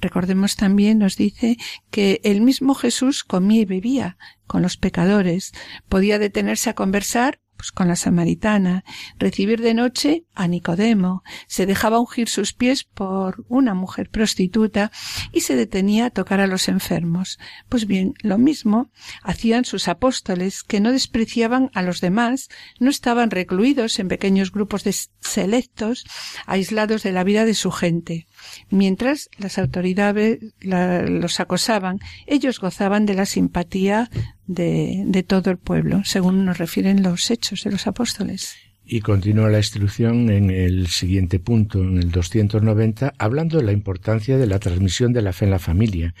Recordemos 0.00 0.56
también, 0.56 0.98
nos 0.98 1.16
dice, 1.16 1.56
que 1.90 2.20
el 2.24 2.40
mismo 2.40 2.74
Jesús 2.74 3.24
comía 3.24 3.62
y 3.62 3.64
bebía 3.64 4.16
con 4.46 4.62
los 4.62 4.76
pecadores, 4.76 5.52
podía 5.88 6.18
detenerse 6.18 6.70
a 6.70 6.74
conversar 6.74 7.40
pues, 7.60 7.72
con 7.72 7.88
la 7.88 7.96
samaritana, 7.96 8.84
recibir 9.18 9.60
de 9.60 9.74
noche 9.74 10.24
a 10.34 10.48
Nicodemo, 10.48 11.22
se 11.46 11.66
dejaba 11.66 12.00
ungir 12.00 12.30
sus 12.30 12.54
pies 12.54 12.84
por 12.84 13.44
una 13.48 13.74
mujer 13.74 14.08
prostituta 14.08 14.90
y 15.30 15.42
se 15.42 15.56
detenía 15.56 16.06
a 16.06 16.10
tocar 16.10 16.40
a 16.40 16.46
los 16.46 16.68
enfermos. 16.68 17.38
Pues 17.68 17.86
bien, 17.86 18.14
lo 18.22 18.38
mismo 18.38 18.90
hacían 19.22 19.66
sus 19.66 19.88
apóstoles, 19.88 20.62
que 20.62 20.80
no 20.80 20.90
despreciaban 20.90 21.70
a 21.74 21.82
los 21.82 22.00
demás, 22.00 22.48
no 22.78 22.88
estaban 22.88 23.30
recluidos 23.30 23.98
en 23.98 24.08
pequeños 24.08 24.52
grupos 24.52 24.82
de 24.82 24.94
selectos, 25.20 26.06
aislados 26.46 27.02
de 27.02 27.12
la 27.12 27.24
vida 27.24 27.44
de 27.44 27.52
su 27.52 27.70
gente. 27.70 28.26
Mientras 28.70 29.30
las 29.38 29.58
autoridades 29.58 30.38
los 30.60 31.40
acosaban, 31.40 31.98
ellos 32.26 32.60
gozaban 32.60 33.06
de 33.06 33.14
la 33.14 33.26
simpatía 33.26 34.10
de, 34.46 35.24
todo 35.26 35.50
el 35.50 35.58
pueblo, 35.58 36.02
según 36.04 36.44
nos 36.44 36.58
refieren 36.58 37.02
los 37.02 37.30
hechos 37.30 37.64
de 37.64 37.70
los 37.70 37.86
apóstoles. 37.86 38.56
Y 38.84 39.02
continúa 39.02 39.50
la 39.50 39.58
instrucción 39.58 40.30
en 40.30 40.50
el 40.50 40.88
siguiente 40.88 41.38
punto, 41.38 41.80
en 41.80 41.98
el 41.98 42.10
290, 42.10 43.14
hablando 43.18 43.58
de 43.58 43.64
la 43.64 43.72
importancia 43.72 44.36
de 44.36 44.48
la 44.48 44.58
transmisión 44.58 45.12
de 45.12 45.22
la 45.22 45.32
fe 45.32 45.44
en 45.44 45.52
la 45.52 45.60
familia, 45.60 46.14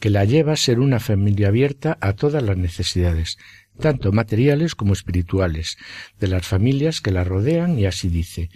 que 0.00 0.10
la 0.10 0.24
lleva 0.24 0.52
a 0.52 0.56
ser 0.56 0.80
una 0.80 0.98
familia 0.98 1.48
abierta 1.48 1.96
a 2.00 2.14
todas 2.14 2.42
las 2.42 2.56
necesidades, 2.56 3.38
tanto 3.78 4.10
materiales 4.10 4.74
como 4.74 4.94
espirituales, 4.94 5.76
de 6.18 6.26
las 6.26 6.44
familias 6.44 7.00
que 7.00 7.12
la 7.12 7.22
rodean, 7.22 7.78
y 7.78 7.86
así 7.86 8.08
dice, 8.08 8.50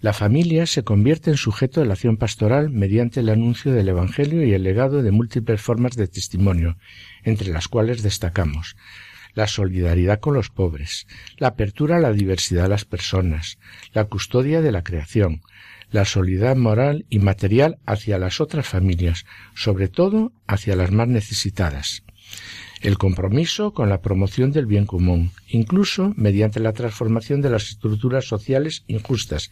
La 0.00 0.12
familia 0.12 0.66
se 0.66 0.84
convierte 0.84 1.30
en 1.30 1.36
sujeto 1.36 1.80
de 1.80 1.86
la 1.86 1.94
acción 1.94 2.18
pastoral 2.18 2.70
mediante 2.70 3.18
el 3.18 3.28
anuncio 3.28 3.72
del 3.72 3.88
Evangelio 3.88 4.44
y 4.44 4.52
el 4.52 4.62
legado 4.62 5.02
de 5.02 5.10
múltiples 5.10 5.60
formas 5.60 5.96
de 5.96 6.06
testimonio, 6.06 6.76
entre 7.24 7.48
las 7.48 7.66
cuales 7.66 8.02
destacamos 8.02 8.76
la 9.34 9.46
solidaridad 9.46 10.20
con 10.20 10.34
los 10.34 10.50
pobres, 10.50 11.06
la 11.36 11.48
apertura 11.48 11.96
a 11.96 12.00
la 12.00 12.12
diversidad 12.12 12.64
de 12.64 12.70
las 12.70 12.84
personas, 12.84 13.58
la 13.92 14.04
custodia 14.04 14.62
de 14.62 14.72
la 14.72 14.82
creación, 14.82 15.42
la 15.90 16.04
solidaridad 16.04 16.56
moral 16.56 17.06
y 17.08 17.18
material 17.18 17.78
hacia 17.86 18.18
las 18.18 18.40
otras 18.40 18.66
familias, 18.66 19.26
sobre 19.54 19.88
todo 19.88 20.32
hacia 20.46 20.74
las 20.76 20.90
más 20.90 21.08
necesitadas 21.08 22.02
el 22.80 22.98
compromiso 22.98 23.72
con 23.72 23.88
la 23.88 24.00
promoción 24.00 24.52
del 24.52 24.66
bien 24.66 24.86
común, 24.86 25.30
incluso 25.48 26.12
mediante 26.16 26.60
la 26.60 26.72
transformación 26.72 27.40
de 27.40 27.50
las 27.50 27.68
estructuras 27.68 28.26
sociales 28.26 28.84
injustas 28.86 29.50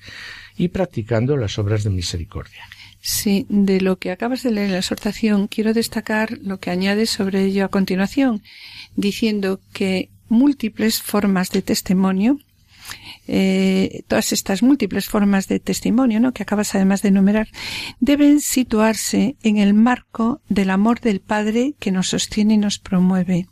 y 0.56 0.68
practicando 0.68 1.36
las 1.36 1.58
obras 1.58 1.84
de 1.84 1.90
misericordia. 1.90 2.62
Sí, 3.00 3.46
de 3.48 3.80
lo 3.80 3.96
que 3.96 4.10
acabas 4.10 4.42
de 4.42 4.50
leer 4.50 4.66
en 4.66 4.72
la 4.72 4.78
exhortación, 4.78 5.46
quiero 5.46 5.72
destacar 5.72 6.38
lo 6.42 6.58
que 6.58 6.70
añades 6.70 7.10
sobre 7.10 7.44
ello 7.44 7.64
a 7.64 7.68
continuación, 7.68 8.42
diciendo 8.96 9.60
que 9.72 10.10
múltiples 10.28 11.02
formas 11.02 11.50
de 11.50 11.62
testimonio 11.62 12.38
eh, 13.26 14.02
todas 14.08 14.32
estas 14.32 14.62
múltiples 14.62 15.06
formas 15.08 15.48
de 15.48 15.60
testimonio, 15.60 16.20
¿no? 16.20 16.32
que 16.32 16.42
acabas 16.42 16.74
además 16.74 17.02
de 17.02 17.08
enumerar, 17.08 17.48
deben 18.00 18.40
situarse 18.40 19.36
en 19.42 19.58
el 19.58 19.74
marco 19.74 20.40
del 20.48 20.70
amor 20.70 21.00
del 21.00 21.20
Padre 21.20 21.74
que 21.78 21.92
nos 21.92 22.08
sostiene 22.08 22.54
y 22.54 22.58
nos 22.58 22.78
promueve. 22.78 23.46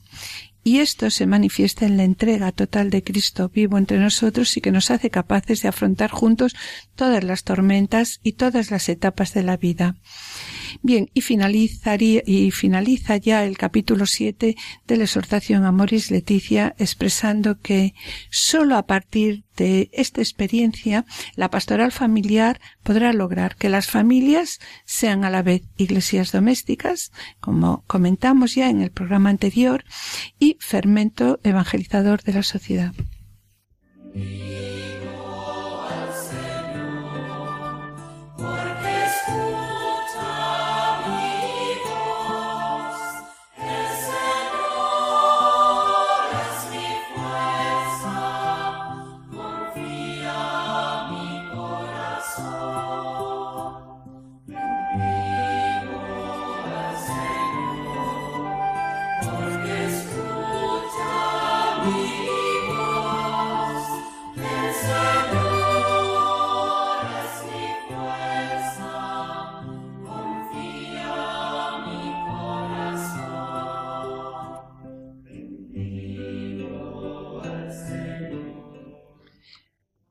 Y 0.66 0.78
esto 0.78 1.10
se 1.10 1.26
manifiesta 1.26 1.84
en 1.84 1.98
la 1.98 2.04
entrega 2.04 2.50
total 2.50 2.88
de 2.88 3.02
Cristo 3.02 3.50
vivo 3.50 3.76
entre 3.76 3.98
nosotros 3.98 4.56
y 4.56 4.62
que 4.62 4.72
nos 4.72 4.90
hace 4.90 5.10
capaces 5.10 5.60
de 5.60 5.68
afrontar 5.68 6.10
juntos 6.10 6.56
todas 6.94 7.22
las 7.22 7.44
tormentas 7.44 8.18
y 8.22 8.32
todas 8.32 8.70
las 8.70 8.88
etapas 8.88 9.34
de 9.34 9.42
la 9.42 9.58
vida. 9.58 9.96
Bien, 10.82 11.10
y 11.14 11.20
finalizaría, 11.20 12.22
y 12.26 12.50
finaliza 12.50 13.16
ya 13.16 13.44
el 13.44 13.56
capítulo 13.56 14.06
7 14.06 14.56
de 14.86 14.96
la 14.96 15.04
exhortación 15.04 15.64
a 15.64 15.72
Moris 15.72 16.10
Leticia 16.10 16.74
expresando 16.78 17.60
que 17.60 17.94
sólo 18.30 18.76
a 18.76 18.86
partir 18.86 19.44
de 19.56 19.90
esta 19.92 20.20
experiencia 20.20 21.04
la 21.36 21.50
pastoral 21.50 21.92
familiar 21.92 22.60
podrá 22.82 23.12
lograr 23.12 23.56
que 23.56 23.68
las 23.68 23.88
familias 23.88 24.58
sean 24.84 25.24
a 25.24 25.30
la 25.30 25.42
vez 25.42 25.62
iglesias 25.76 26.32
domésticas, 26.32 27.12
como 27.40 27.84
comentamos 27.86 28.54
ya 28.54 28.68
en 28.68 28.82
el 28.82 28.90
programa 28.90 29.30
anterior, 29.30 29.84
y 30.38 30.56
fermento 30.60 31.40
evangelizador 31.42 32.22
de 32.22 32.32
la 32.32 32.42
sociedad. 32.42 32.92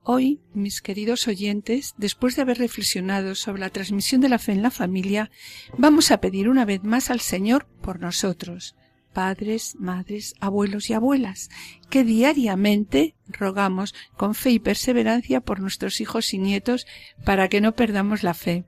Hoy, 0.06 0.42
mis 0.54 0.82
queridos 0.82 1.30
oyentes, 1.30 1.96
después 1.98 2.36
de 2.36 2.42
haber 2.42 2.58
reflexionado 2.58 3.36
sobre 3.36 3.62
la 3.62 3.70
transmisión 3.70 4.20
de 4.20 4.28
la 4.28 4.38
fe 4.38 4.52
en 4.52 4.62
la 4.62 4.70
familia, 4.70 5.32
vamos 5.78 6.12
a 6.12 6.20
pedir 6.20 6.50
una 6.50 6.66
vez 6.66 6.84
más 6.84 7.10
al 7.10 7.22
Señor 7.22 7.68
por 7.82 8.02
nosotros, 8.02 8.76
padres, 9.14 9.78
madres, 9.80 10.36
abuelos 10.42 10.90
y 10.90 10.94
abuelas, 10.94 11.50
que 11.90 12.04
diariamente 12.04 13.16
rogamos 13.30 13.96
con 14.18 14.36
fe 14.36 14.52
y 14.52 14.60
perseverancia 14.60 15.40
por 15.40 15.62
nuestros 15.62 16.02
hijos 16.02 16.34
y 16.34 16.38
nietos 16.38 16.86
para 17.24 17.48
que 17.48 17.62
no 17.62 17.74
perdamos 17.74 18.24
la 18.24 18.34
fe. 18.34 18.66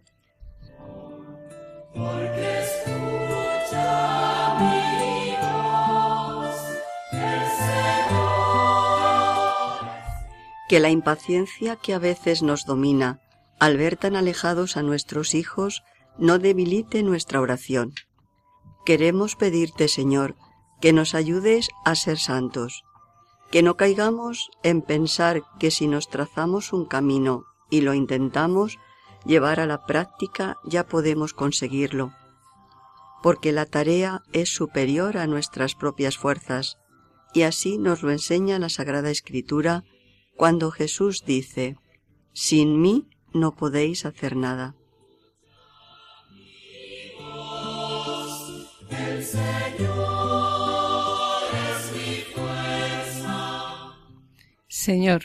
Que 10.67 10.79
la 10.79 10.89
impaciencia 10.89 11.75
que 11.75 11.93
a 11.93 11.99
veces 11.99 12.41
nos 12.41 12.65
domina 12.65 13.19
al 13.59 13.77
ver 13.77 13.97
tan 13.97 14.15
alejados 14.15 14.77
a 14.77 14.83
nuestros 14.83 15.33
hijos 15.33 15.83
no 16.17 16.39
debilite 16.39 17.03
nuestra 17.03 17.39
oración. 17.41 17.93
Queremos 18.85 19.35
pedirte, 19.35 19.87
Señor, 19.87 20.35
que 20.81 20.93
nos 20.93 21.15
ayudes 21.15 21.69
a 21.83 21.95
ser 21.95 22.17
santos, 22.17 22.83
que 23.51 23.63
no 23.63 23.77
caigamos 23.77 24.49
en 24.63 24.81
pensar 24.81 25.43
que 25.59 25.71
si 25.71 25.87
nos 25.87 26.09
trazamos 26.09 26.73
un 26.73 26.85
camino 26.85 27.45
y 27.69 27.81
lo 27.81 27.93
intentamos 27.93 28.77
llevar 29.25 29.59
a 29.59 29.65
la 29.65 29.85
práctica 29.85 30.57
ya 30.63 30.85
podemos 30.85 31.33
conseguirlo, 31.33 32.13
porque 33.23 33.51
la 33.51 33.65
tarea 33.65 34.21
es 34.33 34.49
superior 34.53 35.17
a 35.17 35.25
nuestras 35.25 35.73
propias 35.75 36.17
fuerzas, 36.17 36.77
y 37.33 37.41
así 37.41 37.77
nos 37.77 38.03
lo 38.03 38.11
enseña 38.11 38.59
la 38.59 38.69
Sagrada 38.69 39.09
Escritura 39.09 39.83
cuando 40.35 40.71
Jesús 40.71 41.23
dice, 41.25 41.77
Sin 42.33 42.81
mí 42.81 43.07
no 43.33 43.55
podéis 43.55 44.05
hacer 44.05 44.35
nada. 44.35 44.75
Señor, 54.67 55.23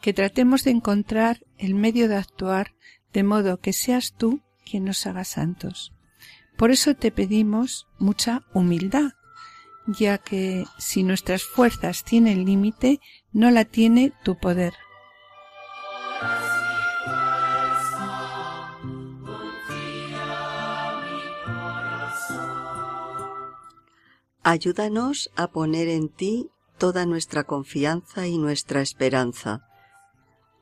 que 0.00 0.14
tratemos 0.14 0.64
de 0.64 0.70
encontrar 0.70 1.44
el 1.58 1.74
medio 1.74 2.08
de 2.08 2.16
actuar 2.16 2.74
de 3.12 3.22
modo 3.22 3.60
que 3.60 3.72
seas 3.72 4.14
tú 4.16 4.40
quien 4.64 4.84
nos 4.84 5.06
haga 5.06 5.24
santos. 5.24 5.92
Por 6.56 6.70
eso 6.70 6.94
te 6.94 7.10
pedimos 7.10 7.86
mucha 7.98 8.42
humildad 8.54 9.12
ya 9.86 10.18
que 10.18 10.66
si 10.78 11.02
nuestras 11.02 11.44
fuerzas 11.44 12.04
tienen 12.04 12.44
límite, 12.44 13.00
no 13.32 13.50
la 13.50 13.64
tiene 13.64 14.12
tu 14.22 14.38
poder. 14.38 14.74
Ayúdanos 24.44 25.30
a 25.36 25.48
poner 25.48 25.88
en 25.88 26.08
ti 26.08 26.50
toda 26.76 27.06
nuestra 27.06 27.44
confianza 27.44 28.26
y 28.26 28.38
nuestra 28.38 28.82
esperanza. 28.82 29.68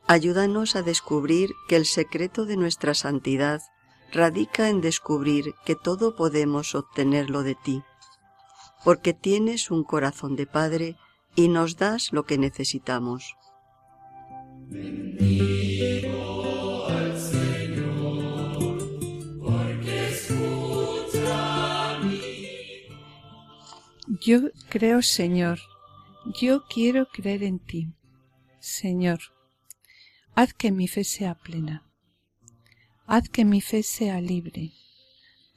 Ayúdanos 0.07 0.77
a 0.77 0.83
descubrir 0.83 1.51
que 1.67 1.77
el 1.77 1.87
secreto 1.87 2.45
de 2.45 2.57
nuestra 2.57 2.95
santidad 2.95 3.63
radica 4.13 4.69
en 4.69 4.81
descubrir 4.81 5.55
que 5.65 5.77
todo 5.77 6.15
podemos 6.15 6.75
obtenerlo 6.75 7.43
de 7.43 7.55
ti 7.55 7.83
porque 8.85 9.13
tienes 9.13 9.71
un 9.71 9.85
corazón 9.85 10.37
de 10.37 10.47
Padre 10.47 10.97
y 11.37 11.49
nos 11.49 11.77
das 11.77 12.13
lo 12.13 12.25
que 12.25 12.39
necesitamos. 12.39 13.37
Yo 24.23 24.51
creo, 24.69 25.03
Señor, 25.03 25.59
yo 26.41 26.65
quiero 26.69 27.09
creer 27.09 27.43
en 27.43 27.59
ti. 27.59 27.89
Señor, 28.59 29.21
haz 30.35 30.53
que 30.53 30.71
mi 30.71 30.89
fe 30.89 31.05
sea 31.05 31.35
plena. 31.35 31.87
Haz 33.07 33.29
que 33.29 33.45
mi 33.45 33.61
fe 33.61 33.83
sea 33.83 34.21
libre. 34.21 34.73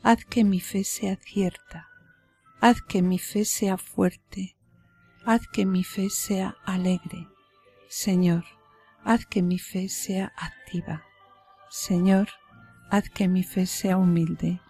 Haz 0.02 0.26
que 0.26 0.44
mi 0.44 0.60
fe 0.60 0.84
sea 0.84 1.18
cierta 1.18 1.93
Haz 2.66 2.82
que 2.82 3.02
mi 3.02 3.20
fe 3.20 3.44
sea 3.44 3.78
fuerte, 3.78 4.56
haz 5.26 5.50
que 5.50 5.66
mi 5.66 5.84
fe 5.84 6.10
sea 6.10 6.56
alegre. 6.64 7.28
Señor, 7.90 8.46
haz 9.04 9.26
que 9.26 9.42
mi 9.42 9.60
fe 9.60 9.90
sea 9.90 10.32
activa. 10.38 11.04
Señor, 11.70 12.30
haz 12.90 13.10
que 13.10 13.28
mi 13.28 13.44
fe 13.44 13.66
sea 13.66 13.98
humilde. 13.98 14.62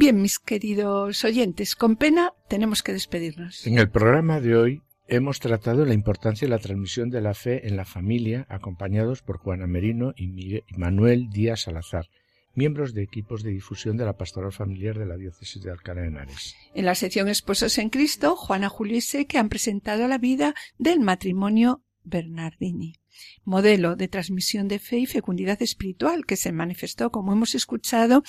Bien, 0.00 0.22
mis 0.22 0.38
queridos 0.38 1.26
oyentes, 1.26 1.76
con 1.76 1.94
pena 1.96 2.32
tenemos 2.48 2.82
que 2.82 2.94
despedirnos. 2.94 3.66
En 3.66 3.78
el 3.78 3.90
programa 3.90 4.40
de 4.40 4.56
hoy 4.56 4.82
hemos 5.08 5.40
tratado 5.40 5.84
la 5.84 5.92
importancia 5.92 6.46
de 6.46 6.50
la 6.50 6.58
transmisión 6.58 7.10
de 7.10 7.20
la 7.20 7.34
fe 7.34 7.68
en 7.68 7.76
la 7.76 7.84
familia, 7.84 8.46
acompañados 8.48 9.20
por 9.20 9.36
Juana 9.36 9.66
Merino 9.66 10.14
y 10.16 10.62
Manuel 10.74 11.28
Díaz 11.28 11.64
Salazar, 11.64 12.06
miembros 12.54 12.94
de 12.94 13.02
equipos 13.02 13.42
de 13.42 13.50
difusión 13.50 13.98
de 13.98 14.06
la 14.06 14.16
pastoral 14.16 14.52
familiar 14.52 14.98
de 14.98 15.04
la 15.04 15.18
diócesis 15.18 15.62
de 15.62 15.70
Alcalá 15.70 16.00
de 16.00 16.06
Henares. 16.06 16.56
En 16.74 16.86
la 16.86 16.94
sección 16.94 17.28
Esposos 17.28 17.76
en 17.76 17.90
Cristo, 17.90 18.36
Juana 18.36 18.70
Julio 18.70 19.00
y 19.12 19.24
que 19.26 19.36
han 19.36 19.50
presentado 19.50 20.08
la 20.08 20.16
vida 20.16 20.54
del 20.78 21.00
matrimonio 21.00 21.82
Bernardini 22.04 23.00
modelo 23.44 23.96
de 23.96 24.08
transmisión 24.08 24.68
de 24.68 24.78
fe 24.78 24.98
y 24.98 25.06
fecundidad 25.06 25.60
espiritual 25.62 26.26
que 26.26 26.36
se 26.36 26.52
manifestó, 26.52 27.10
como 27.10 27.32
hemos 27.32 27.54
escuchado, 27.54 28.22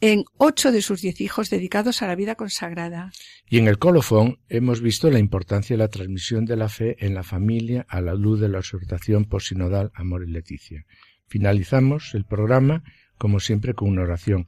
en 0.00 0.24
ocho 0.36 0.72
de 0.72 0.82
sus 0.82 1.02
diez 1.02 1.20
hijos 1.20 1.50
dedicados 1.50 2.02
a 2.02 2.06
la 2.06 2.14
vida 2.14 2.34
consagrada. 2.34 3.12
Y 3.48 3.58
en 3.58 3.68
el 3.68 3.78
colofón 3.78 4.38
hemos 4.48 4.80
visto 4.80 5.10
la 5.10 5.18
importancia 5.18 5.74
de 5.74 5.78
la 5.78 5.88
transmisión 5.88 6.44
de 6.44 6.56
la 6.56 6.68
fe 6.68 6.96
en 7.04 7.14
la 7.14 7.22
familia 7.22 7.86
a 7.88 8.00
la 8.00 8.14
luz 8.14 8.40
de 8.40 8.48
la 8.48 8.58
exhortación 8.58 9.24
posinodal 9.24 9.90
Amor 9.94 10.24
y 10.26 10.30
Leticia. 10.30 10.86
Finalizamos 11.26 12.14
el 12.14 12.24
programa, 12.24 12.82
como 13.18 13.40
siempre, 13.40 13.74
con 13.74 13.88
una 13.88 14.02
oración. 14.02 14.46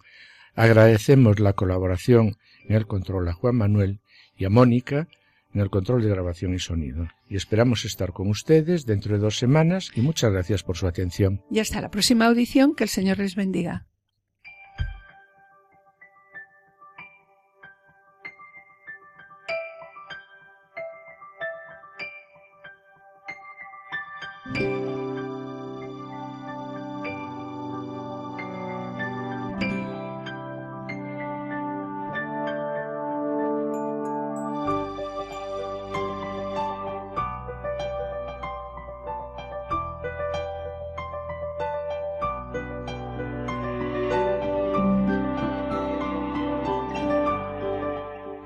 Agradecemos 0.55 1.39
la 1.39 1.55
colaboración 1.55 2.37
en 2.69 2.77
el 2.77 2.87
control 2.87 3.29
a 3.29 3.33
Juan 3.33 3.57
Manuel 3.57 4.01
y 4.37 4.45
a 4.45 4.51
Mónica, 4.51 5.09
en 5.55 5.61
el 5.61 5.71
control 5.71 6.03
de 6.03 6.09
grabación 6.09 6.55
y 6.55 6.59
sonido. 6.59 7.09
Y 7.29 7.37
esperamos 7.37 7.85
estar 7.85 8.13
con 8.13 8.29
ustedes 8.29 8.87
dentro 8.87 9.15
de 9.15 9.21
dos 9.21 9.39
semanas 9.39 9.91
y 9.95 10.01
muchas 10.01 10.33
gracias 10.33 10.63
por 10.63 10.77
su 10.77 10.87
atención. 10.87 11.43
Y 11.51 11.59
hasta 11.61 11.81
la 11.81 11.91
próxima 11.91 12.27
audición, 12.27 12.75
que 12.75 12.85
el 12.85 12.91
Señor 12.91 13.19
les 13.19 13.37
bendiga. 13.37 13.87